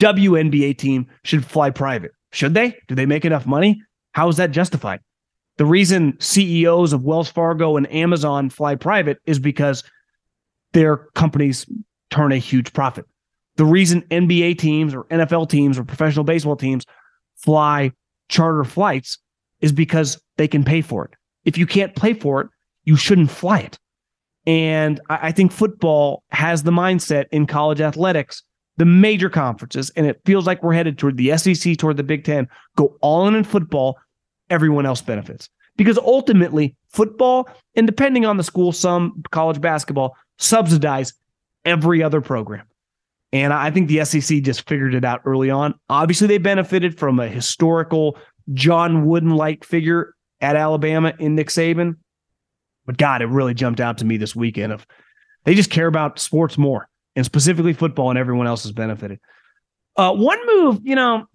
WNBA 0.00 0.76
team 0.76 1.06
should 1.22 1.44
fly 1.44 1.70
private. 1.70 2.10
Should 2.32 2.54
they? 2.54 2.76
Do 2.88 2.96
they 2.96 3.06
make 3.06 3.24
enough 3.24 3.46
money? 3.46 3.80
How 4.10 4.28
is 4.28 4.38
that 4.38 4.50
justified? 4.50 4.98
The 5.60 5.66
reason 5.66 6.16
CEOs 6.20 6.94
of 6.94 7.04
Wells 7.04 7.28
Fargo 7.28 7.76
and 7.76 7.92
Amazon 7.92 8.48
fly 8.48 8.76
private 8.76 9.18
is 9.26 9.38
because 9.38 9.84
their 10.72 10.96
companies 11.14 11.66
turn 12.08 12.32
a 12.32 12.38
huge 12.38 12.72
profit. 12.72 13.04
The 13.56 13.66
reason 13.66 14.00
NBA 14.10 14.56
teams 14.56 14.94
or 14.94 15.04
NFL 15.10 15.50
teams 15.50 15.78
or 15.78 15.84
professional 15.84 16.24
baseball 16.24 16.56
teams 16.56 16.86
fly 17.36 17.92
charter 18.30 18.64
flights 18.64 19.18
is 19.60 19.70
because 19.70 20.18
they 20.38 20.48
can 20.48 20.64
pay 20.64 20.80
for 20.80 21.04
it. 21.04 21.10
If 21.44 21.58
you 21.58 21.66
can't 21.66 21.94
pay 21.94 22.14
for 22.14 22.40
it, 22.40 22.48
you 22.84 22.96
shouldn't 22.96 23.30
fly 23.30 23.58
it. 23.58 23.78
And 24.46 24.98
I, 25.10 25.30
think 25.30 25.52
football 25.52 26.22
has 26.30 26.62
the 26.62 26.70
mindset 26.70 27.26
in 27.32 27.46
college 27.46 27.82
athletics, 27.82 28.42
the 28.78 28.86
major 28.86 29.28
conferences, 29.28 29.90
and 29.90 30.06
it 30.06 30.22
feels 30.24 30.46
like 30.46 30.62
we're 30.62 30.72
headed 30.72 30.96
toward 30.96 31.18
the 31.18 31.36
SEC, 31.36 31.76
toward 31.76 31.98
the 31.98 32.02
Big 32.02 32.24
Ten, 32.24 32.48
go 32.78 32.96
all 33.02 33.28
in 33.28 33.34
in 33.34 33.44
football 33.44 33.98
everyone 34.50 34.86
else 34.86 35.00
benefits. 35.00 35.48
Because 35.76 35.96
ultimately, 35.98 36.76
football, 36.88 37.48
and 37.74 37.86
depending 37.86 38.26
on 38.26 38.36
the 38.36 38.44
school, 38.44 38.72
some 38.72 39.22
college 39.30 39.60
basketball 39.60 40.16
subsidize 40.38 41.14
every 41.64 42.02
other 42.02 42.20
program. 42.20 42.66
And 43.32 43.52
I 43.52 43.70
think 43.70 43.88
the 43.88 44.04
SEC 44.04 44.42
just 44.42 44.68
figured 44.68 44.94
it 44.94 45.04
out 45.04 45.22
early 45.24 45.50
on. 45.50 45.74
Obviously, 45.88 46.26
they 46.26 46.38
benefited 46.38 46.98
from 46.98 47.20
a 47.20 47.28
historical 47.28 48.18
John 48.52 49.06
Wooden 49.06 49.30
like 49.30 49.64
figure 49.64 50.14
at 50.40 50.56
Alabama 50.56 51.14
in 51.18 51.36
Nick 51.36 51.48
Saban. 51.48 51.96
But 52.86 52.98
God, 52.98 53.22
it 53.22 53.26
really 53.26 53.54
jumped 53.54 53.78
out 53.80 53.98
to 53.98 54.04
me 54.04 54.16
this 54.16 54.34
weekend 54.34 54.72
of 54.72 54.84
they 55.44 55.54
just 55.54 55.70
care 55.70 55.86
about 55.86 56.18
sports 56.18 56.58
more 56.58 56.88
and 57.16 57.24
specifically 57.24 57.72
football, 57.72 58.10
and 58.10 58.18
everyone 58.18 58.46
else 58.46 58.64
has 58.64 58.72
benefited. 58.72 59.20
Uh, 59.96 60.12
one 60.12 60.38
move, 60.46 60.80
you 60.82 60.94
know, 60.94 61.26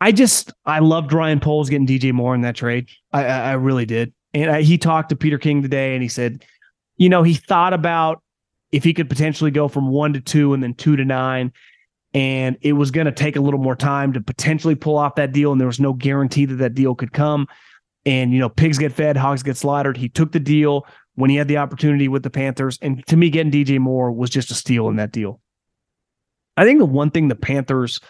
I 0.00 0.12
just 0.12 0.52
I 0.64 0.80
loved 0.80 1.12
Ryan 1.12 1.40
Poles 1.40 1.70
getting 1.70 1.86
DJ 1.86 2.12
Moore 2.12 2.34
in 2.34 2.42
that 2.42 2.56
trade. 2.56 2.88
I 3.12 3.24
I, 3.24 3.38
I 3.38 3.52
really 3.52 3.86
did. 3.86 4.12
And 4.34 4.50
I, 4.50 4.62
he 4.62 4.76
talked 4.76 5.08
to 5.10 5.16
Peter 5.16 5.38
King 5.38 5.62
today, 5.62 5.94
and 5.94 6.02
he 6.02 6.08
said, 6.08 6.44
you 6.96 7.08
know, 7.08 7.22
he 7.22 7.34
thought 7.34 7.72
about 7.72 8.22
if 8.72 8.84
he 8.84 8.92
could 8.92 9.08
potentially 9.08 9.50
go 9.50 9.68
from 9.68 9.88
one 9.88 10.12
to 10.12 10.20
two 10.20 10.52
and 10.52 10.62
then 10.62 10.74
two 10.74 10.96
to 10.96 11.04
nine, 11.04 11.52
and 12.12 12.58
it 12.60 12.74
was 12.74 12.90
going 12.90 13.06
to 13.06 13.12
take 13.12 13.36
a 13.36 13.40
little 13.40 13.60
more 13.60 13.76
time 13.76 14.12
to 14.12 14.20
potentially 14.20 14.74
pull 14.74 14.98
off 14.98 15.14
that 15.14 15.32
deal, 15.32 15.52
and 15.52 15.60
there 15.60 15.66
was 15.66 15.80
no 15.80 15.92
guarantee 15.92 16.44
that 16.44 16.56
that 16.56 16.74
deal 16.74 16.94
could 16.94 17.12
come. 17.12 17.46
And 18.04 18.32
you 18.32 18.38
know, 18.38 18.48
pigs 18.48 18.78
get 18.78 18.92
fed, 18.92 19.16
hogs 19.16 19.42
get 19.42 19.56
slaughtered. 19.56 19.96
He 19.96 20.08
took 20.08 20.32
the 20.32 20.40
deal 20.40 20.86
when 21.14 21.30
he 21.30 21.36
had 21.36 21.48
the 21.48 21.56
opportunity 21.56 22.08
with 22.08 22.22
the 22.22 22.30
Panthers, 22.30 22.78
and 22.82 23.06
to 23.06 23.16
me, 23.16 23.30
getting 23.30 23.52
DJ 23.52 23.78
Moore 23.78 24.12
was 24.12 24.28
just 24.28 24.50
a 24.50 24.54
steal 24.54 24.88
in 24.88 24.96
that 24.96 25.12
deal. 25.12 25.40
I 26.58 26.64
think 26.64 26.78
the 26.78 26.86
one 26.86 27.10
thing 27.10 27.28
the 27.28 27.34
Panthers 27.34 28.00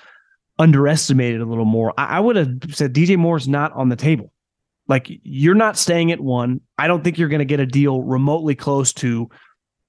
underestimated 0.59 1.41
a 1.41 1.45
little 1.47 1.65
more. 1.65 1.93
I, 1.99 2.17
I 2.17 2.21
would 2.21 2.37
have 2.37 2.49
said 2.71 2.95
DJ 2.95 3.17
Moore's 3.17 3.49
not 3.49 3.73
on 3.73 3.89
the 3.89 3.97
table. 3.97 4.33
Like 4.89 5.09
you're 5.23 5.55
not 5.55 5.77
staying 5.77 6.13
at 6.13 6.21
one. 6.21 6.61
I 6.79 6.87
don't 6.87 7.03
think 7.03 7.19
you're 7.19 7.29
going 7.29 7.41
to 7.41 7.45
get 7.45 7.61
a 7.61 7.67
deal 7.67 8.03
remotely 8.03 8.55
close 8.55 8.93
to 8.95 9.29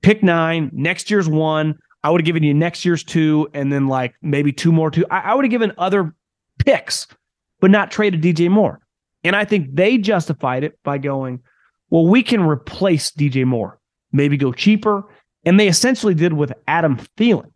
pick 0.01 0.23
nine. 0.23 0.69
Next 0.73 1.11
year's 1.11 1.29
one. 1.29 1.77
I 2.03 2.09
would 2.09 2.21
have 2.21 2.25
given 2.25 2.43
you 2.43 2.53
next 2.53 2.85
year's 2.85 3.03
two, 3.03 3.49
and 3.53 3.71
then 3.73 3.87
like 3.87 4.15
maybe 4.21 4.53
two 4.53 4.71
more 4.71 4.89
two. 4.89 5.05
I, 5.11 5.19
I 5.19 5.33
would 5.33 5.45
have 5.45 5.51
given 5.51 5.73
other 5.77 6.15
picks, 6.57 7.07
but 7.59 7.71
not 7.71 7.91
traded 7.91 8.21
DJ 8.21 8.49
Moore. 8.49 8.79
And 9.23 9.35
I 9.35 9.45
think 9.45 9.75
they 9.75 9.97
justified 9.97 10.63
it 10.63 10.81
by 10.83 10.99
going, 10.99 11.41
well, 11.89 12.07
we 12.07 12.23
can 12.23 12.41
replace 12.41 13.11
DJ 13.11 13.45
Moore, 13.45 13.79
maybe 14.11 14.37
go 14.37 14.53
cheaper 14.53 15.03
And 15.43 15.59
they 15.59 15.67
essentially 15.67 16.13
did 16.13 16.33
with 16.33 16.53
Adam 16.67 16.97
Thielen. 17.17 17.51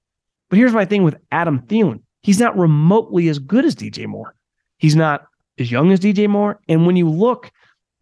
But 0.49 0.59
here's 0.59 0.74
my 0.74 0.86
thing 0.86 1.03
with 1.03 1.16
Adam 1.32 1.62
Thielen 1.62 2.01
he's 2.24 2.39
not 2.39 2.57
remotely 2.57 3.28
as 3.30 3.39
good 3.39 3.65
as 3.65 3.76
DJ 3.76 4.07
Moore. 4.07 4.36
He's 4.78 4.95
not 4.95 5.26
as 5.59 5.72
young 5.72 5.91
as 5.91 5.99
DJ 5.99 6.28
Moore. 6.28 6.59
And 6.67 6.86
when 6.86 6.95
you 6.95 7.09
look, 7.09 7.51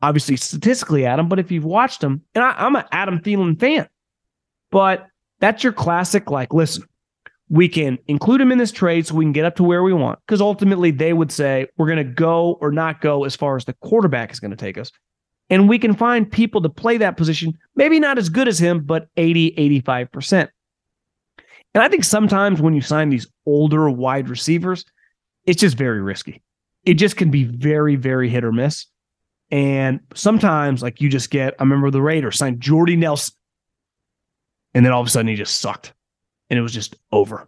obviously 0.02 0.36
statistically 0.36 1.06
at 1.06 1.20
him, 1.20 1.28
but 1.28 1.40
if 1.40 1.52
you've 1.52 1.66
watched 1.66 2.04
him, 2.04 2.22
and 2.36 2.44
I, 2.44 2.54
I'm 2.58 2.76
an 2.76 2.86
Adam 2.92 3.20
Thielen 3.20 3.60
fan, 3.60 3.88
but 4.72 5.08
that's 5.40 5.64
your 5.64 5.74
classic, 5.74 6.30
like, 6.30 6.54
listen, 6.54 6.84
we 7.50 7.68
can 7.68 7.98
include 8.08 8.42
him 8.42 8.52
in 8.52 8.60
this 8.60 8.72
trade 8.72 9.08
so 9.08 9.16
we 9.16 9.26
can 9.26 9.32
get 9.32 9.46
up 9.46 9.56
to 9.56 9.64
where 9.64 9.82
we 9.84 9.94
want. 9.94 10.20
Because 10.26 10.42
ultimately, 10.42 10.92
they 10.92 11.14
would 11.14 11.32
say 11.32 11.66
we're 11.78 11.88
going 11.88 11.98
to 11.98 12.04
go 12.04 12.58
or 12.62 12.72
not 12.72 13.02
go 13.02 13.24
as 13.26 13.36
far 13.36 13.56
as 13.56 13.66
the 13.66 13.74
quarterback 13.82 14.32
is 14.32 14.40
going 14.40 14.52
to 14.52 14.58
take 14.58 14.78
us. 14.78 14.92
And 15.50 15.68
we 15.68 15.80
can 15.80 15.96
find 15.96 16.32
people 16.32 16.62
to 16.62 16.70
play 16.70 16.98
that 16.98 17.18
position, 17.18 17.58
maybe 17.76 18.00
not 18.00 18.20
as 18.20 18.30
good 18.30 18.48
as 18.48 18.60
him, 18.60 18.82
but 18.82 19.08
80, 19.18 19.82
85%. 19.82 20.50
And 21.74 21.84
I 21.84 21.88
think 21.88 22.04
sometimes 22.04 22.62
when 22.62 22.74
you 22.74 22.82
sign 22.82 23.10
these 23.10 23.28
older 23.46 23.90
wide 23.90 24.30
receivers, 24.30 24.86
it's 25.46 25.62
just 25.62 25.78
very 25.78 26.02
risky. 26.02 26.42
It 26.86 26.96
just 26.96 27.18
can 27.18 27.30
be 27.30 27.44
very, 27.44 27.96
very 27.96 28.30
hit 28.30 28.44
or 28.44 28.52
miss. 28.52 28.86
And 29.52 30.00
sometimes, 30.14 30.82
like 30.82 31.02
you 31.02 31.10
just 31.10 31.30
get, 31.30 31.56
I 31.60 31.64
remember 31.64 31.92
the 31.92 32.02
Raiders 32.02 32.38
signed 32.38 32.62
Jordy 32.62 32.96
Nelson, 32.96 33.34
and 34.74 34.86
then 34.86 34.94
all 34.94 35.02
of 35.02 35.08
a 35.08 35.10
sudden 35.10 35.28
he 35.28 35.36
just 35.36 35.60
sucked 35.60 35.94
and 36.50 36.58
it 36.58 36.62
was 36.62 36.74
just 36.74 36.96
over. 37.12 37.48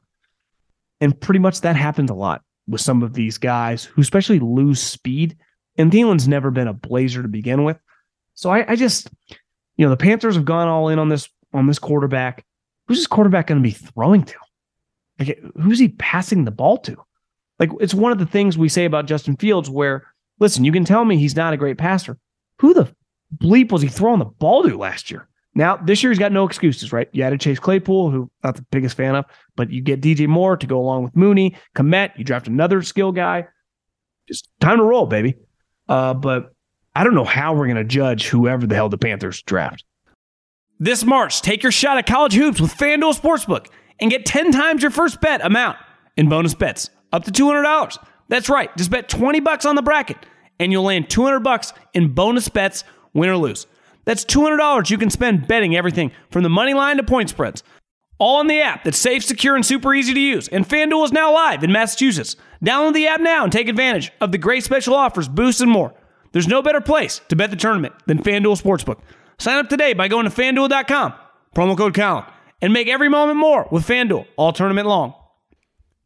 And 1.00 1.20
pretty 1.20 1.40
much 1.40 1.62
that 1.62 1.76
happens 1.76 2.10
a 2.10 2.16
lot 2.16 2.44
with 2.68 2.82
some 2.82 3.04
of 3.04 3.14
these 3.14 3.38
guys 3.38 3.84
who 3.84 4.02
especially 4.02 4.40
lose 4.40 4.80
speed. 4.80 5.38
And 5.78 5.92
Thielen's 5.92 6.28
never 6.28 6.52
been 6.52 6.68
a 6.68 6.74
blazer 6.74 7.22
to 7.22 7.28
begin 7.28 7.64
with. 7.64 7.78
So 8.36 8.50
I, 8.50 8.72
I 8.72 8.76
just, 8.76 9.10
you 9.78 9.86
know, 9.86 9.90
the 9.90 9.98
Panthers 9.98 10.36
have 10.36 10.46
gone 10.46 10.68
all 10.68 10.90
in 10.90 11.00
on 11.00 11.10
this 11.10 11.28
on 11.54 11.68
this 11.68 11.80
quarterback. 11.80 12.46
Who's 12.92 13.00
this 13.00 13.08
quarterback 13.08 13.48
going 13.48 13.58
to 13.58 13.64
be 13.64 13.72
throwing 13.72 14.24
to? 14.24 14.36
Like, 15.18 15.40
who's 15.62 15.80
he 15.80 15.88
passing 15.88 16.44
the 16.44 16.52
ball 16.52 16.78
to? 16.80 16.98
Like, 17.58 17.70
it's 17.80 17.94
one 17.94 18.12
of 18.12 18.20
the 18.20 18.26
things 18.26 18.58
we 18.58 18.68
say 18.68 18.84
about 18.84 19.06
Justin 19.06 19.38
Fields 19.38 19.70
where, 19.70 20.08
listen, 20.42 20.66
you 20.66 20.74
can 20.74 20.84
tell 20.84 21.06
me 21.06 21.16
he's 21.16 21.38
not 21.38 21.54
a 21.54 21.58
great 21.58 21.78
passer. 21.78 22.18
Who 22.60 22.74
the 22.74 22.94
bleep 23.38 23.72
was 23.72 23.82
he 23.82 23.88
throwing 23.88 24.20
the 24.20 24.26
ball 24.26 24.64
to 24.64 24.78
last 24.78 25.10
year? 25.10 25.30
Now, 25.56 25.78
this 25.78 26.04
year 26.04 26.12
he's 26.12 26.20
got 26.20 26.34
no 26.34 26.44
excuses, 26.44 26.92
right? 26.92 27.08
You 27.14 27.24
added 27.24 27.40
Chase 27.40 27.60
Claypool, 27.60 28.12
who 28.12 28.30
not 28.44 28.58
the 28.58 28.66
biggest 28.72 28.98
fan 28.98 29.16
of, 29.16 29.24
but 29.56 29.72
you 29.72 29.82
get 29.82 30.02
DJ 30.02 30.28
Moore 30.28 30.58
to 30.58 30.68
go 30.68 30.78
along 30.78 31.06
with 31.06 31.16
Mooney, 31.16 31.56
Kmet, 31.78 32.18
you 32.18 32.26
draft 32.26 32.50
another 32.50 32.82
skill 32.82 33.14
guy. 33.14 33.48
Just 34.28 34.50
time 34.60 34.80
to 34.80 34.84
roll, 34.84 35.06
baby. 35.06 35.36
Uh, 35.88 36.14
but 36.14 36.54
I 36.94 37.06
don't 37.06 37.16
know 37.16 37.24
how 37.24 37.54
we're 37.54 37.68
going 37.68 37.78
to 37.78 37.86
judge 37.86 38.28
whoever 38.28 38.68
the 38.68 38.76
hell 38.76 38.90
the 38.90 38.98
Panthers 38.98 39.42
draft. 39.44 39.86
This 40.84 41.06
March, 41.06 41.44
take 41.44 41.62
your 41.62 41.72
shot 41.72 42.00
at 42.00 42.08
college 42.08 42.34
hoops 42.34 42.60
with 42.60 42.76
FanDuel 42.76 43.16
Sportsbook 43.16 43.68
and 44.00 44.10
get 44.10 44.26
10 44.26 44.52
times 44.52 44.82
your 44.82 44.90
first 44.90 45.22
bet 45.22 45.46
amount 45.46 45.78
in 46.18 46.28
bonus 46.28 46.56
bets, 46.56 46.90
up 47.14 47.24
to 47.26 47.32
$200. 47.32 48.00
That's 48.30 48.50
right. 48.50 48.76
Just 48.76 48.90
bet 48.90 49.08
20 49.08 49.42
bucks 49.42 49.64
on 49.64 49.76
the 49.76 49.84
bracket 49.84 50.18
and 50.60 50.72
you'll 50.72 50.86
land 50.86 51.08
200 51.08 51.42
bucks 51.42 51.72
in 51.94 52.16
bonus 52.16 52.50
bets, 52.50 52.84
win 53.14 53.30
or 53.30 53.38
lose. 53.38 53.68
That's 54.06 54.26
$200 54.26 54.90
you 54.90 54.98
can 54.98 55.12
spend 55.12 55.48
betting 55.48 55.76
everything 55.76 56.12
from 56.32 56.42
the 56.42 56.50
money 56.50 56.74
line 56.74 56.98
to 56.98 57.04
point 57.04 57.30
spreads. 57.30 57.62
All 58.18 58.40
on 58.40 58.48
the 58.48 58.62
app 58.62 58.84
that's 58.84 58.98
safe, 58.98 59.24
secure, 59.24 59.56
and 59.56 59.64
super 59.64 59.94
easy 59.94 60.16
to 60.16 60.20
use. 60.20 60.48
And 60.48 60.68
FanDuel 60.68 61.06
is 61.06 61.12
now 61.12 61.32
live 61.32 61.64
in 61.64 61.72
Massachusetts. 61.72 62.38
Download 62.66 62.96
the 62.96 63.06
app 63.06 63.22
now 63.22 63.44
and 63.44 63.54
take 63.54 63.68
advantage 63.68 64.12
of 64.20 64.32
the 64.32 64.40
great 64.40 64.64
special 64.64 64.96
offers, 64.96 65.28
boosts, 65.28 65.62
and 65.62 65.70
more. 65.70 65.94
There's 66.32 66.48
no 66.48 66.64
better 66.64 66.82
place 66.82 67.22
to 67.30 67.36
bet 67.36 67.52
the 67.52 67.56
tournament 67.56 67.94
than 68.08 68.18
FanDuel 68.18 68.60
Sportsbook. 68.60 68.98
Sign 69.42 69.58
up 69.58 69.70
today 69.70 69.94
by 69.94 70.08
going 70.08 70.26
to 70.26 70.30
fanduel.com, 70.30 71.16
promo 71.56 71.76
code 71.76 71.96
Colin, 71.96 72.26
and 72.62 72.72
make 72.72 72.88
every 72.88 73.10
moment 73.10 73.40
more 73.40 73.68
with 73.72 73.88
FanDuel 73.88 74.28
all 74.38 74.54
tournament 74.54 74.88
long. 74.88 75.16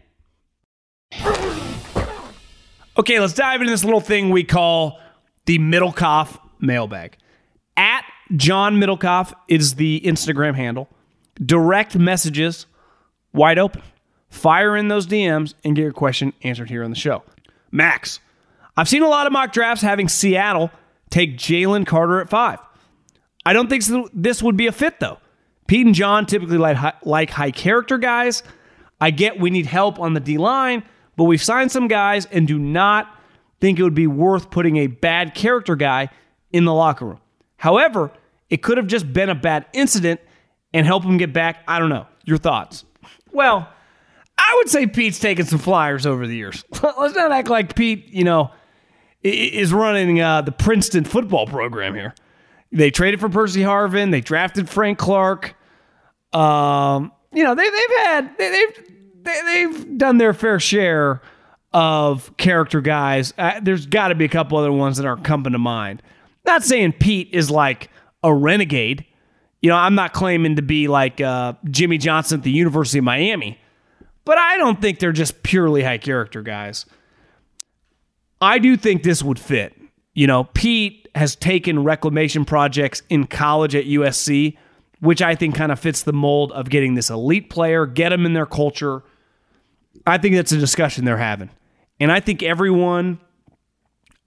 Okay, 2.97 3.18
let's 3.18 3.35
dive 3.35 3.61
into 3.61 3.72
this 3.72 3.82
little 3.82 4.01
thing 4.01 4.30
we 4.30 4.45
call 4.45 5.01
the 5.47 5.59
Middlekauff 5.59 6.39
mailbag. 6.61 7.16
At 7.76 8.05
John 8.37 8.76
Middlekauff 8.76 9.32
is 9.49 9.74
the 9.74 10.01
Instagram 10.05 10.55
handle. 10.55 10.89
Direct 11.45 11.97
messages 11.97 12.66
wide 13.32 13.59
open. 13.59 13.82
Fire 14.28 14.76
in 14.76 14.89
those 14.89 15.07
DMs 15.07 15.55
and 15.64 15.76
get 15.76 15.82
your 15.82 15.93
question 15.93 16.32
answered 16.43 16.70
here 16.70 16.82
on 16.82 16.91
the 16.91 16.97
show. 16.97 17.22
Max, 17.70 18.20
I've 18.76 18.89
seen 18.89 19.03
a 19.03 19.09
lot 19.09 19.26
of 19.26 19.32
mock 19.32 19.53
drafts 19.53 19.82
having 19.82 20.09
Seattle 20.09 20.70
take 21.11 21.37
Jalen 21.37 21.87
Carter 21.87 22.20
at 22.20 22.28
five. 22.28 22.59
I 23.47 23.53
don't 23.53 23.68
think 23.68 23.85
this 24.12 24.43
would 24.43 24.57
be 24.57 24.66
a 24.66 24.72
fit 24.72 25.01
though. 25.01 25.18
Pete 25.66 25.87
and 25.87 25.95
John 25.95 26.26
typically 26.26 26.59
like 26.59 26.76
high, 26.76 26.95
like 27.05 27.30
high 27.30 27.51
character 27.51 27.99
guys. 27.99 28.43
I 29.01 29.11
get 29.11 29.39
we 29.39 29.51
need 29.51 29.66
help 29.66 29.99
on 29.99 30.14
the 30.14 30.20
D 30.20 30.39
line, 30.39 30.82
but 31.16 31.24
we've 31.24 31.43
signed 31.43 31.70
some 31.70 31.89
guys 31.89 32.26
and 32.26 32.47
do 32.47 32.59
not 32.59 33.14
think 33.61 33.78
it 33.78 33.82
would 33.82 33.95
be 33.95 34.07
worth 34.07 34.51
putting 34.51 34.78
a 34.78 34.89
bad 34.89 35.35
character 35.35 35.76
guy 35.76 36.11
in 36.53 36.64
the 36.64 36.74
locker 36.74 37.07
room. 37.07 37.20
However, 37.57 38.11
it 38.51 38.62
could 38.62 38.78
have 38.78 38.86
just 38.86 39.12
been 39.12 39.28
a 39.28 39.34
bad 39.34 39.66
incident 39.72 40.20
and 40.72 40.86
help 40.86 41.05
him 41.05 41.16
get 41.16 41.32
back. 41.32 41.62
I 41.66 41.78
don't 41.78 41.88
know. 41.88 42.07
Your 42.24 42.38
thoughts? 42.38 42.84
Well, 43.32 43.68
I 44.36 44.55
would 44.57 44.68
say 44.68 44.86
Pete's 44.86 45.18
taken 45.18 45.47
some 45.47 45.59
flyers 45.59 46.07
over 46.07 46.26
the 46.26 46.36
years. 46.36 46.64
Let's 46.82 47.14
not 47.14 47.32
act 47.32 47.49
like 47.49 47.74
Pete, 47.74 48.09
you 48.09 48.24
know, 48.24 48.51
is 49.22 49.72
running 49.72 50.20
uh, 50.20 50.42
the 50.42 50.53
Princeton 50.53 51.05
football 51.05 51.47
program 51.47 51.95
here. 51.95 52.14
They 52.72 52.90
traded 52.90 53.20
for 53.20 53.28
Percy 53.28 53.61
Harvin. 53.61 54.11
They 54.11 54.20
drafted 54.20 54.68
Frank 54.68 54.99
Clark. 54.99 55.55
Um, 56.32 57.12
you 57.32 57.45
know, 57.45 57.55
they, 57.55 57.68
they've 57.70 57.97
had 57.99 58.36
they, 58.36 58.51
they've 58.51 58.88
they, 59.22 59.40
they've 59.45 59.99
done 59.99 60.18
their 60.18 60.34
fair 60.34 60.59
share 60.59 61.22
of 61.72 62.36
character 62.36 62.80
guys. 62.80 63.32
Uh, 63.38 63.61
there's 63.62 63.86
got 63.86 64.09
to 64.09 64.14
be 64.14 64.24
a 64.24 64.28
couple 64.28 64.59
other 64.59 64.72
ones 64.72 64.97
that 64.97 65.07
aren't 65.07 65.24
coming 65.24 65.53
to 65.53 65.59
mind. 65.59 66.03
Not 66.45 66.62
saying 66.62 66.95
Pete 66.95 67.30
is 67.32 67.51
like 67.51 67.90
a 68.24 68.34
renegade. 68.34 69.04
You 69.62 69.70
know, 69.70 69.76
I'm 69.76 69.94
not 69.94 70.12
claiming 70.12 70.56
to 70.56 70.62
be 70.62 70.88
like 70.88 71.20
uh, 71.20 71.52
Jimmy 71.70 71.98
Johnson 71.98 72.40
at 72.40 72.44
the 72.44 72.50
University 72.50 72.98
of 72.98 73.04
Miami, 73.04 73.60
but 74.24 74.38
I 74.38 74.56
don't 74.56 74.80
think 74.80 74.98
they're 74.98 75.12
just 75.12 75.42
purely 75.44 75.82
high 75.84 75.98
character 75.98 76.42
guys. 76.42 76.86
I 78.40 78.58
do 78.58 78.76
think 78.76 79.02
this 79.02 79.22
would 79.22 79.38
fit. 79.38 79.74
You 80.14 80.26
know, 80.26 80.44
Pete 80.44 81.08
has 81.14 81.36
taken 81.36 81.84
reclamation 81.84 82.44
projects 82.44 83.02
in 83.08 83.26
college 83.26 83.74
at 83.74 83.84
USC, 83.84 84.56
which 85.00 85.22
I 85.22 85.34
think 85.34 85.54
kind 85.54 85.70
of 85.70 85.78
fits 85.78 86.02
the 86.02 86.12
mold 86.12 86.52
of 86.52 86.70
getting 86.70 86.94
this 86.94 87.10
elite 87.10 87.50
player, 87.50 87.86
get 87.86 88.10
them 88.10 88.26
in 88.26 88.32
their 88.32 88.46
culture. 88.46 89.02
I 90.06 90.18
think 90.18 90.34
that's 90.34 90.52
a 90.52 90.58
discussion 90.58 91.04
they're 91.04 91.16
having. 91.16 91.50
And 92.00 92.10
I 92.10 92.20
think 92.20 92.42
everyone, 92.42 93.20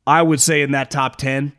I 0.06 0.22
would 0.22 0.42
say 0.42 0.62
in 0.62 0.72
that 0.72 0.90
top 0.90 1.18
10, 1.18 1.54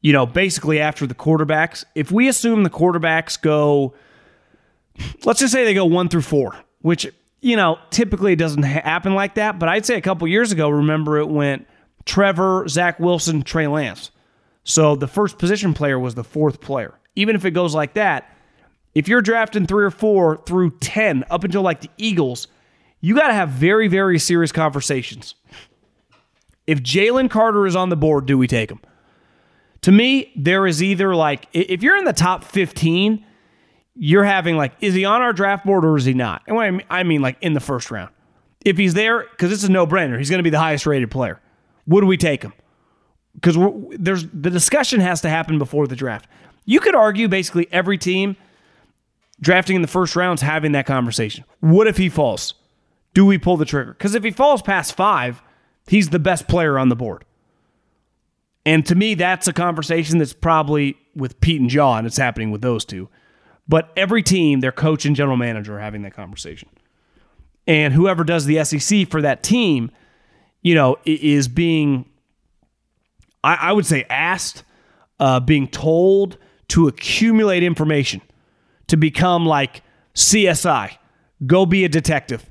you 0.00 0.12
know, 0.12 0.26
basically 0.26 0.80
after 0.80 1.06
the 1.06 1.14
quarterbacks, 1.14 1.84
if 1.94 2.10
we 2.10 2.28
assume 2.28 2.62
the 2.62 2.70
quarterbacks 2.70 3.40
go, 3.40 3.94
let's 5.24 5.40
just 5.40 5.52
say 5.52 5.64
they 5.64 5.74
go 5.74 5.84
one 5.84 6.08
through 6.08 6.22
four, 6.22 6.56
which 6.80 7.06
you 7.40 7.56
know, 7.56 7.78
typically 7.90 8.34
it 8.34 8.36
doesn't 8.36 8.62
happen 8.62 9.14
like 9.14 9.34
that, 9.36 9.58
but 9.58 9.68
I'd 9.68 9.86
say 9.86 9.96
a 9.96 10.00
couple 10.00 10.28
years 10.28 10.52
ago, 10.52 10.68
remember 10.68 11.18
it 11.18 11.28
went 11.28 11.66
Trevor, 12.04 12.68
Zach 12.68 13.00
Wilson, 13.00 13.42
Trey 13.42 13.66
Lance. 13.66 14.10
So 14.64 14.94
the 14.94 15.08
first 15.08 15.38
position 15.38 15.74
player 15.74 15.98
was 15.98 16.14
the 16.14 16.24
fourth 16.24 16.60
player. 16.60 16.98
Even 17.16 17.34
if 17.34 17.44
it 17.44 17.52
goes 17.52 17.74
like 17.74 17.94
that, 17.94 18.34
if 18.94 19.08
you're 19.08 19.22
drafting 19.22 19.66
three 19.66 19.84
or 19.84 19.90
four 19.90 20.36
through 20.38 20.78
10 20.78 21.24
up 21.30 21.44
until 21.44 21.62
like 21.62 21.80
the 21.80 21.90
Eagles, 21.96 22.48
you 23.00 23.14
got 23.14 23.28
to 23.28 23.34
have 23.34 23.48
very, 23.50 23.88
very 23.88 24.18
serious 24.18 24.52
conversations. 24.52 25.34
If 26.66 26.82
Jalen 26.82 27.30
Carter 27.30 27.66
is 27.66 27.74
on 27.74 27.88
the 27.88 27.96
board, 27.96 28.26
do 28.26 28.36
we 28.36 28.46
take 28.46 28.70
him? 28.70 28.80
To 29.82 29.92
me, 29.92 30.32
there 30.36 30.66
is 30.66 30.82
either 30.82 31.14
like, 31.14 31.48
if 31.52 31.82
you're 31.82 31.96
in 31.96 32.04
the 32.04 32.12
top 32.12 32.44
15, 32.44 33.24
you're 33.94 34.24
having 34.24 34.56
like, 34.56 34.72
is 34.80 34.94
he 34.94 35.04
on 35.04 35.22
our 35.22 35.32
draft 35.32 35.64
board 35.64 35.84
or 35.84 35.96
is 35.96 36.04
he 36.04 36.14
not? 36.14 36.42
And 36.46 36.56
what 36.56 36.84
I 36.90 37.02
mean, 37.02 37.22
like 37.22 37.36
in 37.40 37.54
the 37.54 37.60
first 37.60 37.90
round. 37.90 38.10
If 38.64 38.76
he's 38.76 38.94
there, 38.94 39.26
because 39.30 39.52
it's 39.52 39.64
a 39.64 39.70
no 39.70 39.86
brainer, 39.86 40.18
he's 40.18 40.28
going 40.28 40.38
to 40.38 40.44
be 40.44 40.50
the 40.50 40.58
highest 40.58 40.86
rated 40.86 41.10
player. 41.10 41.40
Would 41.86 42.04
we 42.04 42.16
take 42.16 42.42
him? 42.42 42.52
Because 43.34 43.56
there's 43.98 44.26
the 44.26 44.50
discussion 44.50 45.00
has 45.00 45.22
to 45.22 45.30
happen 45.30 45.58
before 45.58 45.86
the 45.86 45.96
draft. 45.96 46.28
You 46.66 46.80
could 46.80 46.94
argue 46.94 47.26
basically 47.26 47.68
every 47.72 47.96
team 47.96 48.36
drafting 49.40 49.76
in 49.76 49.82
the 49.82 49.88
first 49.88 50.14
round 50.14 50.38
is 50.38 50.42
having 50.42 50.72
that 50.72 50.86
conversation. 50.86 51.44
What 51.60 51.86
if 51.86 51.96
he 51.96 52.08
falls? 52.08 52.54
Do 53.14 53.24
we 53.24 53.38
pull 53.38 53.56
the 53.56 53.64
trigger? 53.64 53.92
Because 53.92 54.14
if 54.14 54.22
he 54.22 54.30
falls 54.30 54.62
past 54.62 54.94
five, 54.94 55.42
he's 55.86 56.10
the 56.10 56.18
best 56.18 56.46
player 56.46 56.78
on 56.78 56.90
the 56.90 56.96
board. 56.96 57.24
And 58.66 58.84
to 58.86 58.94
me, 58.94 59.14
that's 59.14 59.48
a 59.48 59.52
conversation 59.52 60.18
that's 60.18 60.32
probably 60.32 60.96
with 61.14 61.40
Pete 61.40 61.60
and 61.60 61.70
John. 61.70 62.06
It's 62.06 62.18
happening 62.18 62.50
with 62.50 62.60
those 62.60 62.84
two. 62.84 63.08
But 63.68 63.90
every 63.96 64.22
team, 64.22 64.60
their 64.60 64.72
coach 64.72 65.04
and 65.04 65.16
general 65.16 65.36
manager 65.36 65.76
are 65.76 65.80
having 65.80 66.02
that 66.02 66.14
conversation. 66.14 66.68
And 67.66 67.94
whoever 67.94 68.24
does 68.24 68.46
the 68.46 68.62
SEC 68.64 69.08
for 69.08 69.22
that 69.22 69.42
team, 69.42 69.90
you 70.62 70.74
know, 70.74 70.96
is 71.04 71.48
being, 71.48 72.06
I, 73.44 73.54
I 73.54 73.72
would 73.72 73.86
say, 73.86 74.04
asked, 74.10 74.64
uh, 75.18 75.40
being 75.40 75.68
told 75.68 76.36
to 76.68 76.88
accumulate 76.88 77.62
information, 77.62 78.22
to 78.88 78.96
become 78.96 79.46
like 79.46 79.82
CSI, 80.14 80.96
go 81.46 81.64
be 81.64 81.84
a 81.84 81.88
detective, 81.88 82.50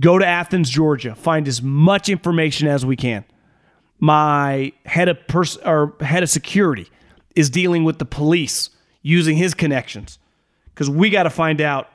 go 0.00 0.18
to 0.18 0.26
Athens, 0.26 0.70
Georgia, 0.70 1.14
find 1.14 1.46
as 1.46 1.60
much 1.60 2.08
information 2.08 2.66
as 2.66 2.86
we 2.86 2.96
can 2.96 3.24
my 3.98 4.72
head 4.84 5.08
of 5.08 5.26
pers- 5.26 5.56
or 5.58 5.94
head 6.00 6.22
of 6.22 6.30
security 6.30 6.88
is 7.34 7.50
dealing 7.50 7.84
with 7.84 7.98
the 7.98 8.04
police 8.04 8.70
using 9.02 9.36
his 9.36 9.54
connections 9.54 10.18
because 10.74 10.90
we 10.90 11.10
got 11.10 11.24
to 11.24 11.30
find 11.30 11.60
out 11.60 11.88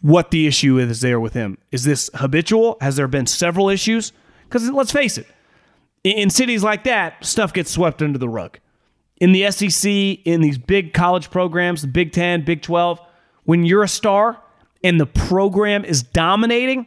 what 0.00 0.30
the 0.30 0.46
issue 0.46 0.78
is 0.78 1.00
there 1.00 1.20
with 1.20 1.34
him. 1.34 1.58
Is 1.70 1.84
this 1.84 2.10
habitual? 2.14 2.76
Has 2.80 2.96
there 2.96 3.08
been 3.08 3.26
several 3.26 3.68
issues? 3.68 4.12
Because 4.44 4.68
let's 4.70 4.92
face 4.92 5.18
it, 5.18 5.26
in 6.04 6.30
cities 6.30 6.62
like 6.62 6.84
that, 6.84 7.24
stuff 7.24 7.52
gets 7.52 7.70
swept 7.70 8.02
under 8.02 8.18
the 8.18 8.28
rug. 8.28 8.58
In 9.18 9.32
the 9.32 9.50
SEC, 9.50 9.90
in 9.90 10.40
these 10.40 10.58
big 10.58 10.92
college 10.92 11.30
programs, 11.30 11.82
the 11.82 11.88
Big 11.88 12.12
10, 12.12 12.44
Big 12.44 12.62
12, 12.62 13.00
when 13.44 13.64
you're 13.64 13.82
a 13.82 13.88
star 13.88 14.40
and 14.84 15.00
the 15.00 15.06
program 15.06 15.84
is 15.84 16.02
dominating, 16.02 16.86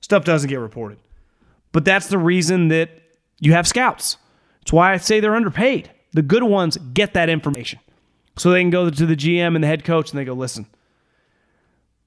stuff 0.00 0.24
doesn't 0.24 0.50
get 0.50 0.56
reported. 0.56 0.98
But 1.72 1.84
that's 1.84 2.08
the 2.08 2.18
reason 2.18 2.68
that 2.68 2.90
you 3.44 3.52
have 3.52 3.66
scouts. 3.66 4.16
That's 4.60 4.72
why 4.72 4.92
I 4.92 4.96
say 4.96 5.20
they're 5.20 5.36
underpaid. 5.36 5.90
The 6.12 6.22
good 6.22 6.42
ones 6.42 6.78
get 6.94 7.12
that 7.14 7.28
information. 7.28 7.80
So 8.36 8.50
they 8.50 8.60
can 8.60 8.70
go 8.70 8.88
to 8.88 9.06
the 9.06 9.16
GM 9.16 9.54
and 9.54 9.62
the 9.62 9.68
head 9.68 9.84
coach 9.84 10.10
and 10.10 10.18
they 10.18 10.24
go, 10.24 10.32
listen, 10.32 10.66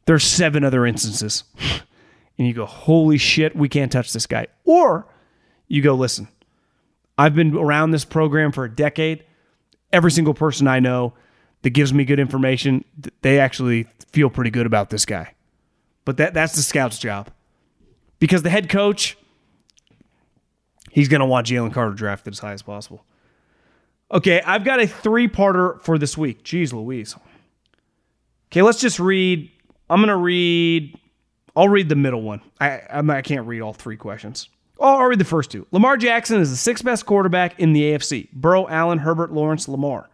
there's 0.05 0.23
seven 0.23 0.63
other 0.63 0.85
instances. 0.85 1.43
and 2.37 2.47
you 2.47 2.53
go, 2.53 2.65
holy 2.65 3.17
shit, 3.17 3.55
we 3.55 3.69
can't 3.69 3.91
touch 3.91 4.13
this 4.13 4.25
guy. 4.25 4.47
Or 4.65 5.07
you 5.67 5.81
go, 5.81 5.93
listen, 5.93 6.27
I've 7.17 7.35
been 7.35 7.55
around 7.55 7.91
this 7.91 8.05
program 8.05 8.51
for 8.51 8.65
a 8.65 8.69
decade. 8.73 9.23
Every 9.93 10.11
single 10.11 10.33
person 10.33 10.67
I 10.67 10.79
know 10.79 11.13
that 11.61 11.69
gives 11.71 11.93
me 11.93 12.05
good 12.05 12.19
information, 12.19 12.83
they 13.21 13.39
actually 13.39 13.87
feel 14.11 14.29
pretty 14.29 14.51
good 14.51 14.65
about 14.65 14.89
this 14.89 15.05
guy. 15.05 15.33
But 16.03 16.17
that, 16.17 16.33
that's 16.33 16.55
the 16.55 16.61
scout's 16.61 16.99
job. 16.99 17.29
Because 18.19 18.41
the 18.43 18.49
head 18.49 18.69
coach, 18.69 19.17
he's 20.97 21.07
going 21.07 21.19
to 21.19 21.27
want 21.27 21.45
Jalen 21.45 21.71
Carter 21.71 21.93
drafted 21.93 22.33
as 22.33 22.39
high 22.39 22.53
as 22.53 22.63
possible. 22.63 23.05
Okay, 24.11 24.41
I've 24.41 24.63
got 24.63 24.79
a 24.79 24.87
three 24.87 25.27
parter 25.27 25.79
for 25.83 25.99
this 25.99 26.17
week. 26.17 26.43
Jeez 26.43 26.73
Louise. 26.73 27.15
Okay, 28.49 28.63
let's 28.63 28.79
just 28.79 28.99
read. 28.99 29.51
I'm 29.91 29.99
going 29.99 30.07
to 30.07 30.17
read. 30.17 30.97
I'll 31.55 31.69
read 31.69 31.89
the 31.89 31.95
middle 31.95 32.23
one. 32.23 32.41
I, 32.59 32.81
I'm, 32.89 33.11
I 33.11 33.21
can't 33.21 33.45
read 33.45 33.61
all 33.61 33.73
three 33.73 33.95
questions. 33.95 34.49
Oh, 34.79 34.97
I'll 34.97 35.05
read 35.05 35.19
the 35.19 35.25
first 35.25 35.51
two. 35.51 35.67
Lamar 35.71 35.97
Jackson 35.97 36.41
is 36.41 36.49
the 36.49 36.57
sixth 36.57 36.83
best 36.83 37.05
quarterback 37.05 37.59
in 37.59 37.73
the 37.73 37.83
AFC. 37.83 38.31
Burrow, 38.33 38.67
Allen, 38.67 38.97
Herbert, 38.97 39.31
Lawrence, 39.31 39.67
Lamar. 39.67 40.09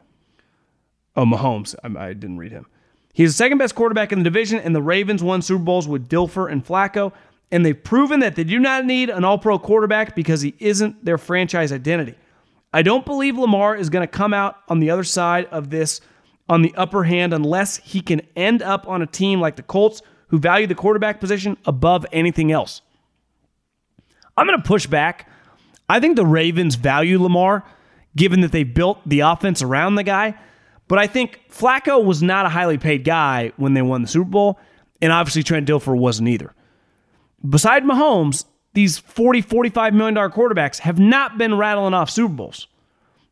Oh, 1.15 1.23
Mahomes. 1.23 1.75
I, 1.81 2.07
I 2.07 2.13
didn't 2.13 2.39
read 2.39 2.51
him. 2.51 2.65
He's 3.13 3.29
the 3.29 3.37
second 3.37 3.57
best 3.57 3.73
quarterback 3.73 4.11
in 4.11 4.19
the 4.19 4.23
division, 4.25 4.59
and 4.59 4.75
the 4.75 4.81
Ravens 4.81 5.23
won 5.23 5.41
Super 5.41 5.63
Bowls 5.63 5.87
with 5.87 6.09
Dilfer 6.09 6.51
and 6.51 6.65
Flacco 6.65 7.13
and 7.51 7.65
they've 7.65 7.83
proven 7.83 8.19
that 8.21 8.35
they 8.35 8.43
do 8.43 8.59
not 8.59 8.85
need 8.85 9.09
an 9.09 9.23
all 9.23 9.37
pro 9.37 9.59
quarterback 9.59 10.15
because 10.15 10.41
he 10.41 10.55
isn't 10.59 11.03
their 11.05 11.17
franchise 11.17 11.71
identity. 11.71 12.15
I 12.73 12.81
don't 12.81 13.05
believe 13.05 13.37
Lamar 13.37 13.75
is 13.75 13.89
going 13.89 14.01
to 14.01 14.11
come 14.11 14.33
out 14.33 14.57
on 14.67 14.79
the 14.79 14.89
other 14.89 15.03
side 15.03 15.45
of 15.45 15.69
this 15.69 16.01
on 16.49 16.61
the 16.61 16.73
upper 16.75 17.03
hand 17.03 17.33
unless 17.33 17.77
he 17.77 18.01
can 18.01 18.21
end 18.35 18.61
up 18.61 18.87
on 18.87 19.01
a 19.01 19.07
team 19.07 19.39
like 19.39 19.55
the 19.55 19.63
Colts 19.63 20.01
who 20.27 20.39
value 20.39 20.65
the 20.65 20.75
quarterback 20.75 21.19
position 21.19 21.57
above 21.65 22.05
anything 22.11 22.51
else. 22.51 22.81
I'm 24.35 24.47
going 24.47 24.59
to 24.59 24.67
push 24.67 24.87
back. 24.87 25.29
I 25.87 25.99
think 25.99 26.15
the 26.15 26.25
Ravens 26.25 26.75
value 26.75 27.21
Lamar 27.21 27.63
given 28.15 28.41
that 28.41 28.51
they 28.51 28.63
built 28.63 28.99
the 29.05 29.21
offense 29.21 29.61
around 29.61 29.95
the 29.95 30.03
guy. 30.03 30.35
But 30.87 30.99
I 30.99 31.07
think 31.07 31.39
Flacco 31.49 32.03
was 32.03 32.21
not 32.21 32.45
a 32.45 32.49
highly 32.49 32.77
paid 32.77 33.03
guy 33.03 33.51
when 33.57 33.73
they 33.73 33.81
won 33.81 34.01
the 34.01 34.07
Super 34.07 34.29
Bowl, 34.29 34.59
and 35.01 35.11
obviously 35.11 35.43
Trent 35.43 35.67
Dilfer 35.67 35.97
wasn't 35.97 36.29
either 36.29 36.53
beside 37.47 37.83
Mahomes, 37.83 38.45
these 38.73 38.97
40, 38.97 39.41
45 39.41 39.93
million 39.93 40.15
dollar 40.15 40.29
quarterbacks 40.29 40.79
have 40.79 40.99
not 40.99 41.37
been 41.37 41.55
rattling 41.55 41.93
off 41.93 42.09
Super 42.09 42.33
Bowls. 42.33 42.67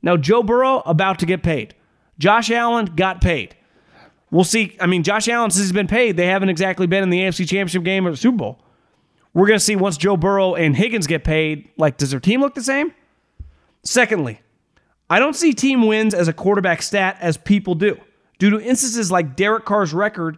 Now, 0.02 0.18
Joe 0.18 0.44
Burrow 0.44 0.82
about 0.86 1.20
to 1.20 1.26
get 1.26 1.44
paid. 1.44 1.76
Josh 2.18 2.52
Allen 2.52 2.86
got 2.96 3.22
paid. 3.22 3.56
We'll 4.30 4.44
see. 4.44 4.78
I 4.80 4.86
mean, 4.86 5.04
Josh 5.04 5.28
Allen, 5.28 5.52
since 5.52 5.66
he's 5.66 5.74
been 5.74 5.88
paid, 5.88 6.16
they 6.18 6.28
haven't 6.28 6.50
exactly 6.50 6.88
been 6.88 7.04
in 7.04 7.10
the 7.10 7.20
AFC 7.20 7.48
Championship 7.48 7.84
game 7.84 8.08
or 8.08 8.12
the 8.12 8.18
Super 8.18 8.38
Bowl. 8.38 8.60
We're 9.34 9.48
going 9.48 9.60
to 9.60 9.64
see 9.64 9.76
once 9.76 9.98
Joe 9.98 10.18
Burrow 10.18 10.56
and 10.56 10.76
Higgins 10.76 11.08
get 11.08 11.24
paid, 11.24 11.70
like, 11.78 11.98
does 11.98 12.12
their 12.12 12.20
team 12.20 12.42
look 12.42 12.54
the 12.54 12.64
same? 12.64 12.94
Secondly, 13.84 14.42
I 15.10 15.20
don't 15.20 15.36
see 15.36 15.54
team 15.54 15.88
wins 15.88 16.14
as 16.14 16.28
a 16.28 16.34
quarterback 16.34 16.82
stat 16.82 17.18
as 17.20 17.38
people 17.38 17.76
do, 17.76 18.00
due 18.40 18.50
to 18.52 18.62
instances 18.62 19.12
like 19.12 19.36
Derek 19.36 19.66
Carr's 19.66 19.94
record 19.94 20.38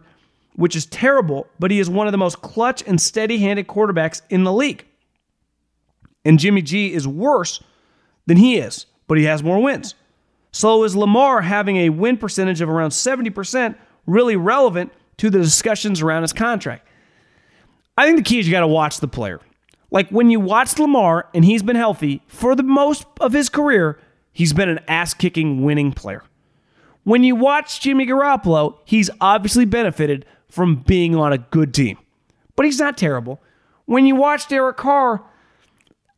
which 0.54 0.76
is 0.76 0.86
terrible, 0.86 1.46
but 1.58 1.70
he 1.70 1.80
is 1.80 1.90
one 1.90 2.06
of 2.06 2.12
the 2.12 2.18
most 2.18 2.42
clutch 2.42 2.82
and 2.86 3.00
steady 3.00 3.38
handed 3.38 3.66
quarterbacks 3.66 4.22
in 4.30 4.44
the 4.44 4.52
league. 4.52 4.84
And 6.24 6.38
Jimmy 6.38 6.62
G 6.62 6.92
is 6.92 7.06
worse 7.06 7.62
than 8.26 8.36
he 8.36 8.56
is, 8.56 8.86
but 9.06 9.18
he 9.18 9.24
has 9.24 9.42
more 9.42 9.62
wins. 9.62 9.94
So 10.52 10.84
is 10.84 10.94
Lamar 10.94 11.42
having 11.42 11.78
a 11.78 11.88
win 11.88 12.16
percentage 12.16 12.60
of 12.60 12.68
around 12.68 12.90
70% 12.90 13.74
really 14.06 14.36
relevant 14.36 14.92
to 15.18 15.28
the 15.28 15.38
discussions 15.38 16.00
around 16.00 16.22
his 16.22 16.32
contract? 16.32 16.86
I 17.98 18.06
think 18.06 18.18
the 18.18 18.24
key 18.24 18.38
is 18.38 18.46
you 18.46 18.52
got 18.52 18.60
to 18.60 18.66
watch 18.66 19.00
the 19.00 19.08
player. 19.08 19.40
Like 19.90 20.10
when 20.10 20.30
you 20.30 20.40
watch 20.40 20.78
Lamar 20.78 21.28
and 21.34 21.44
he's 21.44 21.62
been 21.62 21.76
healthy 21.76 22.22
for 22.26 22.54
the 22.54 22.62
most 22.62 23.04
of 23.20 23.32
his 23.32 23.48
career, 23.48 23.98
he's 24.32 24.52
been 24.52 24.68
an 24.68 24.80
ass 24.88 25.14
kicking 25.14 25.62
winning 25.62 25.92
player. 25.92 26.22
When 27.04 27.22
you 27.22 27.36
watch 27.36 27.80
Jimmy 27.80 28.06
Garoppolo, 28.06 28.78
he's 28.84 29.10
obviously 29.20 29.66
benefited 29.66 30.24
from 30.54 30.76
being 30.76 31.16
on 31.16 31.32
a 31.32 31.38
good 31.38 31.74
team. 31.74 31.98
But 32.56 32.66
he's 32.66 32.78
not 32.78 32.96
terrible. 32.96 33.40
When 33.86 34.06
you 34.06 34.14
watch 34.14 34.48
Derek 34.48 34.76
Carr, 34.76 35.22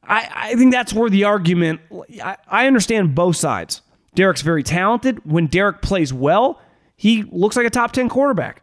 I, 0.04 0.28
I 0.34 0.54
think 0.54 0.72
that's 0.72 0.92
where 0.92 1.10
the 1.10 1.24
argument, 1.24 1.80
I, 2.22 2.36
I 2.46 2.66
understand 2.66 3.14
both 3.14 3.36
sides. 3.36 3.82
Derek's 4.14 4.42
very 4.42 4.62
talented. 4.62 5.20
When 5.24 5.46
Derek 5.46 5.82
plays 5.82 6.12
well, 6.12 6.60
he 6.96 7.22
looks 7.24 7.56
like 7.56 7.66
a 7.66 7.70
top 7.70 7.92
10 7.92 8.08
quarterback. 8.08 8.62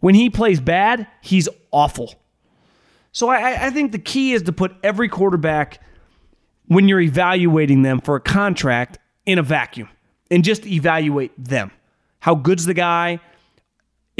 When 0.00 0.14
he 0.14 0.28
plays 0.28 0.60
bad, 0.60 1.06
he's 1.20 1.48
awful. 1.70 2.14
So 3.12 3.28
I, 3.28 3.66
I 3.66 3.70
think 3.70 3.92
the 3.92 3.98
key 3.98 4.32
is 4.32 4.42
to 4.42 4.52
put 4.52 4.74
every 4.82 5.08
quarterback, 5.08 5.80
when 6.66 6.88
you're 6.88 7.00
evaluating 7.00 7.82
them 7.82 8.00
for 8.00 8.16
a 8.16 8.20
contract, 8.20 8.98
in 9.26 9.38
a 9.38 9.42
vacuum 9.42 9.88
and 10.30 10.44
just 10.44 10.66
evaluate 10.66 11.32
them. 11.42 11.70
How 12.20 12.34
good's 12.34 12.64
the 12.64 12.74
guy? 12.74 13.20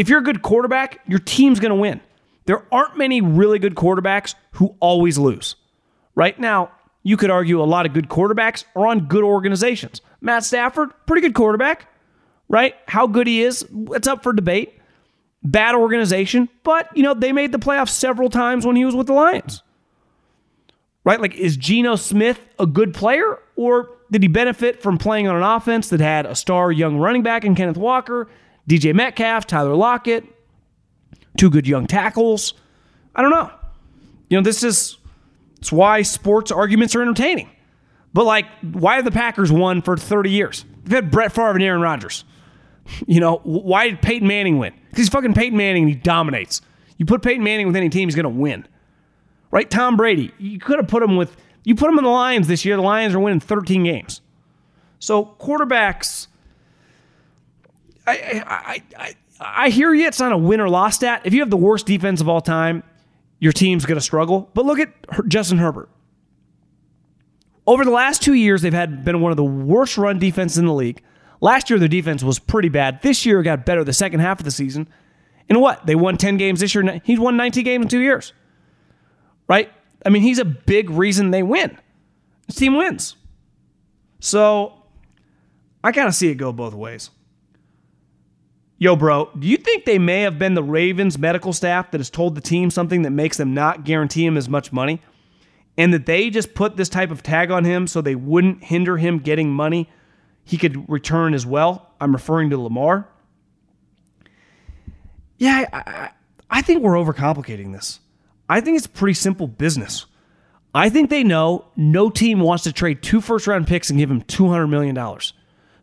If 0.02 0.08
you're 0.08 0.18
a 0.18 0.24
good 0.24 0.42
quarterback, 0.42 0.98
your 1.06 1.20
team's 1.20 1.60
going 1.60 1.70
to 1.70 1.76
win. 1.76 2.00
There 2.46 2.66
aren't 2.72 2.98
many 2.98 3.20
really 3.20 3.60
good 3.60 3.76
quarterbacks 3.76 4.34
who 4.54 4.74
always 4.80 5.16
lose. 5.16 5.54
Right 6.16 6.36
now, 6.40 6.72
you 7.04 7.16
could 7.16 7.30
argue 7.30 7.62
a 7.62 7.64
lot 7.64 7.86
of 7.86 7.92
good 7.92 8.08
quarterbacks 8.08 8.64
are 8.74 8.88
on 8.88 9.06
good 9.06 9.22
organizations. 9.22 10.00
Matt 10.20 10.42
Stafford, 10.42 10.90
pretty 11.06 11.22
good 11.22 11.34
quarterback, 11.34 11.86
right? 12.48 12.74
How 12.88 13.06
good 13.06 13.28
he 13.28 13.44
is, 13.44 13.64
it's 13.92 14.08
up 14.08 14.24
for 14.24 14.32
debate. 14.32 14.74
bad 15.42 15.74
organization, 15.74 16.48
but 16.62 16.94
you 16.96 17.02
know, 17.02 17.14
they 17.14 17.32
made 17.32 17.52
the 17.52 17.58
playoffs 17.58 17.90
several 17.90 18.30
times 18.30 18.64
when 18.66 18.76
he 18.76 18.84
was 18.84 18.94
with 18.94 19.06
the 19.06 19.12
Lions. 19.12 19.62
Right? 21.04 21.20
Like, 21.20 21.34
is 21.34 21.56
Geno 21.56 21.96
Smith 21.96 22.40
a 22.58 22.66
good 22.66 22.94
player, 22.94 23.40
or 23.56 23.90
did 24.12 24.22
he 24.22 24.28
benefit 24.28 24.80
from 24.80 24.98
playing 24.98 25.26
on 25.26 25.34
an 25.34 25.42
offense 25.42 25.88
that 25.88 26.00
had 26.00 26.26
a 26.26 26.34
star 26.36 26.70
young 26.70 26.98
running 26.98 27.22
back 27.22 27.44
in 27.44 27.56
Kenneth 27.56 27.76
Walker, 27.76 28.28
DJ 28.68 28.94
Metcalf, 28.94 29.46
Tyler 29.46 29.74
Lockett, 29.74 30.24
two 31.36 31.50
good 31.50 31.66
young 31.66 31.86
tackles? 31.86 32.54
I 33.14 33.22
don't 33.22 33.30
know. 33.30 33.50
You 34.28 34.38
know, 34.38 34.42
this 34.42 34.62
is 34.62 34.98
it's 35.58 35.70
why 35.70 36.02
sports 36.02 36.50
arguments 36.50 36.94
are 36.96 37.02
entertaining. 37.02 37.48
But 38.12 38.24
like, 38.24 38.46
why 38.62 38.96
have 38.96 39.04
the 39.04 39.10
Packers 39.10 39.52
won 39.52 39.80
for 39.82 39.96
30 39.96 40.30
years? 40.30 40.64
They've 40.84 40.96
had 40.96 41.10
Brett 41.10 41.32
Favre 41.32 41.52
and 41.52 41.62
Aaron 41.62 41.80
Rodgers. 41.80 42.24
You 43.06 43.20
know, 43.20 43.40
why 43.44 43.88
did 43.88 44.02
Peyton 44.02 44.26
Manning 44.26 44.58
win? 44.58 44.74
Because 44.88 45.04
he's 45.04 45.08
fucking 45.08 45.34
Peyton 45.34 45.56
Manning 45.56 45.84
and 45.84 45.90
he 45.90 45.94
dominates. 45.94 46.60
You 46.98 47.06
put 47.06 47.22
Peyton 47.22 47.44
Manning 47.44 47.66
with 47.66 47.76
any 47.76 47.88
team, 47.88 48.08
he's 48.08 48.16
to 48.16 48.28
win. 48.28 48.66
Right? 49.50 49.70
Tom 49.70 49.96
Brady, 49.96 50.32
you 50.38 50.58
could 50.58 50.78
have 50.78 50.88
put 50.88 51.02
him 51.02 51.16
with, 51.16 51.36
you 51.64 51.74
put 51.74 51.90
him 51.90 51.98
in 51.98 52.04
the 52.04 52.10
Lions 52.10 52.48
this 52.48 52.64
year. 52.64 52.76
The 52.76 52.82
Lions 52.82 53.14
are 53.14 53.20
winning 53.20 53.40
13 53.40 53.84
games. 53.84 54.20
So 54.98 55.36
quarterbacks, 55.38 56.26
I, 58.06 58.42
I, 58.46 58.82
I, 58.98 59.14
I 59.40 59.68
hear 59.70 59.92
you. 59.92 60.06
It's 60.06 60.20
not 60.20 60.32
a 60.32 60.36
win 60.36 60.60
or 60.60 60.68
loss 60.68 60.96
stat. 60.96 61.22
If 61.24 61.34
you 61.34 61.40
have 61.40 61.50
the 61.50 61.56
worst 61.56 61.86
defense 61.86 62.20
of 62.20 62.28
all 62.28 62.40
time, 62.40 62.82
your 63.38 63.52
team's 63.52 63.84
going 63.86 63.96
to 63.96 64.02
struggle. 64.02 64.50
But 64.54 64.64
look 64.64 64.78
at 64.78 64.92
Justin 65.28 65.58
Herbert. 65.58 65.88
Over 67.66 67.84
the 67.84 67.90
last 67.90 68.22
two 68.22 68.34
years, 68.34 68.62
they've 68.62 68.72
had 68.72 69.04
been 69.04 69.20
one 69.20 69.30
of 69.30 69.36
the 69.36 69.44
worst 69.44 69.96
run 69.96 70.18
defenses 70.18 70.58
in 70.58 70.66
the 70.66 70.74
league. 70.74 71.02
Last 71.40 71.70
year, 71.70 71.78
their 71.78 71.88
defense 71.88 72.22
was 72.22 72.38
pretty 72.38 72.68
bad. 72.68 73.02
This 73.02 73.24
year, 73.24 73.40
it 73.40 73.44
got 73.44 73.64
better 73.64 73.84
the 73.84 73.92
second 73.92 74.20
half 74.20 74.38
of 74.38 74.44
the 74.44 74.50
season. 74.50 74.88
And 75.48 75.60
what? 75.60 75.86
They 75.86 75.94
won 75.94 76.16
10 76.16 76.36
games 76.36 76.60
this 76.60 76.74
year. 76.74 77.00
He's 77.04 77.18
won 77.20 77.36
19 77.36 77.64
games 77.64 77.82
in 77.82 77.88
two 77.88 78.00
years. 78.00 78.32
Right? 79.48 79.70
I 80.04 80.08
mean, 80.08 80.22
he's 80.22 80.38
a 80.38 80.44
big 80.44 80.90
reason 80.90 81.30
they 81.30 81.42
win. 81.42 81.78
This 82.46 82.56
team 82.56 82.76
wins. 82.76 83.16
So 84.20 84.84
I 85.82 85.92
kind 85.92 86.08
of 86.08 86.14
see 86.14 86.30
it 86.30 86.36
go 86.36 86.52
both 86.52 86.74
ways. 86.74 87.10
Yo, 88.82 88.96
bro, 88.96 89.30
do 89.38 89.46
you 89.46 89.56
think 89.56 89.84
they 89.84 89.98
may 89.98 90.22
have 90.22 90.40
been 90.40 90.54
the 90.54 90.62
Ravens 90.62 91.16
medical 91.16 91.52
staff 91.52 91.92
that 91.92 92.00
has 92.00 92.10
told 92.10 92.34
the 92.34 92.40
team 92.40 92.68
something 92.68 93.02
that 93.02 93.10
makes 93.10 93.36
them 93.36 93.54
not 93.54 93.84
guarantee 93.84 94.26
him 94.26 94.36
as 94.36 94.48
much 94.48 94.72
money? 94.72 95.00
and 95.76 95.92
that 95.92 96.06
they 96.06 96.30
just 96.30 96.54
put 96.54 96.76
this 96.76 96.88
type 96.88 97.10
of 97.10 97.22
tag 97.22 97.50
on 97.50 97.64
him 97.64 97.86
so 97.86 98.00
they 98.00 98.14
wouldn't 98.14 98.64
hinder 98.64 98.96
him 98.98 99.18
getting 99.18 99.50
money 99.50 99.88
he 100.44 100.58
could 100.58 100.88
return 100.88 101.34
as 101.34 101.46
well. 101.46 101.92
I'm 102.00 102.12
referring 102.12 102.50
to 102.50 102.60
Lamar. 102.60 103.08
Yeah, 105.38 105.64
I, 105.72 106.10
I, 106.50 106.62
think 106.62 106.82
we're 106.82 106.94
overcomplicating 106.94 107.72
this. 107.72 108.00
I 108.48 108.60
think 108.60 108.76
it's 108.76 108.86
pretty 108.86 109.14
simple 109.14 109.46
business. 109.46 110.06
I 110.74 110.88
think 110.88 111.10
they 111.10 111.24
know 111.24 111.66
no 111.76 112.10
team 112.10 112.40
wants 112.40 112.64
to 112.64 112.72
trade 112.72 113.02
two 113.02 113.20
first 113.20 113.46
round 113.46 113.66
picks 113.66 113.88
and 113.90 113.98
give 113.98 114.10
him 114.10 114.22
$200 114.22 114.68
million. 114.68 114.96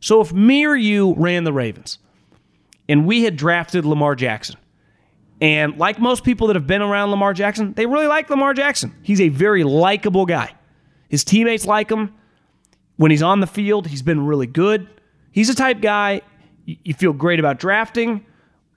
So 0.02 0.22
if 0.22 0.34
me 0.34 0.66
or 0.66 0.76
you 0.76 1.14
ran 1.16 1.46
the 1.46 1.54
Ravens 1.54 2.00
and 2.90 3.06
we 3.06 3.24
had 3.24 3.38
drafted 3.38 3.86
Lamar 3.86 4.16
Jackson, 4.16 4.58
and 5.40 5.78
like 5.78 6.00
most 6.00 6.26
people 6.26 6.48
that 6.48 6.58
have 6.58 6.68
been 6.68 6.82
around 6.82 7.12
Lamar 7.12 7.34
Jackson, 7.34 7.72
they 7.74 7.86
really 7.86 8.08
like 8.08 8.30
Lamar 8.30 8.54
Jackson. 8.54 8.94
He's 9.02 9.22
a 9.22 9.30
very 9.30 9.64
likable 9.64 10.26
guy. 10.26 10.54
His 11.08 11.24
teammates 11.24 11.66
like 11.66 11.90
him. 11.90 12.14
When 12.98 13.12
he's 13.12 13.24
on 13.24 13.40
the 13.40 13.48
field, 13.48 13.88
he's 13.88 14.02
been 14.02 14.26
really 14.26 14.48
good. 14.48 14.90
He's 15.32 15.48
a 15.48 15.56
type 15.56 15.80
guy 15.80 16.22
you 16.84 16.94
feel 16.94 17.14
great 17.14 17.40
about 17.40 17.60
drafting. 17.60 18.26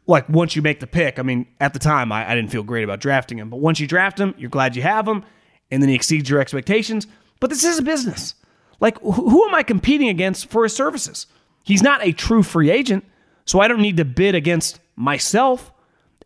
Like 0.06 0.28
once 0.28 0.56
you 0.56 0.62
make 0.62 0.80
the 0.80 0.86
pick, 0.86 1.18
I 1.18 1.22
mean, 1.22 1.46
at 1.60 1.72
the 1.72 1.78
time, 1.78 2.10
I, 2.10 2.30
I 2.30 2.34
didn't 2.34 2.50
feel 2.50 2.62
great 2.62 2.84
about 2.84 3.00
drafting 3.00 3.38
him, 3.38 3.50
but 3.50 3.60
once 3.60 3.78
you 3.80 3.86
draft 3.86 4.18
him, 4.18 4.34
you're 4.36 4.50
glad 4.50 4.74
you 4.74 4.82
have 4.82 5.06
him, 5.06 5.24
and 5.70 5.82
then 5.82 5.88
he 5.88 5.94
exceeds 5.94 6.28
your 6.28 6.40
expectations. 6.40 7.06
But 7.40 7.50
this 7.50 7.64
is 7.64 7.78
a 7.78 7.82
business. 7.82 8.34
Like, 8.80 8.98
who 9.00 9.46
am 9.46 9.54
I 9.54 9.62
competing 9.62 10.08
against 10.08 10.50
for 10.50 10.64
his 10.64 10.74
services? 10.74 11.26
He's 11.62 11.82
not 11.82 12.04
a 12.04 12.12
true 12.12 12.42
free 12.42 12.70
agent, 12.70 13.04
so 13.45 13.61
I 13.61 13.68
don't 13.68 13.80
need 13.80 13.97
to 13.97 14.05
bid 14.05 14.34
against 14.34 14.80
myself. 14.97 15.72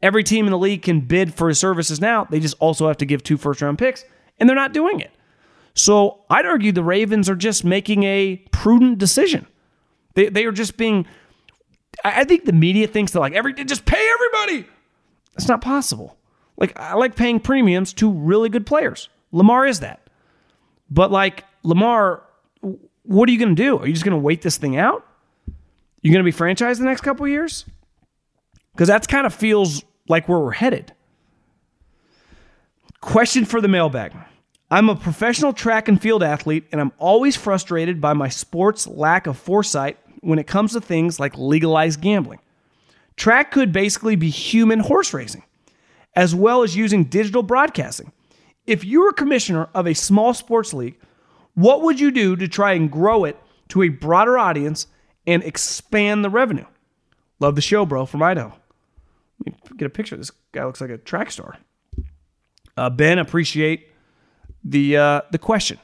Every 0.03 0.23
team 0.23 0.47
in 0.47 0.51
the 0.51 0.59
league 0.59 0.83
can 0.83 1.01
bid 1.01 1.35
for 1.35 1.49
his 1.49 1.59
services 1.59 2.01
now. 2.01 2.25
They 2.25 2.41
just 2.41 2.57
also 2.59 2.87
have 2.89 2.99
to 2.99 3.07
give 3.07 3.23
two 3.23 3.37
first 3.37 3.63
round 3.63 3.79
picks, 3.79 4.05
and 4.39 4.49
they're 4.49 4.57
not 4.57 4.73
doing 4.73 5.01
it. 5.01 5.11
So 5.75 6.25
I'd 6.31 6.47
argue 6.47 6.73
the 6.73 6.83
Ravens 6.83 7.29
are 7.29 7.37
just 7.37 7.65
making 7.65 8.03
a 8.05 8.37
prudent 8.51 8.99
decision. 8.99 9.47
They, 10.15 10.29
they 10.29 10.45
are 10.45 10.53
just 10.53 10.77
being. 10.77 11.07
I 12.05 12.25
think 12.25 12.45
the 12.45 12.53
media 12.53 12.87
thinks 12.87 13.13
that 13.13 13.21
like 13.21 13.33
every 13.33 13.53
just 13.53 13.85
pay 13.85 14.11
everybody. 14.15 14.69
That's 15.35 15.49
not 15.49 15.61
possible. 15.61 16.17
Like 16.57 16.79
I 16.79 16.95
like 16.95 17.17
paying 17.17 17.41
premiums 17.41 17.93
to 17.95 18.11
really 18.11 18.49
good 18.49 18.67
players. 18.67 19.09
Lamar 19.33 19.67
is 19.67 19.81
that. 19.81 20.09
But 20.91 21.11
like 21.11 21.45
Lamar, 21.63 22.23
what 23.03 23.29
are 23.29 23.33
you 23.33 23.39
going 23.39 23.55
to 23.55 23.63
do? 23.63 23.79
Are 23.79 23.87
you 23.87 23.93
just 23.93 24.05
going 24.05 24.17
to 24.17 24.23
wait 24.23 24.43
this 24.43 24.57
thing 24.57 24.77
out? 24.77 25.06
You 26.03 26.13
going 26.13 26.25
to 26.25 26.31
be 26.31 26.37
franchised 26.37 26.79
the 26.79 26.85
next 26.85 27.01
couple 27.01 27.27
years? 27.27 27.65
Because 28.73 28.89
that's 28.89 29.07
kind 29.07 29.27
of 29.27 29.35
feels 29.35 29.83
like 30.09 30.29
where 30.29 30.39
we're 30.39 30.53
headed. 30.53 30.93
Question 33.01 33.45
for 33.45 33.61
the 33.61 33.69
mailbag. 33.69 34.13
I'm 34.71 34.89
a 34.89 34.97
professional 34.97 35.53
track 35.53 35.89
and 35.89 36.01
field 36.01 36.23
athlete, 36.23 36.65
and 36.73 36.81
I'm 36.81 36.93
always 36.99 37.37
frustrated 37.37 38.01
by 38.01 38.13
my 38.13 38.29
sport's 38.29 38.87
lack 38.87 39.27
of 39.27 39.39
foresight 39.39 39.97
when 40.21 40.39
it 40.39 40.47
comes 40.47 40.73
to 40.73 40.81
things 40.81 41.21
like 41.21 41.39
legalized 41.39 42.01
gambling. 42.01 42.41
Track 43.17 43.53
could 43.53 43.73
basically 43.73 44.17
be 44.17 44.29
human 44.29 44.81
horse 44.81 45.15
racing, 45.15 45.45
as 46.15 46.35
well 46.35 46.63
as 46.63 46.77
using 46.77 47.05
digital 47.05 47.43
broadcasting. 47.43 48.13
If 48.67 48.85
you 48.85 49.01
were 49.01 49.13
commissioner 49.13 49.69
of 49.73 49.87
a 49.87 49.95
small 49.95 50.35
sports 50.35 50.75
league, 50.75 50.99
what 51.55 51.83
would 51.83 52.01
you 52.01 52.11
do 52.11 52.35
to 52.37 52.49
try 52.49 52.73
and 52.73 52.91
grow 52.91 53.25
it 53.25 53.41
to 53.69 53.83
a 53.83 53.89
broader 53.89 54.37
audience 54.37 54.89
and 55.27 55.43
expand 55.43 56.25
the 56.25 56.31
revenue? 56.31 56.67
Love 57.41 57.55
the 57.55 57.61
show, 57.61 57.85
bro, 57.85 58.07
from 58.07 58.23
Idaho. 58.23 58.53
Let 59.45 59.55
me 59.55 59.77
get 59.77 59.87
a 59.87 59.91
picture. 59.91 60.17
This 60.17 60.31
guy 60.53 60.65
looks 60.65 60.81
like 60.81 60.91
a 60.91 60.99
track 60.99 61.31
star. 61.31 61.59
Uh, 62.77 62.91
ben, 62.91 63.19
appreciate 63.19 63.89
the 64.65 64.97
uh, 64.97 65.21
the 65.31 65.39
question. 65.39 65.79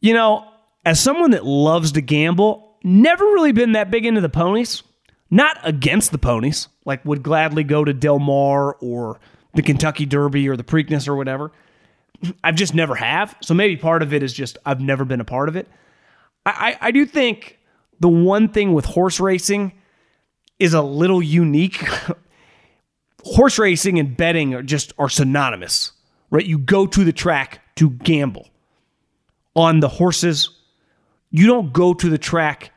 You 0.00 0.14
know, 0.14 0.46
as 0.84 1.00
someone 1.00 1.30
that 1.32 1.44
loves 1.44 1.92
to 1.92 2.00
gamble, 2.00 2.76
never 2.82 3.24
really 3.24 3.52
been 3.52 3.72
that 3.72 3.90
big 3.90 4.04
into 4.04 4.20
the 4.20 4.28
ponies. 4.28 4.82
Not 5.30 5.56
against 5.62 6.12
the 6.12 6.18
ponies, 6.18 6.68
like 6.84 7.04
would 7.06 7.22
gladly 7.22 7.64
go 7.64 7.84
to 7.84 7.94
Del 7.94 8.18
Mar 8.18 8.74
or 8.80 9.18
the 9.54 9.62
Kentucky 9.62 10.04
Derby 10.04 10.48
or 10.48 10.56
the 10.56 10.64
Preakness 10.64 11.08
or 11.08 11.16
whatever. 11.16 11.52
I've 12.44 12.54
just 12.54 12.74
never 12.74 12.94
have. 12.94 13.34
So 13.40 13.54
maybe 13.54 13.76
part 13.76 14.02
of 14.02 14.12
it 14.12 14.22
is 14.22 14.32
just 14.32 14.58
I've 14.66 14.80
never 14.80 15.04
been 15.04 15.20
a 15.20 15.24
part 15.24 15.48
of 15.48 15.56
it. 15.56 15.68
I, 16.44 16.50
I, 16.82 16.88
I 16.88 16.90
do 16.90 17.06
think 17.06 17.58
the 18.02 18.08
one 18.08 18.48
thing 18.48 18.72
with 18.72 18.84
horse 18.84 19.20
racing 19.20 19.72
is 20.58 20.74
a 20.74 20.82
little 20.82 21.22
unique. 21.22 21.82
Horse 23.24 23.56
racing 23.56 24.00
and 24.00 24.16
betting 24.16 24.52
are 24.52 24.64
just 24.64 24.92
are 24.98 25.08
synonymous, 25.08 25.92
right? 26.30 26.44
You 26.44 26.58
go 26.58 26.88
to 26.88 27.04
the 27.04 27.12
track 27.12 27.60
to 27.76 27.90
gamble 27.90 28.48
on 29.54 29.78
the 29.78 29.88
horses. 29.88 30.50
You 31.30 31.46
don't 31.46 31.72
go 31.72 31.94
to 31.94 32.10
the 32.10 32.18
track 32.18 32.72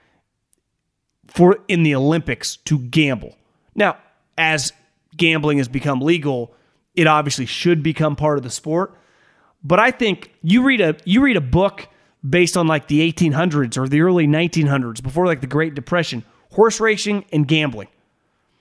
for 1.26 1.58
in 1.68 1.82
the 1.82 1.96
Olympics 1.96 2.58
to 2.58 2.78
gamble. 2.78 3.36
Now, 3.74 3.98
as 4.38 4.72
gambling 5.18 5.58
has 5.58 5.68
become 5.68 6.00
legal, 6.00 6.54
it 6.94 7.08
obviously 7.08 7.48
should 7.48 7.82
become 7.82 8.16
part 8.16 8.38
of 8.38 8.44
the 8.44 8.52
sport. 8.52 8.96
But 9.64 9.80
I 9.80 9.90
think 9.90 10.32
you 10.44 10.62
read 10.62 10.82
a 10.82 10.96
you 11.06 11.22
read 11.22 11.38
a 11.38 11.42
book 11.42 11.88
based 12.28 12.58
on 12.58 12.68
like 12.68 12.88
the 12.88 13.12
1800s 13.12 13.78
or 13.78 13.88
the 13.88 14.02
early 14.02 14.28
1900s 14.28 15.02
before 15.02 15.26
like 15.26 15.42
the 15.42 15.48
Great 15.48 15.76
Depression 15.76 16.24
horse 16.52 16.80
racing 16.80 17.26
and 17.32 17.48
gambling. 17.48 17.88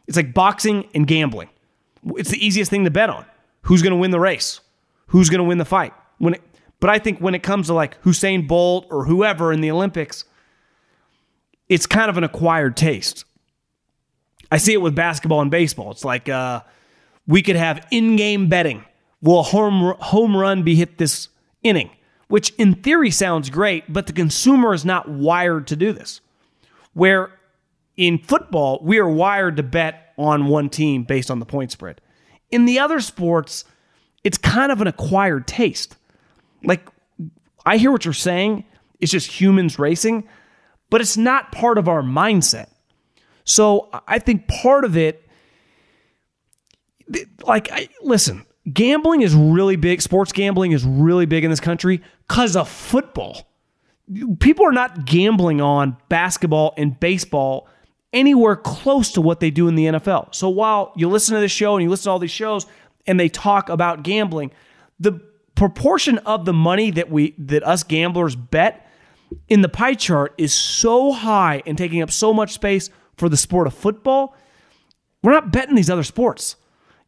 It's 0.07 0.17
like 0.17 0.35
boxing 0.35 0.89
and 0.95 1.07
gambling. 1.07 1.49
It's 2.17 2.31
the 2.31 2.45
easiest 2.45 2.71
thing 2.71 2.85
to 2.85 2.91
bet 2.91 3.09
on. 3.09 3.25
Who's 3.63 3.83
going 3.83 3.93
to 3.93 3.97
win 3.97 4.11
the 4.11 4.21
race? 4.21 4.61
Who's 5.09 5.31
going 5.31 5.39
to 5.39 5.45
win 5.45 5.59
the 5.59 5.65
fight? 5.65 5.95
When 6.19 6.35
it, 6.35 6.43
but 6.81 6.91
I 6.91 6.99
think 6.99 7.21
when 7.21 7.35
it 7.35 7.43
comes 7.43 7.69
to 7.69 7.75
like 7.75 8.03
Usain 8.03 8.47
Bolt 8.47 8.87
or 8.91 9.05
whoever 9.07 9.53
in 9.53 9.61
the 9.61 9.71
Olympics, 9.71 10.25
it's 11.69 11.87
kind 11.87 12.11
of 12.11 12.19
an 12.19 12.25
acquired 12.25 12.77
taste. 12.77 13.25
I 14.51 14.59
see 14.59 14.75
it 14.75 14.83
with 14.83 14.95
basketball 14.95 15.41
and 15.41 15.51
baseball. 15.51 15.91
It's 15.91 16.05
like 16.05 16.29
uh, 16.29 16.61
we 17.27 17.43
could 17.43 17.57
have 17.57 17.87
in-game 17.91 18.49
betting. 18.49 18.85
Will 19.23 19.41
a 19.41 19.43
home 19.43 19.97
home 20.01 20.37
run 20.37 20.63
be 20.63 20.75
hit 20.75 20.99
this 20.99 21.29
inning? 21.63 21.91
Which 22.29 22.51
in 22.59 22.75
theory 22.75 23.11
sounds 23.11 23.51
great, 23.51 23.93
but 23.93 24.07
the 24.07 24.13
consumer 24.13 24.73
is 24.75 24.85
not 24.85 25.09
wired 25.09 25.67
to 25.69 25.77
do 25.77 25.93
this. 25.93 26.21
Where 26.95 27.33
in 27.97 28.19
football, 28.19 28.81
we 28.83 28.99
are 28.99 29.09
wired 29.09 29.57
to 29.57 29.63
bet 29.63 30.13
on 30.17 30.47
one 30.47 30.69
team 30.69 31.05
based 31.05 31.31
on 31.31 31.39
the 31.39 31.47
point 31.47 31.73
spread. 31.73 32.01
In 32.51 32.65
the 32.65 32.79
other 32.79 33.01
sports, 33.01 33.65
it's 34.23 34.39
kind 34.39 34.73
of 34.73 34.81
an 34.81 34.87
acquired 34.87 35.47
taste. 35.47 35.97
Like, 36.63 36.89
I 37.67 37.77
hear 37.77 37.93
what 37.93 38.05
you're 38.05 38.15
saying. 38.15 38.65
It's 39.01 39.13
just 39.13 39.31
humans 39.31 39.79
racing, 39.79 40.29
but 40.89 41.01
it's 41.01 41.17
not 41.17 41.53
part 41.53 41.79
of 41.79 41.89
our 41.89 42.03
mindset. 42.03 42.69
So 43.45 43.91
I 44.09 44.19
think 44.19 44.49
part 44.49 44.85
of 44.85 44.97
it 44.97 45.21
like 47.45 47.71
I, 47.71 47.89
listen, 48.03 48.47
gambling 48.73 49.23
is 49.23 49.35
really 49.35 49.77
big. 49.77 50.01
Sports 50.01 50.33
gambling 50.33 50.73
is 50.73 50.85
really 50.85 51.27
big 51.27 51.45
in 51.45 51.51
this 51.51 51.61
country 51.61 52.03
because 52.27 52.57
of 52.57 52.69
football. 52.69 53.49
People 54.39 54.67
are 54.67 54.73
not 54.73 55.07
gambling 55.07 55.61
on 55.61 55.97
basketball 56.09 56.75
and 56.77 56.99
baseball 56.99 57.69
anywhere 58.13 58.57
close 58.57 59.13
to 59.13 59.21
what 59.21 59.41
they 59.41 59.51
do 59.51 59.67
in 59.69 59.75
the 59.75 59.87
NFL. 59.87 60.35
So 60.35 60.49
while 60.49 60.93
you 60.97 61.09
listen 61.09 61.35
to 61.35 61.41
this 61.41 61.53
show 61.53 61.75
and 61.75 61.83
you 61.83 61.91
listen 61.91 62.05
to 62.05 62.11
all 62.11 62.19
these 62.19 62.31
shows 62.31 62.67
and 63.07 63.19
they 63.19 63.29
talk 63.29 63.69
about 63.69 64.03
gambling, 64.03 64.53
the 65.01 65.21
proportion 65.55 66.19
of 66.19 66.45
the 66.45 66.53
money 66.53 66.91
that 66.91 67.11
we 67.11 67.35
that 67.39 67.63
us 67.67 67.83
gamblers 67.83 68.37
bet 68.37 68.89
in 69.49 69.63
the 69.63 69.69
pie 69.69 69.95
chart 69.95 70.35
is 70.39 70.53
so 70.53 71.13
high 71.13 71.63
and 71.67 71.77
taking 71.79 72.03
up 72.03 72.11
so 72.11 72.33
much 72.33 72.53
space 72.53 72.91
for 73.17 73.29
the 73.29 73.37
sport 73.37 73.67
of 73.67 73.75
football. 73.75 74.37
We're 75.23 75.33
not 75.33 75.53
betting 75.53 75.75
these 75.75 75.91
other 75.91 76.03
sports. 76.03 76.57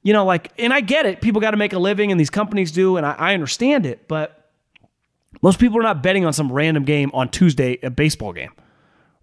You 0.07 0.13
know, 0.13 0.25
like, 0.25 0.53
and 0.57 0.73
I 0.73 0.83
get 0.83 1.05
it. 1.05 1.21
People 1.21 1.41
got 1.41 1.51
to 1.51 1.57
make 1.57 1.73
a 1.73 1.81
living, 1.81 2.13
and 2.13 2.21
these 2.21 2.31
companies 2.31 2.71
do, 2.71 2.97
and 2.97 3.05
I, 3.05 3.15
I 3.19 3.35
understand 3.35 3.87
it. 3.87 4.07
But 4.07 4.53
most 5.43 5.59
people 5.59 5.81
are 5.81 5.83
not 5.83 6.01
betting 6.01 6.25
on 6.25 6.33
some 6.33 6.53
random 6.53 6.85
game 6.85 7.11
on 7.13 7.29
Tuesday, 7.29 7.81
a 7.83 7.91
baseball 7.91 8.33
game, 8.33 8.53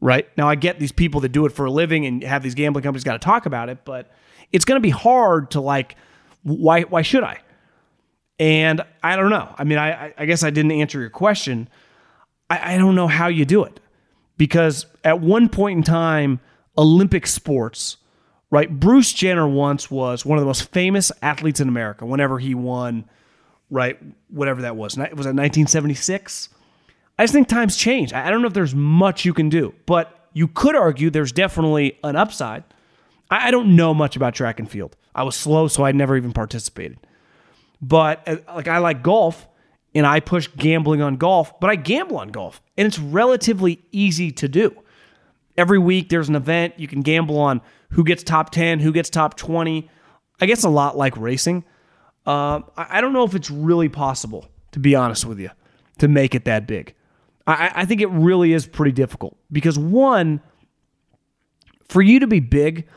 right? 0.01 0.27
Now, 0.37 0.49
I 0.49 0.55
get 0.55 0.79
these 0.79 0.91
people 0.91 1.21
that 1.21 1.29
do 1.29 1.45
it 1.45 1.53
for 1.53 1.63
a 1.67 1.71
living 1.71 2.05
and 2.05 2.21
have 2.25 2.43
these 2.43 2.53
gambling 2.53 2.83
companies 2.83 3.05
got 3.05 3.13
to 3.13 3.19
talk 3.19 3.45
about 3.45 3.69
it, 3.69 3.85
but 3.85 4.11
it's 4.51 4.65
going 4.65 4.75
to 4.75 4.81
be 4.81 4.89
hard 4.89 5.51
to 5.51 5.61
like, 5.61 5.95
why? 6.41 6.81
Why 6.81 7.01
should 7.01 7.23
I? 7.23 7.39
And 8.37 8.81
I 9.01 9.15
don't 9.15 9.29
know. 9.29 9.55
I 9.57 9.63
mean, 9.63 9.77
I, 9.77 10.13
I 10.17 10.25
guess 10.25 10.43
I 10.43 10.49
didn't 10.49 10.73
answer 10.73 10.99
your 10.99 11.09
question. 11.09 11.69
I, 12.49 12.73
I 12.73 12.77
don't 12.77 12.95
know 12.95 13.07
how 13.07 13.27
you 13.29 13.45
do 13.45 13.63
it 13.63 13.79
because 14.35 14.85
at 15.05 15.21
one 15.21 15.47
point 15.47 15.77
in 15.77 15.83
time, 15.83 16.41
Olympic 16.77 17.25
sports, 17.25 17.95
right? 18.53 18.69
Bruce 18.69 19.11
Jenner 19.11 19.47
once 19.47 19.89
was 19.89 20.27
one 20.27 20.37
of 20.37 20.43
the 20.43 20.45
most 20.45 20.71
famous 20.71 21.11
athletes 21.23 21.59
in 21.59 21.67
America 21.67 22.05
whenever 22.05 22.37
he 22.37 22.53
won, 22.53 23.03
right? 23.71 23.99
Whatever 24.29 24.61
that 24.61 24.75
was. 24.75 24.95
Was 24.95 25.07
that 25.07 25.15
1976? 25.15 26.49
I 27.17 27.23
just 27.23 27.33
think 27.33 27.47
times 27.47 27.75
change. 27.75 28.13
I 28.13 28.29
don't 28.29 28.43
know 28.43 28.47
if 28.47 28.53
there's 28.53 28.75
much 28.75 29.25
you 29.25 29.33
can 29.33 29.49
do, 29.49 29.73
but 29.87 30.29
you 30.33 30.47
could 30.47 30.75
argue 30.75 31.09
there's 31.09 31.31
definitely 31.31 31.97
an 32.03 32.15
upside. 32.15 32.63
I 33.31 33.49
don't 33.49 33.75
know 33.75 33.91
much 33.91 34.15
about 34.15 34.35
track 34.35 34.59
and 34.59 34.69
field. 34.69 34.95
I 35.15 35.23
was 35.23 35.35
slow, 35.35 35.67
so 35.67 35.83
I 35.83 35.91
never 35.91 36.15
even 36.15 36.31
participated. 36.31 36.99
But 37.81 38.21
uh, 38.27 38.35
like 38.53 38.67
I 38.67 38.77
like 38.77 39.01
golf 39.01 39.47
and 39.95 40.05
I 40.05 40.19
push 40.19 40.47
gambling 40.55 41.01
on 41.01 41.15
golf, 41.15 41.59
but 41.59 41.71
I 41.71 41.75
gamble 41.75 42.19
on 42.19 42.27
golf 42.27 42.61
and 42.77 42.85
it's 42.85 42.99
relatively 42.99 43.83
easy 43.91 44.31
to 44.33 44.47
do. 44.47 44.75
Every 45.57 45.79
week 45.79 46.09
there's 46.09 46.29
an 46.29 46.35
event 46.35 46.75
you 46.77 46.87
can 46.87 47.01
gamble 47.01 47.39
on 47.39 47.61
who 47.93 48.03
gets 48.03 48.23
top 48.23 48.49
10, 48.49 48.79
who 48.79 48.91
gets 48.91 49.09
top 49.09 49.35
20. 49.37 49.89
I 50.41 50.45
guess 50.45 50.63
a 50.63 50.69
lot 50.69 50.97
like 50.97 51.15
racing. 51.17 51.63
Uh, 52.25 52.61
I 52.77 53.01
don't 53.01 53.13
know 53.13 53.23
if 53.23 53.35
it's 53.35 53.51
really 53.51 53.89
possible, 53.89 54.47
to 54.71 54.79
be 54.79 54.95
honest 54.95 55.25
with 55.25 55.39
you, 55.39 55.49
to 55.99 56.07
make 56.07 56.35
it 56.35 56.45
that 56.45 56.67
big. 56.67 56.95
I, 57.45 57.71
I 57.75 57.85
think 57.85 58.01
it 58.01 58.07
really 58.07 58.53
is 58.53 58.65
pretty 58.65 58.93
difficult 58.93 59.37
because, 59.51 59.77
one, 59.77 60.41
for 61.89 62.01
you 62.01 62.19
to 62.19 62.27
be 62.27 62.39
big, 62.39 62.87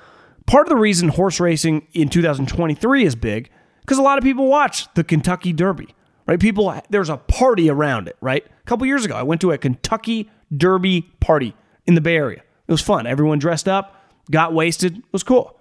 part 0.46 0.66
of 0.66 0.70
the 0.70 0.76
reason 0.76 1.08
horse 1.08 1.40
racing 1.40 1.86
in 1.92 2.08
2023 2.08 3.04
is 3.04 3.16
big 3.16 3.50
because 3.80 3.98
a 3.98 4.02
lot 4.02 4.18
of 4.18 4.24
people 4.24 4.46
watch 4.46 4.92
the 4.94 5.04
Kentucky 5.04 5.52
Derby, 5.52 5.88
right? 6.26 6.38
People, 6.38 6.74
there's 6.90 7.08
a 7.08 7.16
party 7.16 7.68
around 7.68 8.08
it, 8.08 8.16
right? 8.20 8.44
A 8.46 8.64
couple 8.64 8.86
years 8.86 9.04
ago, 9.04 9.14
I 9.16 9.24
went 9.24 9.40
to 9.40 9.52
a 9.52 9.58
Kentucky 9.58 10.30
Derby 10.56 11.02
party 11.20 11.54
in 11.86 11.96
the 11.96 12.00
Bay 12.00 12.16
Area. 12.16 12.42
It 12.68 12.72
was 12.72 12.80
fun. 12.80 13.06
Everyone 13.06 13.38
dressed 13.38 13.68
up, 13.68 13.95
got 14.30 14.52
wasted. 14.52 15.02
Was 15.12 15.22
cool. 15.22 15.58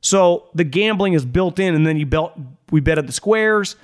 So 0.00 0.48
the 0.54 0.64
gambling 0.64 1.14
is 1.14 1.24
built 1.24 1.58
in, 1.58 1.74
and 1.74 1.86
then 1.86 1.96
you 1.96 2.06
built 2.06 2.32
we 2.70 2.80
bet 2.80 2.98
at 2.98 3.06
the 3.06 3.12
squares. 3.12 3.76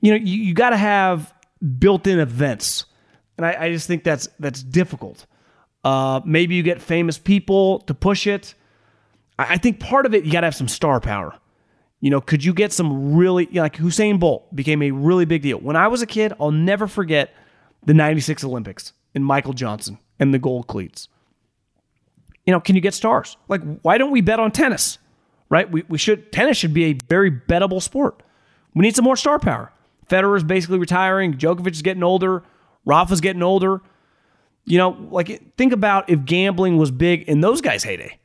You 0.00 0.12
know, 0.12 0.16
you, 0.16 0.42
you 0.42 0.54
got 0.54 0.70
to 0.70 0.76
have 0.76 1.32
built-in 1.78 2.18
events, 2.18 2.86
and 3.36 3.44
I, 3.44 3.64
I, 3.64 3.72
just 3.72 3.86
think 3.86 4.04
that's 4.04 4.28
that's 4.38 4.62
difficult. 4.62 5.26
Uh, 5.84 6.20
maybe 6.24 6.54
you 6.54 6.62
get 6.62 6.80
famous 6.80 7.18
people 7.18 7.80
to 7.80 7.94
push 7.94 8.26
it. 8.26 8.54
I, 9.38 9.54
I 9.54 9.56
think 9.58 9.80
part 9.80 10.06
of 10.06 10.14
it 10.14 10.24
you 10.24 10.32
got 10.32 10.40
to 10.40 10.46
have 10.46 10.54
some 10.54 10.68
star 10.68 11.00
power. 11.00 11.34
You 12.00 12.10
know, 12.10 12.20
could 12.20 12.44
you 12.44 12.52
get 12.52 12.72
some 12.72 13.16
really, 13.16 13.46
you 13.46 13.54
know, 13.54 13.62
like 13.62 13.78
Usain 13.78 14.20
Bolt 14.20 14.54
became 14.54 14.82
a 14.82 14.90
really 14.90 15.24
big 15.24 15.42
deal. 15.42 15.58
When 15.58 15.76
I 15.76 15.88
was 15.88 16.02
a 16.02 16.06
kid, 16.06 16.32
I'll 16.38 16.52
never 16.52 16.86
forget 16.86 17.34
the 17.84 17.94
96 17.94 18.44
Olympics 18.44 18.92
and 19.14 19.24
Michael 19.24 19.54
Johnson 19.54 19.98
and 20.18 20.32
the 20.32 20.38
gold 20.38 20.66
cleats. 20.66 21.08
You 22.46 22.52
know, 22.52 22.60
can 22.60 22.76
you 22.76 22.80
get 22.80 22.94
stars? 22.94 23.36
Like, 23.48 23.62
why 23.82 23.98
don't 23.98 24.12
we 24.12 24.20
bet 24.20 24.40
on 24.40 24.52
tennis? 24.52 24.98
Right? 25.48 25.70
We, 25.70 25.84
we 25.88 25.98
should, 25.98 26.32
tennis 26.32 26.56
should 26.56 26.72
be 26.72 26.84
a 26.86 26.92
very 27.08 27.30
bettable 27.30 27.82
sport. 27.82 28.22
We 28.74 28.82
need 28.82 28.96
some 28.96 29.04
more 29.04 29.16
star 29.16 29.38
power. 29.38 29.72
Federer's 30.08 30.44
basically 30.44 30.78
retiring. 30.78 31.34
Djokovic 31.34 31.72
is 31.72 31.82
getting 31.82 32.02
older. 32.02 32.44
Rafa's 32.84 33.20
getting 33.20 33.42
older. 33.42 33.80
You 34.64 34.78
know, 34.78 35.08
like, 35.10 35.56
think 35.56 35.72
about 35.72 36.08
if 36.10 36.24
gambling 36.24 36.76
was 36.76 36.90
big 36.90 37.22
in 37.22 37.40
those 37.40 37.60
guys' 37.60 37.84
heyday. 37.84 38.18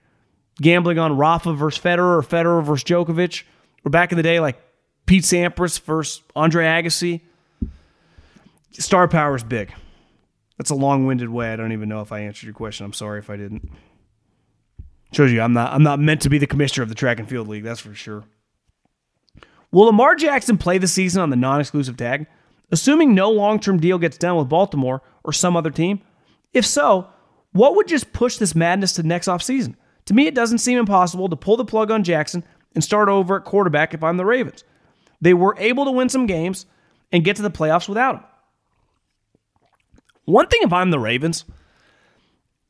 Gambling 0.61 0.99
on 0.99 1.17
Rafa 1.17 1.53
versus 1.53 1.81
Federer 1.81 2.17
or 2.17 2.21
Federer 2.21 2.63
versus 2.63 2.83
Djokovic 2.83 3.43
or 3.83 3.89
back 3.89 4.11
in 4.11 4.17
the 4.17 4.23
day, 4.23 4.39
like 4.39 4.61
Pete 5.05 5.23
Sampras 5.23 5.79
versus 5.81 6.21
Andre 6.35 6.65
Agassi. 6.65 7.21
Star 8.73 9.07
power 9.07 9.35
is 9.35 9.43
big. 9.43 9.73
That's 10.57 10.69
a 10.69 10.75
long-winded 10.75 11.29
way. 11.29 11.51
I 11.51 11.55
don't 11.55 11.71
even 11.71 11.89
know 11.89 12.01
if 12.01 12.11
I 12.11 12.19
answered 12.19 12.45
your 12.45 12.53
question. 12.53 12.85
I'm 12.85 12.93
sorry 12.93 13.19
if 13.19 13.29
I 13.29 13.37
didn't. 13.37 13.71
Shows 15.11 15.31
you 15.31 15.41
I'm 15.41 15.53
not 15.53 15.73
I'm 15.73 15.83
not 15.83 15.99
meant 15.99 16.21
to 16.21 16.29
be 16.29 16.37
the 16.37 16.47
commissioner 16.47 16.83
of 16.83 16.89
the 16.89 16.95
track 16.95 17.19
and 17.19 17.27
field 17.27 17.47
league. 17.47 17.63
That's 17.63 17.81
for 17.81 17.93
sure. 17.93 18.23
Will 19.71 19.85
Lamar 19.85 20.15
Jackson 20.15 20.57
play 20.57 20.77
the 20.77 20.87
season 20.87 21.21
on 21.21 21.29
the 21.29 21.35
non-exclusive 21.35 21.95
tag, 21.95 22.27
assuming 22.71 23.15
no 23.15 23.29
long-term 23.29 23.79
deal 23.79 23.97
gets 23.97 24.17
done 24.17 24.35
with 24.35 24.49
Baltimore 24.49 25.01
or 25.23 25.31
some 25.31 25.55
other 25.55 25.71
team? 25.71 26.01
If 26.53 26.65
so, 26.65 27.07
what 27.53 27.75
would 27.75 27.87
just 27.87 28.11
push 28.11 28.37
this 28.37 28.55
madness 28.55 28.93
to 28.93 29.03
next 29.03 29.27
offseason? 29.27 29.75
To 30.05 30.13
me, 30.13 30.27
it 30.27 30.35
doesn't 30.35 30.57
seem 30.57 30.77
impossible 30.77 31.29
to 31.29 31.35
pull 31.35 31.57
the 31.57 31.65
plug 31.65 31.89
on 31.91 32.03
Jackson 32.03 32.43
and 32.73 32.83
start 32.83 33.07
over 33.07 33.37
at 33.37 33.45
quarterback 33.45 33.93
if 33.93 34.03
I'm 34.03 34.17
the 34.17 34.25
Ravens. 34.25 34.63
They 35.21 35.33
were 35.33 35.55
able 35.57 35.85
to 35.85 35.91
win 35.91 36.09
some 36.09 36.25
games 36.25 36.65
and 37.11 37.23
get 37.23 37.35
to 37.37 37.41
the 37.41 37.51
playoffs 37.51 37.87
without 37.87 38.15
him. 38.15 38.23
One 40.25 40.47
thing 40.47 40.61
if 40.63 40.73
I'm 40.73 40.91
the 40.91 40.99
Ravens, 40.99 41.45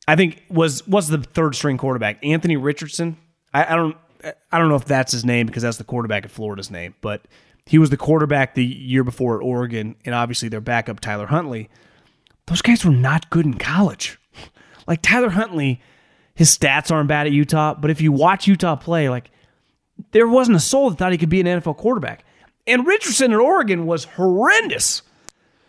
I 0.06 0.16
think 0.16 0.42
was 0.48 0.86
was 0.86 1.08
the 1.08 1.18
third 1.18 1.54
string 1.54 1.78
quarterback, 1.78 2.24
Anthony 2.24 2.56
Richardson. 2.56 3.16
I, 3.54 3.72
I 3.72 3.76
don't 3.76 3.96
I 4.50 4.58
don't 4.58 4.68
know 4.68 4.76
if 4.76 4.84
that's 4.84 5.12
his 5.12 5.24
name 5.24 5.46
because 5.46 5.62
that's 5.62 5.76
the 5.76 5.84
quarterback 5.84 6.24
at 6.24 6.30
Florida's 6.30 6.70
name, 6.70 6.94
but 7.00 7.22
he 7.66 7.78
was 7.78 7.90
the 7.90 7.96
quarterback 7.96 8.54
the 8.54 8.64
year 8.64 9.04
before 9.04 9.36
at 9.36 9.42
Oregon, 9.42 9.96
and 10.04 10.14
obviously 10.14 10.48
their 10.48 10.60
backup 10.60 11.00
Tyler 11.00 11.26
Huntley. 11.26 11.70
Those 12.46 12.62
guys 12.62 12.84
were 12.84 12.92
not 12.92 13.30
good 13.30 13.46
in 13.46 13.54
college. 13.54 14.18
Like 14.84 15.00
Tyler 15.00 15.30
Huntley, 15.30 15.80
his 16.34 16.58
stats 16.58 16.90
aren't 16.90 17.06
bad 17.08 17.28
at 17.28 17.32
Utah, 17.32 17.72
but 17.72 17.88
if 17.88 18.00
you 18.00 18.10
watch 18.10 18.48
Utah 18.48 18.74
play, 18.74 19.08
like 19.08 19.30
there 20.10 20.26
wasn't 20.26 20.56
a 20.56 20.60
soul 20.60 20.90
that 20.90 20.98
thought 20.98 21.12
he 21.12 21.18
could 21.18 21.28
be 21.28 21.40
an 21.40 21.46
NFL 21.46 21.76
quarterback. 21.76 22.24
And 22.66 22.84
Richardson 22.84 23.32
at 23.32 23.38
Oregon 23.38 23.86
was 23.86 24.04
horrendous. 24.04 25.02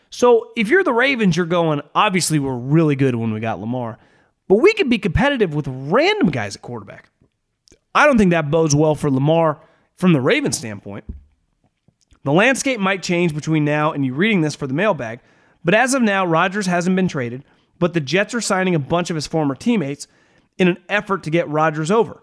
So 0.09 0.51
if 0.55 0.67
you're 0.69 0.83
the 0.83 0.93
Ravens, 0.93 1.37
you're 1.37 1.45
going, 1.45 1.81
obviously, 1.93 2.39
we're 2.39 2.57
really 2.57 2.95
good 2.95 3.13
when 3.13 3.31
we 3.33 3.39
got 3.39 3.59
Lamar, 3.59 3.99
but 4.47 4.55
we 4.55 4.73
could 4.73 4.89
be 4.89 4.97
competitive 4.97 5.53
with 5.53 5.67
random 5.67 6.29
guys 6.29 6.55
at 6.55 6.61
quarterback. 6.61 7.09
I 7.95 8.05
don't 8.05 8.17
think 8.17 8.31
that 8.31 8.51
bodes 8.51 8.75
well 8.75 8.95
for 8.95 9.09
Lamar 9.09 9.61
from 9.95 10.13
the 10.13 10.21
Ravens 10.21 10.57
standpoint. 10.57 11.05
The 12.23 12.31
landscape 12.31 12.79
might 12.79 13.03
change 13.03 13.35
between 13.35 13.65
now 13.65 13.91
and 13.91 14.05
you 14.05 14.13
reading 14.13 14.41
this 14.41 14.55
for 14.55 14.67
the 14.67 14.73
mailbag, 14.73 15.19
but 15.63 15.73
as 15.73 15.93
of 15.93 16.01
now, 16.01 16.25
Rodgers 16.25 16.65
hasn't 16.65 16.95
been 16.95 17.07
traded, 17.07 17.43
but 17.79 17.93
the 17.93 17.99
Jets 17.99 18.33
are 18.33 18.41
signing 18.41 18.75
a 18.75 18.79
bunch 18.79 19.09
of 19.09 19.15
his 19.15 19.27
former 19.27 19.55
teammates 19.55 20.07
in 20.57 20.67
an 20.67 20.77
effort 20.89 21.23
to 21.23 21.29
get 21.29 21.49
Rodgers 21.49 21.91
over 21.91 22.21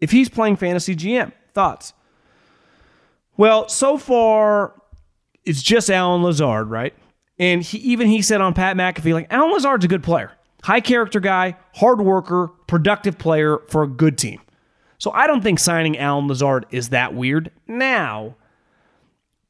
if 0.00 0.10
he's 0.10 0.28
playing 0.28 0.56
fantasy 0.56 0.94
GM. 0.94 1.32
Thoughts? 1.54 1.92
Well, 3.36 3.68
so 3.68 3.98
far, 3.98 4.74
it's 5.44 5.62
just 5.62 5.90
Allen 5.90 6.22
Lazard, 6.22 6.68
right? 6.68 6.94
And 7.38 7.62
he, 7.62 7.78
even 7.78 8.08
he 8.08 8.22
said 8.22 8.40
on 8.40 8.54
Pat 8.54 8.76
McAfee, 8.76 9.12
like, 9.12 9.28
Allen 9.30 9.52
Lazard's 9.52 9.84
a 9.84 9.88
good 9.88 10.02
player. 10.02 10.32
High 10.64 10.80
character 10.80 11.20
guy, 11.20 11.56
hard 11.74 12.00
worker, 12.00 12.48
productive 12.66 13.18
player 13.18 13.58
for 13.68 13.82
a 13.82 13.88
good 13.88 14.18
team. 14.18 14.40
So 14.98 15.12
I 15.12 15.26
don't 15.26 15.42
think 15.42 15.58
signing 15.58 15.96
Allen 15.96 16.26
Lazard 16.26 16.66
is 16.70 16.88
that 16.88 17.14
weird. 17.14 17.52
Now, 17.66 18.34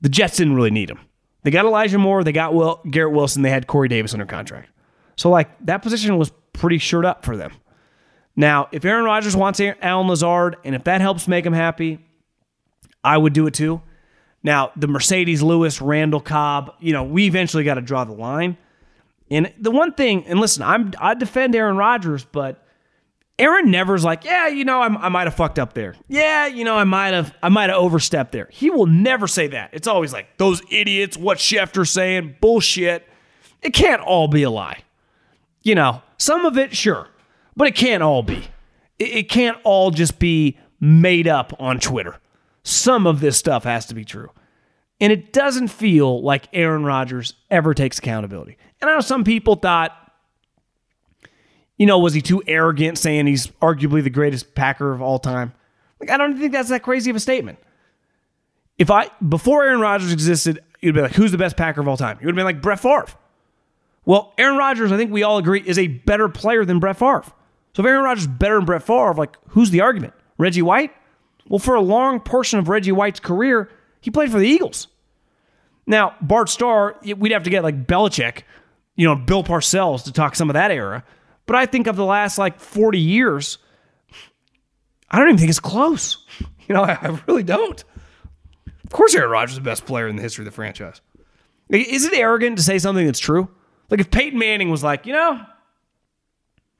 the 0.01 0.09
Jets 0.09 0.37
didn't 0.37 0.55
really 0.55 0.71
need 0.71 0.91
him. 0.91 1.01
They 1.43 1.51
got 1.51 1.65
Elijah 1.65 1.99
Moore, 1.99 2.25
they 2.25 2.33
got 2.33 2.53
Will, 2.53 2.81
Garrett 2.91 3.15
Wilson, 3.15 3.43
they 3.43 3.51
had 3.51 3.67
Corey 3.67 3.89
Davis 3.89 4.13
under 4.13 4.27
contract. 4.27 4.71
So, 5.17 5.31
like, 5.31 5.49
that 5.65 5.79
position 5.79 6.19
was 6.19 6.31
pretty 6.53 6.79
shored 6.79 7.07
up 7.07 7.25
for 7.25 7.37
them. 7.37 7.53
Now, 8.37 8.69
if 8.71 8.85
Aaron 8.85 9.05
Rodgers 9.05 9.35
wants 9.35 9.61
Allen 9.61 10.09
Lazard, 10.09 10.57
and 10.65 10.75
if 10.75 10.85
that 10.85 11.01
helps 11.01 11.27
make 11.27 11.47
him 11.47 11.53
happy, 11.53 11.99
I 13.03 13.17
would 13.17 13.33
do 13.33 13.47
it 13.47 13.55
too. 13.55 13.81
Now, 14.43 14.71
the 14.77 14.87
Marcedes 14.87 15.43
Lewis, 15.43 15.81
Randall 15.81 16.21
Cobb, 16.21 16.75
you 16.81 16.93
know, 16.93 17.03
we 17.03 17.27
eventually 17.27 17.65
got 17.65 17.75
to 17.75 17.81
draw 17.81 18.05
the 18.05 18.13
line. 18.13 18.57
And 19.31 19.53
the 19.59 19.71
one 19.71 19.93
thing, 19.93 20.25
and 20.27 20.41
listen, 20.41 20.63
I'm 20.63 20.93
I 20.99 21.15
defend 21.15 21.55
Aaron 21.55 21.77
Rodgers, 21.77 22.25
but 22.25 22.65
Aaron 23.39 23.71
never's 23.71 24.05
like, 24.05 24.25
yeah, 24.25 24.49
you 24.49 24.65
know, 24.65 24.83
I'm, 24.83 24.97
i 24.97 25.09
might 25.09 25.27
have 25.29 25.35
fucked 25.35 25.59
up 25.59 25.73
there. 25.73 25.95
Yeah, 26.09 26.47
you 26.47 26.65
know, 26.65 26.77
I 26.77 26.85
might 26.85 27.15
have, 27.15 27.35
I 27.41 27.49
might 27.49 27.71
have 27.71 27.79
overstepped 27.79 28.33
there. 28.33 28.49
He 28.51 28.69
will 28.69 28.87
never 28.87 29.29
say 29.29 29.47
that. 29.49 29.71
It's 29.73 29.87
always 29.87 30.13
like 30.13 30.37
those 30.39 30.61
idiots. 30.71 31.17
What 31.17 31.39
Schefter's 31.39 31.91
saying, 31.91 32.37
bullshit. 32.41 33.07
It 33.63 33.71
can't 33.71 34.03
all 34.03 34.27
be 34.27 34.43
a 34.43 34.51
lie. 34.51 34.83
You 35.63 35.77
know, 35.77 36.03
some 36.17 36.47
of 36.47 36.59
it, 36.59 36.75
sure, 36.77 37.09
but 37.57 37.69
it 37.69 37.75
can't 37.75 38.03
all 38.03 38.23
be. 38.23 38.49
It, 38.99 39.09
it 39.11 39.29
can't 39.29 39.59
all 39.63 39.91
just 39.93 40.19
be 40.19 40.59
made 40.81 41.29
up 41.29 41.53
on 41.61 41.79
Twitter. 41.79 42.17
Some 42.65 43.07
of 43.07 43.21
this 43.21 43.37
stuff 43.37 43.65
has 43.65 43.87
to 43.87 43.95
be 43.95 44.05
true. 44.05 44.31
And 45.01 45.13
it 45.13 45.33
doesn't 45.33 45.69
feel 45.69 46.23
like 46.23 46.49
Aaron 46.53 46.85
Rodgers 46.85 47.35
ever 47.51 47.73
takes 47.73 47.99
accountability. 47.99 48.59
And 48.81 48.91
I 48.91 48.95
know 48.95 49.01
some 49.01 49.25
people 49.25 49.57
thought 49.57 50.09
you 51.79 51.87
know, 51.87 51.99
was 51.99 52.13
he 52.13 52.21
too 52.21 52.43
arrogant 52.47 52.99
saying 52.99 53.27
he's 53.27 53.47
arguably 53.63 54.03
the 54.03 54.11
greatest 54.11 54.55
Packer 54.55 54.93
of 54.93 55.01
all 55.01 55.19
time? 55.19 55.55
Like, 56.01 56.11
I 56.11 56.17
don't 56.17 56.37
think 56.37 56.53
that's 56.53 56.69
that 56.69 56.83
crazy 56.83 57.09
of 57.09 57.17
a 57.17 57.21
statement. 57.21 57.59
If 58.77 58.91
I, 58.91 59.11
before 59.27 59.65
Aaron 59.65 59.81
Rodgers 59.81 60.13
existed, 60.13 60.61
you'd 60.81 60.95
be 60.95 61.01
like, 61.01 61.13
who's 61.13 61.33
the 61.33 61.39
best 61.39 61.57
Packer 61.57 61.81
of 61.81 61.89
all 61.89 61.97
time? 61.97 62.19
You 62.21 62.27
would 62.27 62.35
have 62.35 62.37
been 62.37 62.45
like 62.45 62.63
Brett 62.63 62.81
Favre. 62.81 63.07
Well, 64.05 64.33
Aaron 64.39 64.57
Rodgers, 64.57 64.93
I 64.93 64.97
think 64.97 65.13
we 65.13 65.23
all 65.23 65.39
agree, 65.39 65.63
is 65.65 65.79
a 65.79 65.87
better 65.87 66.29
player 66.29 66.65
than 66.65 66.81
Brett 66.81 66.99
Favre. 66.99 67.25
So 67.75 67.83
if 67.83 67.87
Aaron 67.87 68.05
Rodgers 68.05 68.25
is 68.25 68.29
better 68.29 68.57
than 68.57 68.65
Brett 68.65 68.83
Favre, 68.83 69.15
like, 69.15 69.37
who's 69.49 69.71
the 69.71 69.81
argument? 69.81 70.15
Reggie 70.37 70.63
White? 70.63 70.93
Well, 71.49 71.59
for 71.59 71.75
a 71.75 71.81
long 71.81 72.21
portion 72.21 72.59
of 72.59 72.69
Reggie 72.69 72.93
White's 72.93 73.21
career, 73.21 73.71
he 74.01 74.11
played 74.11 74.31
for 74.31 74.39
the 74.39 74.49
Eagles. 74.49 74.89
Now, 75.87 76.15
Bart 76.21 76.49
Starr, 76.49 76.97
we'd 77.17 77.33
have 77.33 77.45
to 77.45 77.51
get 77.51 77.63
like 77.63 77.87
Belichick, 77.87 78.43
you 78.99 79.07
know, 79.07 79.15
Bill 79.15 79.45
Parcells 79.45 80.03
to 80.05 80.13
talk 80.13 80.35
some 80.35 80.51
of 80.51 80.55
that 80.55 80.73
era. 80.73 81.05
But 81.47 81.55
I 81.55 81.67
think 81.67 81.87
of 81.87 81.95
the 81.95 82.05
last 82.05 82.37
like 82.37 82.59
40 82.59 82.99
years, 82.99 83.59
I 85.09 85.19
don't 85.19 85.29
even 85.29 85.39
think 85.39 85.49
it's 85.49 85.61
close. 85.61 86.19
You 86.69 86.75
know, 86.75 86.83
I 86.83 87.19
really 87.27 87.45
don't. 87.45 87.83
Of 88.85 88.91
course, 88.91 89.15
Aaron 89.15 89.31
Rodgers 89.31 89.53
is 89.53 89.57
the 89.57 89.63
best 89.63 89.87
player 89.87 90.07
in 90.07 90.17
the 90.17 90.21
history 90.23 90.43
of 90.43 90.45
the 90.45 90.55
franchise. 90.55 91.01
Is 91.71 92.05
it 92.05 92.13
arrogant 92.13 92.59
to 92.59 92.63
say 92.63 92.79
something 92.79 93.07
that's 93.07 93.19
true? 93.19 93.49
Like 93.89 94.01
if 94.01 94.11
Peyton 94.11 94.39
Manning 94.39 94.69
was 94.69 94.85
like, 94.85 95.07
you 95.07 95.15
know, 95.15 95.41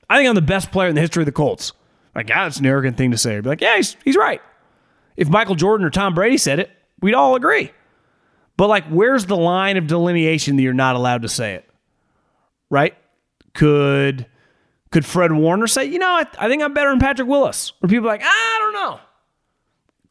I 0.07 0.15
think 0.15 0.29
I'm 0.29 0.35
the 0.35 0.43
best 0.43 0.71
player 0.71 0.89
in 0.89 0.93
the 0.93 1.01
history 1.01 1.23
of 1.23 1.25
the 1.25 1.31
Colts. 1.31 1.71
Like, 2.13 2.29
yeah, 2.29 2.45
it's 2.45 2.59
an 2.59 2.67
arrogant 2.67 2.97
thing 2.97 3.09
to 3.09 3.17
say. 3.17 3.35
I'd 3.35 3.45
be 3.45 3.49
like, 3.49 3.61
yeah, 3.61 3.77
he's, 3.77 3.97
he's 4.05 4.15
right. 4.15 4.43
If 5.17 5.27
Michael 5.27 5.55
Jordan 5.55 5.87
or 5.87 5.89
Tom 5.89 6.13
Brady 6.13 6.37
said 6.37 6.59
it, 6.59 6.69
we'd 7.01 7.15
all 7.15 7.33
agree. 7.33 7.71
But 8.57 8.69
like, 8.69 8.85
where's 8.89 9.25
the 9.25 9.37
line 9.37 9.77
of 9.77 9.87
delineation 9.87 10.55
that 10.57 10.61
you're 10.61 10.73
not 10.73 10.95
allowed 10.95 11.23
to 11.23 11.29
say 11.29 11.55
it? 11.55 11.68
Right? 12.69 12.95
Could 13.53 14.25
could 14.91 15.05
Fred 15.05 15.31
Warner 15.31 15.67
say, 15.67 15.85
you 15.85 15.99
know, 15.99 16.09
I, 16.09 16.25
I 16.39 16.47
think 16.47 16.63
I'm 16.63 16.73
better 16.73 16.89
than 16.89 16.99
Patrick 16.99 17.27
Willis? 17.27 17.73
Or 17.81 17.89
people 17.89 18.07
like, 18.07 18.23
I 18.23 18.57
don't 18.59 18.73
know. 18.73 18.99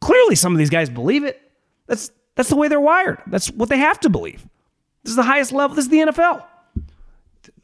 Clearly, 0.01 0.37
some 0.37 0.53
of 0.53 0.59
these 0.59 0.71
guys 0.71 0.89
believe 0.89 1.25
it. 1.25 1.41
That's 1.87 2.11
that's 2.37 2.49
the 2.49 2.57
way 2.57 2.69
they're 2.69 2.81
wired. 2.81 3.19
That's 3.27 3.51
what 3.51 3.69
they 3.69 3.79
have 3.79 3.99
to 4.01 4.09
believe. 4.09 4.47
This 5.03 5.11
is 5.11 5.17
the 5.17 5.25
highest 5.25 5.53
level. 5.53 5.75
This 5.75 5.87
is 5.87 5.91
the 5.91 5.99
NFL. 5.99 6.45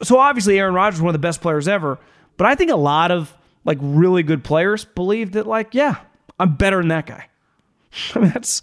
So 0.03 0.19
obviously, 0.19 0.59
Aaron 0.59 0.75
Rodgers 0.75 0.99
is 0.99 1.03
one 1.03 1.11
of 1.11 1.21
the 1.21 1.25
best 1.25 1.41
players 1.41 1.69
ever. 1.69 1.99
But 2.37 2.47
I 2.47 2.55
think 2.57 2.71
a 2.71 2.77
lot 2.77 3.11
of 3.11 3.33
like 3.65 3.79
really 3.81 4.23
good 4.23 4.43
players 4.43 4.85
believe 4.85 5.33
that, 5.33 5.47
like, 5.47 5.75
yeah, 5.75 5.97
I'm 6.41 6.57
better 6.57 6.79
than 6.79 6.89
that 6.89 7.07
guy. 7.07 7.29
I 8.15 8.19
mean, 8.19 8.31
that's. 8.31 8.63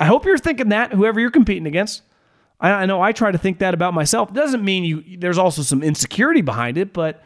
I 0.00 0.06
hope 0.06 0.24
you're 0.24 0.38
thinking 0.38 0.70
that. 0.70 0.92
Whoever 0.92 1.20
you're 1.20 1.30
competing 1.30 1.66
against. 1.66 2.02
I, 2.62 2.70
I 2.70 2.86
know 2.86 3.02
I 3.02 3.12
try 3.12 3.30
to 3.30 3.38
think 3.38 3.58
that 3.58 3.74
about 3.74 3.92
myself. 3.92 4.32
Doesn't 4.32 4.64
mean 4.64 4.84
you. 4.84 5.18
There's 5.18 5.38
also 5.38 5.62
some 5.62 5.82
insecurity 5.82 6.40
behind 6.40 6.78
it, 6.78 6.94
but 6.94 7.22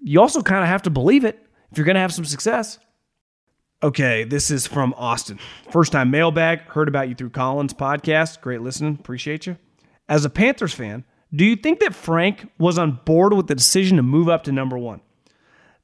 you 0.00 0.20
also 0.20 0.42
kind 0.42 0.62
of 0.62 0.68
have 0.68 0.82
to 0.82 0.90
believe 0.90 1.24
it 1.24 1.38
if 1.70 1.78
you're 1.78 1.84
going 1.84 1.94
to 1.94 2.00
have 2.00 2.12
some 2.12 2.24
success. 2.24 2.78
Okay, 3.82 4.24
this 4.24 4.50
is 4.50 4.66
from 4.66 4.94
Austin. 4.96 5.38
First 5.70 5.92
time 5.92 6.10
mailbag. 6.10 6.60
Heard 6.62 6.88
about 6.88 7.08
you 7.08 7.14
through 7.14 7.30
Colin's 7.30 7.74
podcast. 7.74 8.40
Great 8.40 8.62
listening. 8.62 8.96
Appreciate 8.98 9.46
you. 9.46 9.58
As 10.08 10.24
a 10.24 10.30
Panthers 10.30 10.72
fan, 10.72 11.04
do 11.34 11.44
you 11.44 11.56
think 11.56 11.80
that 11.80 11.94
Frank 11.94 12.50
was 12.58 12.78
on 12.78 13.00
board 13.04 13.34
with 13.34 13.46
the 13.46 13.54
decision 13.54 13.98
to 13.98 14.02
move 14.02 14.28
up 14.28 14.44
to 14.44 14.52
number 14.52 14.78
one? 14.78 15.00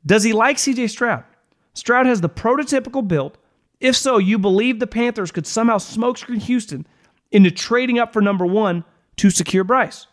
Does 0.07 0.23
he 0.23 0.33
like 0.33 0.57
CJ 0.57 0.89
Stroud? 0.89 1.25
Stroud 1.75 2.07
has 2.07 2.21
the 2.21 2.29
prototypical 2.29 3.07
build. 3.07 3.37
If 3.81 3.97
so, 3.97 4.19
you 4.19 4.39
believe 4.39 4.79
the 4.79 4.87
Panthers 4.87 5.31
could 5.31 5.47
somehow 5.47 5.77
smokescreen 5.77 6.43
Houston 6.43 6.87
into 7.33 7.51
trading 7.51 7.99
up 7.99 8.13
for 8.13 8.21
number 8.21 8.47
one 8.47 8.85
to 9.17 9.31
secure 9.31 9.65
Bryce, 9.65 10.07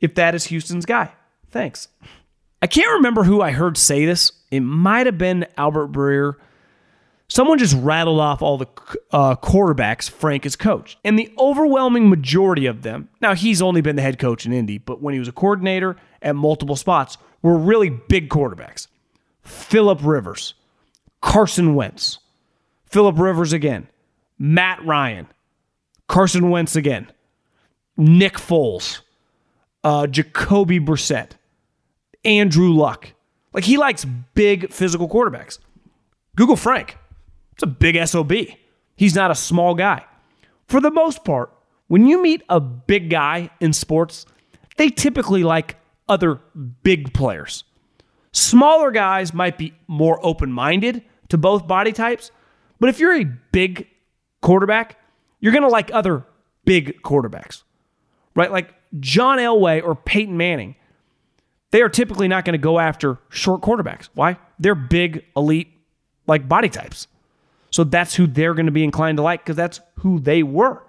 if 0.00 0.14
that 0.14 0.34
is 0.34 0.46
Houston's 0.46 0.86
guy. 0.86 1.12
Thanks. 1.50 1.88
I 2.62 2.66
can't 2.66 2.92
remember 2.94 3.24
who 3.24 3.42
I 3.42 3.50
heard 3.50 3.76
say 3.76 4.06
this. 4.06 4.32
It 4.50 4.60
might 4.60 5.06
have 5.06 5.18
been 5.18 5.46
Albert 5.56 5.92
Breer. 5.92 6.34
Someone 7.28 7.58
just 7.58 7.74
rattled 7.74 8.20
off 8.20 8.40
all 8.40 8.56
the 8.56 8.68
uh, 9.10 9.36
quarterbacks 9.36 10.08
Frank 10.08 10.44
has 10.44 10.56
coached. 10.56 10.98
And 11.04 11.18
the 11.18 11.32
overwhelming 11.38 12.08
majority 12.08 12.66
of 12.66 12.82
them, 12.82 13.08
now 13.20 13.34
he's 13.34 13.60
only 13.60 13.80
been 13.80 13.96
the 13.96 14.02
head 14.02 14.18
coach 14.18 14.46
in 14.46 14.52
Indy, 14.52 14.78
but 14.78 15.02
when 15.02 15.12
he 15.12 15.18
was 15.18 15.28
a 15.28 15.32
coordinator 15.32 15.96
at 16.22 16.36
multiple 16.36 16.76
spots, 16.76 17.18
were 17.42 17.58
really 17.58 17.90
big 17.90 18.28
quarterbacks. 18.28 18.86
Philip 19.42 20.00
Rivers, 20.02 20.54
Carson 21.20 21.74
Wentz, 21.74 22.18
Philip 22.86 23.18
Rivers 23.18 23.52
again, 23.52 23.88
Matt 24.38 24.84
Ryan, 24.84 25.28
Carson 26.08 26.50
Wentz 26.50 26.76
again, 26.76 27.10
Nick 27.96 28.34
Foles, 28.34 29.00
uh, 29.84 30.06
Jacoby 30.06 30.80
Brissett. 30.80 31.32
Andrew 32.26 32.72
Luck. 32.72 33.12
Like 33.54 33.64
he 33.64 33.78
likes 33.78 34.04
big 34.04 34.70
physical 34.70 35.08
quarterbacks. 35.08 35.58
Google 36.34 36.56
Frank. 36.56 36.98
It's 37.52 37.62
a 37.62 37.66
big 37.66 37.96
SOB. 38.06 38.32
He's 38.96 39.14
not 39.14 39.30
a 39.30 39.34
small 39.34 39.74
guy. 39.74 40.04
For 40.66 40.80
the 40.80 40.90
most 40.90 41.24
part, 41.24 41.52
when 41.86 42.06
you 42.06 42.20
meet 42.20 42.42
a 42.50 42.60
big 42.60 43.08
guy 43.08 43.50
in 43.60 43.72
sports, 43.72 44.26
they 44.76 44.90
typically 44.90 45.44
like 45.44 45.76
other 46.08 46.40
big 46.82 47.14
players. 47.14 47.64
Smaller 48.32 48.90
guys 48.90 49.32
might 49.32 49.56
be 49.56 49.72
more 49.86 50.18
open 50.22 50.52
minded 50.52 51.02
to 51.28 51.38
both 51.38 51.66
body 51.66 51.92
types, 51.92 52.30
but 52.78 52.90
if 52.90 52.98
you're 52.98 53.18
a 53.18 53.24
big 53.24 53.86
quarterback, 54.42 54.98
you're 55.40 55.52
going 55.52 55.62
to 55.62 55.68
like 55.68 55.90
other 55.92 56.24
big 56.64 57.02
quarterbacks, 57.02 57.62
right? 58.34 58.50
Like 58.50 58.74
John 59.00 59.38
Elway 59.38 59.82
or 59.82 59.94
Peyton 59.94 60.36
Manning 60.36 60.76
they 61.70 61.82
are 61.82 61.88
typically 61.88 62.28
not 62.28 62.44
going 62.44 62.54
to 62.54 62.58
go 62.58 62.78
after 62.78 63.18
short 63.28 63.60
quarterbacks. 63.60 64.08
Why? 64.14 64.38
They're 64.58 64.74
big, 64.74 65.24
elite, 65.36 65.68
like 66.26 66.48
body 66.48 66.68
types. 66.68 67.06
So 67.70 67.84
that's 67.84 68.14
who 68.14 68.26
they're 68.26 68.54
going 68.54 68.66
to 68.66 68.72
be 68.72 68.84
inclined 68.84 69.18
to 69.18 69.22
like 69.22 69.44
because 69.44 69.56
that's 69.56 69.80
who 69.96 70.18
they 70.18 70.42
were. 70.42 70.82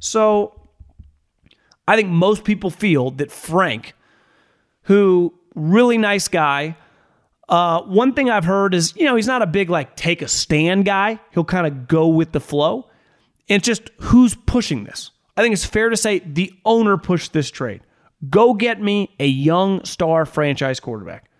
So 0.00 0.68
I 1.86 1.96
think 1.96 2.08
most 2.08 2.44
people 2.44 2.70
feel 2.70 3.10
that 3.12 3.30
Frank, 3.30 3.94
who 4.82 5.34
really 5.54 5.98
nice 5.98 6.28
guy, 6.28 6.76
uh, 7.48 7.82
one 7.82 8.12
thing 8.12 8.28
I've 8.28 8.44
heard 8.44 8.74
is, 8.74 8.96
you 8.96 9.04
know, 9.04 9.14
he's 9.14 9.28
not 9.28 9.42
a 9.42 9.46
big 9.46 9.70
like 9.70 9.94
take 9.94 10.22
a 10.22 10.28
stand 10.28 10.84
guy. 10.86 11.20
He'll 11.30 11.44
kind 11.44 11.66
of 11.66 11.86
go 11.86 12.08
with 12.08 12.32
the 12.32 12.40
flow. 12.40 12.88
And 13.48 13.62
just 13.62 13.90
who's 14.00 14.34
pushing 14.34 14.84
this? 14.84 15.10
I 15.36 15.42
think 15.42 15.52
it's 15.52 15.64
fair 15.64 15.88
to 15.88 15.96
say 15.96 16.20
the 16.20 16.52
owner 16.64 16.96
pushed 16.96 17.32
this 17.32 17.50
trade. 17.50 17.82
Go 18.28 18.54
get 18.54 18.80
me 18.80 19.14
a 19.20 19.26
young 19.26 19.84
star 19.84 20.24
franchise 20.24 20.80
quarterback. 20.80 21.30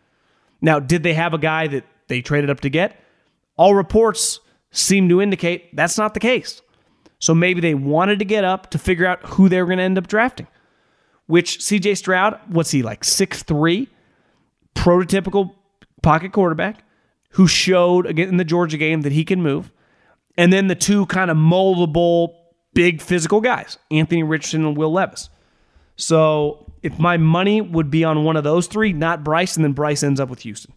Now, 0.60 0.78
did 0.78 1.02
they 1.02 1.14
have 1.14 1.34
a 1.34 1.38
guy 1.38 1.66
that 1.68 1.84
they 2.08 2.20
traded 2.20 2.50
up 2.50 2.60
to 2.60 2.68
get? 2.68 3.00
All 3.56 3.74
reports 3.74 4.40
seem 4.70 5.08
to 5.08 5.22
indicate 5.22 5.74
that's 5.74 5.96
not 5.96 6.14
the 6.14 6.20
case. 6.20 6.60
So 7.18 7.34
maybe 7.34 7.60
they 7.60 7.74
wanted 7.74 8.18
to 8.18 8.24
get 8.24 8.44
up 8.44 8.70
to 8.70 8.78
figure 8.78 9.06
out 9.06 9.24
who 9.24 9.48
they 9.48 9.60
were 9.60 9.66
going 9.66 9.78
to 9.78 9.84
end 9.84 9.98
up 9.98 10.06
drafting. 10.06 10.46
Which 11.26 11.58
CJ 11.58 11.96
Stroud, 11.96 12.38
what's 12.48 12.70
he 12.70 12.82
like, 12.82 13.02
six 13.02 13.42
three, 13.42 13.88
prototypical 14.74 15.54
pocket 16.02 16.32
quarterback 16.32 16.84
who 17.30 17.48
showed 17.48 18.06
again 18.06 18.28
in 18.28 18.36
the 18.36 18.44
Georgia 18.44 18.76
game 18.76 19.00
that 19.02 19.12
he 19.12 19.24
can 19.24 19.42
move. 19.42 19.72
And 20.36 20.52
then 20.52 20.66
the 20.66 20.74
two 20.74 21.06
kind 21.06 21.30
of 21.30 21.36
moldable, 21.36 22.34
big 22.74 23.00
physical 23.00 23.40
guys, 23.40 23.78
Anthony 23.90 24.22
Richardson 24.22 24.64
and 24.64 24.76
Will 24.76 24.92
Levis. 24.92 25.30
So 25.96 26.70
if 26.82 26.98
my 26.98 27.16
money 27.16 27.60
would 27.60 27.90
be 27.90 28.04
on 28.04 28.24
one 28.24 28.36
of 28.36 28.44
those 28.44 28.66
three, 28.66 28.92
not 28.92 29.24
Bryce, 29.24 29.56
and 29.56 29.64
then 29.64 29.72
Bryce 29.72 30.02
ends 30.02 30.20
up 30.20 30.28
with 30.28 30.40
Houston. 30.40 30.74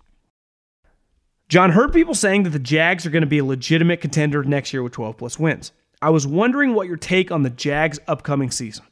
John 1.50 1.72
heard 1.72 1.92
people 1.92 2.14
saying 2.14 2.44
that 2.44 2.52
the 2.52 2.60
Jags 2.60 3.06
are 3.06 3.10
going 3.10 3.22
to 3.24 3.28
be 3.28 3.40
a 3.40 3.46
legitimate 3.46 4.02
contender 4.02 4.44
next 4.44 4.72
year 4.72 4.84
with 4.84 4.94
12 4.94 5.18
plus 5.18 5.40
wins. 5.40 5.72
I 6.02 6.12
was 6.12 6.26
wondering 6.26 6.74
what 6.74 6.88
your 6.88 6.96
take 6.96 7.32
on 7.32 7.44
the 7.44 7.50
Jags' 7.50 8.00
upcoming 8.08 8.52
season. 8.52 8.86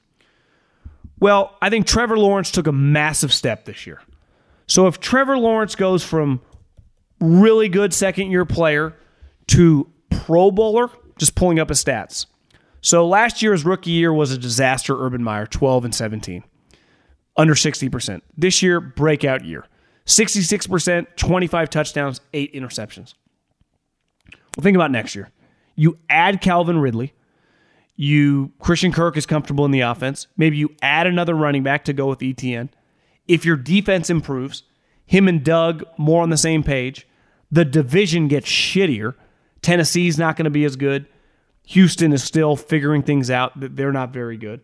Well, 1.20 1.56
I 1.62 1.70
think 1.70 1.88
Trevor 1.88 2.18
Lawrence 2.18 2.52
took 2.52 2.68
a 2.68 2.72
massive 2.72 3.32
step 3.32 3.66
this 3.66 3.88
year. 3.88 4.02
So 4.66 4.88
if 4.88 5.00
Trevor 5.00 5.38
Lawrence 5.38 5.76
goes 5.76 6.04
from 6.04 6.42
really 7.20 7.70
good 7.70 7.94
second 7.94 8.32
year 8.32 8.46
player 8.46 8.94
to 9.48 9.90
Pro 10.26 10.52
Bowler, 10.52 10.90
just 11.18 11.36
pulling 11.36 11.60
up 11.60 11.70
his 11.70 11.84
stats. 11.84 12.26
So 12.82 13.08
last 13.08 13.42
year's 13.42 13.66
rookie 13.66 13.92
year 13.92 14.14
was 14.14 14.32
a 14.32 14.38
disaster, 14.38 14.96
Urban 15.00 15.24
Meyer, 15.24 15.46
12 15.46 15.86
and 15.86 15.96
17 15.96 16.44
under 17.38 17.54
60%. 17.54 18.22
This 18.36 18.62
year, 18.62 18.80
breakout 18.82 19.46
year. 19.46 19.66
66%, 20.06 21.06
25 21.16 21.70
touchdowns, 21.70 22.22
eight 22.34 22.54
interceptions. 22.54 23.14
Well, 24.56 24.64
think 24.64 24.76
about 24.76 24.92
next 24.92 25.16
year. 25.16 25.30
You 25.76 26.00
add 26.10 26.42
Calvin 26.42 26.80
Ridley. 26.80 27.14
You 27.96 28.52
Christian 28.60 28.92
Kirk 28.92 29.18
is 29.18 29.26
comfortable 29.26 29.66
in 29.66 29.72
the 29.72 29.82
offense. 29.82 30.28
Maybe 30.38 30.58
you 30.58 30.76
add 30.82 31.08
another 31.08 31.36
running 31.36 31.64
back 31.64 31.86
to 31.86 31.94
go 31.94 32.08
with 32.08 32.20
ETN. 32.20 32.70
If 33.28 33.44
your 33.46 33.58
defense 33.58 34.10
improves, 34.10 34.64
him 35.06 35.28
and 35.28 35.44
Doug 35.44 35.84
more 35.98 36.24
on 36.24 36.30
the 36.30 36.38
same 36.38 36.64
page. 36.64 37.08
The 37.52 37.66
division 37.66 38.28
gets 38.28 38.48
shittier. 38.48 39.16
Tennessee's 39.62 40.18
not 40.18 40.36
going 40.36 40.46
to 40.46 40.52
be 40.52 40.66
as 40.66 40.76
good. 40.76 41.08
Houston 41.68 42.14
is 42.14 42.24
still 42.24 42.56
figuring 42.56 43.04
things 43.04 43.30
out. 43.30 43.60
That 43.60 43.76
they're 43.76 43.92
not 43.92 44.12
very 44.12 44.38
good. 44.38 44.62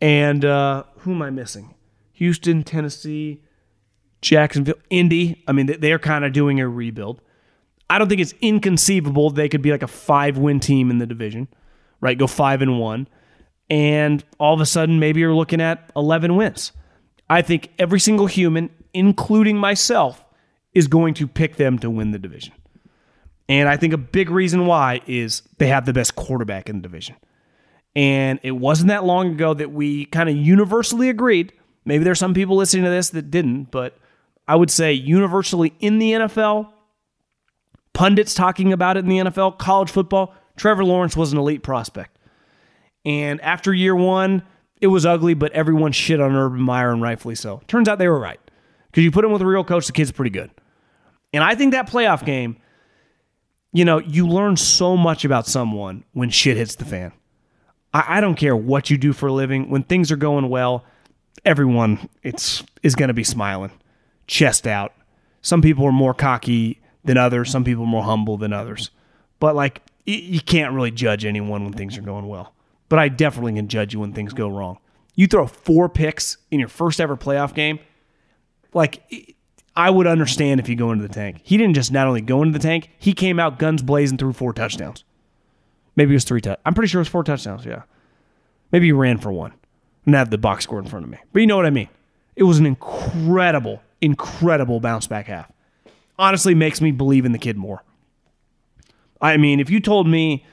And 0.00 0.44
uh, 0.44 0.84
who 0.98 1.12
am 1.12 1.22
I 1.22 1.30
missing? 1.30 1.74
Houston, 2.12 2.62
Tennessee, 2.62 3.42
Jacksonville, 4.20 4.76
Indy. 4.90 5.42
I 5.48 5.52
mean, 5.52 5.66
they're 5.80 5.98
kind 5.98 6.24
of 6.24 6.32
doing 6.32 6.60
a 6.60 6.68
rebuild. 6.68 7.20
I 7.90 7.98
don't 7.98 8.08
think 8.08 8.20
it's 8.20 8.34
inconceivable 8.40 9.30
they 9.30 9.48
could 9.48 9.62
be 9.62 9.70
like 9.70 9.82
a 9.82 9.88
five 9.88 10.38
win 10.38 10.60
team 10.60 10.90
in 10.90 10.98
the 10.98 11.06
division, 11.06 11.48
right? 12.00 12.18
Go 12.18 12.26
five 12.26 12.62
and 12.62 12.78
one. 12.78 13.08
And 13.70 14.24
all 14.38 14.54
of 14.54 14.60
a 14.60 14.66
sudden, 14.66 14.98
maybe 14.98 15.20
you're 15.20 15.34
looking 15.34 15.60
at 15.60 15.90
11 15.96 16.36
wins. 16.36 16.72
I 17.28 17.42
think 17.42 17.72
every 17.78 18.00
single 18.00 18.26
human, 18.26 18.70
including 18.92 19.56
myself, 19.56 20.24
is 20.74 20.86
going 20.86 21.14
to 21.14 21.26
pick 21.26 21.56
them 21.56 21.78
to 21.78 21.90
win 21.90 22.10
the 22.10 22.18
division. 22.18 22.52
And 23.48 23.68
I 23.68 23.76
think 23.76 23.92
a 23.92 23.98
big 23.98 24.30
reason 24.30 24.66
why 24.66 25.00
is 25.06 25.42
they 25.58 25.66
have 25.68 25.86
the 25.86 25.92
best 25.92 26.16
quarterback 26.16 26.68
in 26.68 26.76
the 26.76 26.82
division. 26.82 27.16
And 27.94 28.40
it 28.42 28.52
wasn't 28.52 28.88
that 28.88 29.04
long 29.04 29.32
ago 29.32 29.54
that 29.54 29.70
we 29.70 30.06
kind 30.06 30.28
of 30.28 30.36
universally 30.36 31.08
agreed. 31.08 31.52
Maybe 31.84 32.04
there's 32.04 32.18
some 32.18 32.34
people 32.34 32.56
listening 32.56 32.84
to 32.84 32.90
this 32.90 33.10
that 33.10 33.30
didn't, 33.30 33.70
but 33.70 33.96
I 34.48 34.56
would 34.56 34.70
say 34.70 34.92
universally 34.92 35.74
in 35.80 35.98
the 35.98 36.12
NFL, 36.12 36.70
pundits 37.92 38.34
talking 38.34 38.72
about 38.72 38.96
it 38.96 39.00
in 39.00 39.08
the 39.08 39.18
NFL, 39.18 39.58
college 39.58 39.90
football, 39.90 40.34
Trevor 40.56 40.84
Lawrence 40.84 41.16
was 41.16 41.32
an 41.32 41.38
elite 41.38 41.62
prospect. 41.62 42.18
And 43.04 43.40
after 43.42 43.72
year 43.72 43.94
one, 43.94 44.42
it 44.80 44.86
was 44.88 45.06
ugly, 45.06 45.34
but 45.34 45.52
everyone 45.52 45.92
shit 45.92 46.20
on 46.20 46.34
Urban 46.34 46.60
Meyer, 46.60 46.90
and 46.90 47.02
rightfully 47.02 47.34
so. 47.34 47.60
Turns 47.68 47.88
out 47.88 47.98
they 47.98 48.08
were 48.08 48.18
right. 48.18 48.40
Because 48.90 49.04
you 49.04 49.10
put 49.10 49.24
him 49.24 49.32
with 49.32 49.42
a 49.42 49.46
real 49.46 49.64
coach, 49.64 49.86
the 49.86 49.92
kid's 49.92 50.12
pretty 50.12 50.30
good. 50.30 50.50
And 51.32 51.42
I 51.42 51.54
think 51.54 51.72
that 51.72 51.88
playoff 51.88 52.24
game, 52.24 52.56
you 53.74 53.84
know, 53.84 53.98
you 53.98 54.26
learn 54.26 54.56
so 54.56 54.96
much 54.96 55.24
about 55.24 55.48
someone 55.48 56.04
when 56.12 56.30
shit 56.30 56.56
hits 56.56 56.76
the 56.76 56.84
fan. 56.84 57.12
I, 57.92 58.04
I 58.18 58.20
don't 58.20 58.36
care 58.36 58.56
what 58.56 58.88
you 58.88 58.96
do 58.96 59.12
for 59.12 59.26
a 59.26 59.32
living. 59.32 59.68
When 59.68 59.82
things 59.82 60.12
are 60.12 60.16
going 60.16 60.48
well, 60.48 60.84
everyone 61.44 62.08
it's 62.22 62.62
is 62.84 62.94
going 62.94 63.08
to 63.08 63.14
be 63.14 63.24
smiling, 63.24 63.72
chest 64.28 64.68
out. 64.68 64.94
Some 65.42 65.60
people 65.60 65.84
are 65.84 65.92
more 65.92 66.14
cocky 66.14 66.80
than 67.02 67.18
others. 67.18 67.50
Some 67.50 67.64
people 67.64 67.82
are 67.82 67.88
more 67.88 68.04
humble 68.04 68.36
than 68.36 68.52
others. 68.52 68.90
But 69.40 69.56
like, 69.56 69.82
you 70.06 70.40
can't 70.40 70.72
really 70.72 70.92
judge 70.92 71.24
anyone 71.24 71.64
when 71.64 71.72
things 71.72 71.98
are 71.98 72.02
going 72.02 72.28
well. 72.28 72.54
But 72.88 73.00
I 73.00 73.08
definitely 73.08 73.54
can 73.54 73.66
judge 73.66 73.92
you 73.92 74.00
when 74.00 74.12
things 74.12 74.32
go 74.32 74.48
wrong. 74.48 74.78
You 75.16 75.26
throw 75.26 75.48
four 75.48 75.88
picks 75.88 76.36
in 76.52 76.60
your 76.60 76.68
first 76.68 77.00
ever 77.00 77.16
playoff 77.16 77.54
game, 77.54 77.80
like 78.72 79.33
I 79.76 79.90
would 79.90 80.06
understand 80.06 80.60
if 80.60 80.68
you 80.68 80.76
go 80.76 80.92
into 80.92 81.06
the 81.06 81.12
tank. 81.12 81.40
He 81.42 81.56
didn't 81.56 81.74
just 81.74 81.90
not 81.90 82.06
only 82.06 82.20
go 82.20 82.42
into 82.42 82.56
the 82.56 82.62
tank, 82.62 82.90
he 82.98 83.12
came 83.12 83.40
out 83.40 83.58
guns 83.58 83.82
blazing 83.82 84.18
through 84.18 84.34
four 84.34 84.52
touchdowns. 84.52 85.04
Maybe 85.96 86.12
it 86.12 86.16
was 86.16 86.24
three 86.24 86.40
touchdowns. 86.40 86.62
I'm 86.64 86.74
pretty 86.74 86.88
sure 86.88 87.00
it 87.00 87.02
was 87.02 87.08
four 87.08 87.24
touchdowns, 87.24 87.64
yeah. 87.64 87.82
Maybe 88.70 88.86
he 88.86 88.92
ran 88.92 89.18
for 89.18 89.32
one 89.32 89.52
and 90.06 90.14
have 90.14 90.30
the 90.30 90.38
box 90.38 90.64
score 90.64 90.78
in 90.78 90.86
front 90.86 91.04
of 91.04 91.10
me. 91.10 91.18
But 91.32 91.40
you 91.40 91.46
know 91.46 91.56
what 91.56 91.66
I 91.66 91.70
mean. 91.70 91.88
It 92.36 92.44
was 92.44 92.58
an 92.58 92.66
incredible, 92.66 93.82
incredible 94.00 94.80
bounce 94.80 95.06
back 95.06 95.26
half. 95.26 95.50
Honestly, 96.18 96.54
makes 96.54 96.80
me 96.80 96.90
believe 96.90 97.24
in 97.24 97.32
the 97.32 97.38
kid 97.38 97.56
more. 97.56 97.82
I 99.20 99.36
mean, 99.36 99.60
if 99.60 99.70
you 99.70 99.80
told 99.80 100.06
me, 100.06 100.44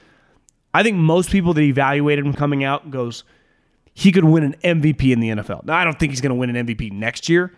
I 0.74 0.82
think 0.82 0.96
most 0.96 1.30
people 1.30 1.52
that 1.54 1.60
evaluated 1.60 2.24
him 2.24 2.32
coming 2.32 2.64
out 2.64 2.90
goes, 2.90 3.24
he 3.94 4.10
could 4.10 4.24
win 4.24 4.42
an 4.42 4.56
MVP 4.64 5.12
in 5.12 5.20
the 5.20 5.28
NFL. 5.28 5.64
Now, 5.64 5.76
I 5.76 5.84
don't 5.84 5.98
think 5.98 6.10
he's 6.12 6.20
going 6.20 6.30
to 6.30 6.36
win 6.36 6.54
an 6.54 6.66
MVP 6.66 6.92
next 6.92 7.28
year, 7.28 7.52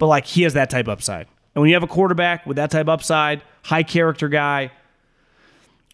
but 0.00 0.06
like 0.06 0.26
he 0.26 0.42
has 0.42 0.54
that 0.54 0.70
type 0.70 0.88
upside. 0.88 1.28
And 1.54 1.60
when 1.60 1.68
you 1.68 1.76
have 1.76 1.84
a 1.84 1.86
quarterback 1.86 2.46
with 2.46 2.56
that 2.56 2.72
type 2.72 2.88
upside, 2.88 3.42
high 3.62 3.84
character 3.84 4.28
guy, 4.28 4.72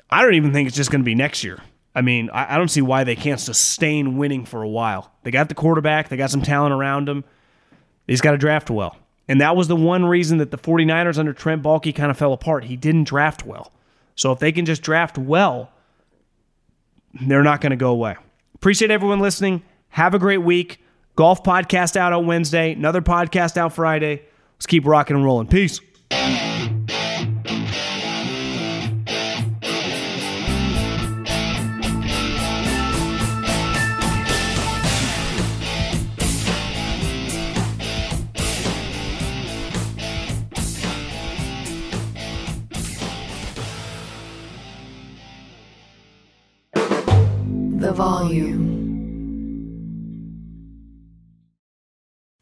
I 0.08 0.22
don't 0.22 0.34
even 0.34 0.52
think 0.52 0.68
it's 0.68 0.76
just 0.76 0.90
going 0.90 1.00
to 1.02 1.04
be 1.04 1.16
next 1.16 1.44
year. 1.44 1.60
I 1.94 2.02
mean, 2.02 2.30
I, 2.32 2.54
I, 2.54 2.58
don't 2.58 2.68
see 2.68 2.82
why 2.82 3.04
they 3.04 3.16
can't 3.16 3.40
sustain 3.40 4.16
winning 4.16 4.44
for 4.44 4.62
a 4.62 4.68
while. 4.68 5.10
They 5.24 5.30
got 5.30 5.48
the 5.48 5.54
quarterback, 5.54 6.08
they 6.08 6.16
got 6.16 6.30
some 6.30 6.42
talent 6.42 6.72
around. 6.72 7.08
They 7.08 8.12
just 8.12 8.22
got 8.22 8.30
to 8.30 8.38
draft 8.38 8.70
well. 8.70 8.96
And 9.28 9.40
that 9.40 9.56
was 9.56 9.66
the 9.66 9.74
one 9.74 10.04
reason 10.04 10.38
that 10.38 10.52
the 10.52 10.58
49ers 10.58 11.18
under 11.18 11.32
Trent 11.32 11.64
Baalke 11.64 11.92
kind 11.92 12.10
of 12.10 12.16
fell 12.16 12.32
apart. 12.32 12.64
He 12.64 12.76
didn't 12.76 13.04
draft 13.04 13.44
well. 13.44 13.72
So 14.14 14.30
if 14.30 14.38
they 14.38 14.52
can 14.52 14.66
just 14.66 14.82
draft 14.82 15.18
well, 15.18 15.72
they're 17.22 17.42
not 17.42 17.60
going 17.60 17.70
to 17.70 17.76
go 17.76 17.90
away. 17.90 18.14
Appreciate 18.54 18.92
everyone 18.92 19.18
listening. 19.18 19.62
Have 19.88 20.14
a 20.14 20.18
great 20.20 20.38
week. 20.38 20.80
Golf 21.16 21.42
podcast 21.42 21.96
out 21.96 22.12
on 22.12 22.26
Wednesday, 22.26 22.72
another 22.72 23.00
podcast 23.00 23.56
out 23.56 23.72
Friday. 23.72 24.22
Let's 24.56 24.66
keep 24.66 24.84
rocking 24.84 25.16
and 25.16 25.24
rolling. 25.24 25.46
Peace. 25.46 25.80
The 47.78 47.92
volume. 47.94 48.75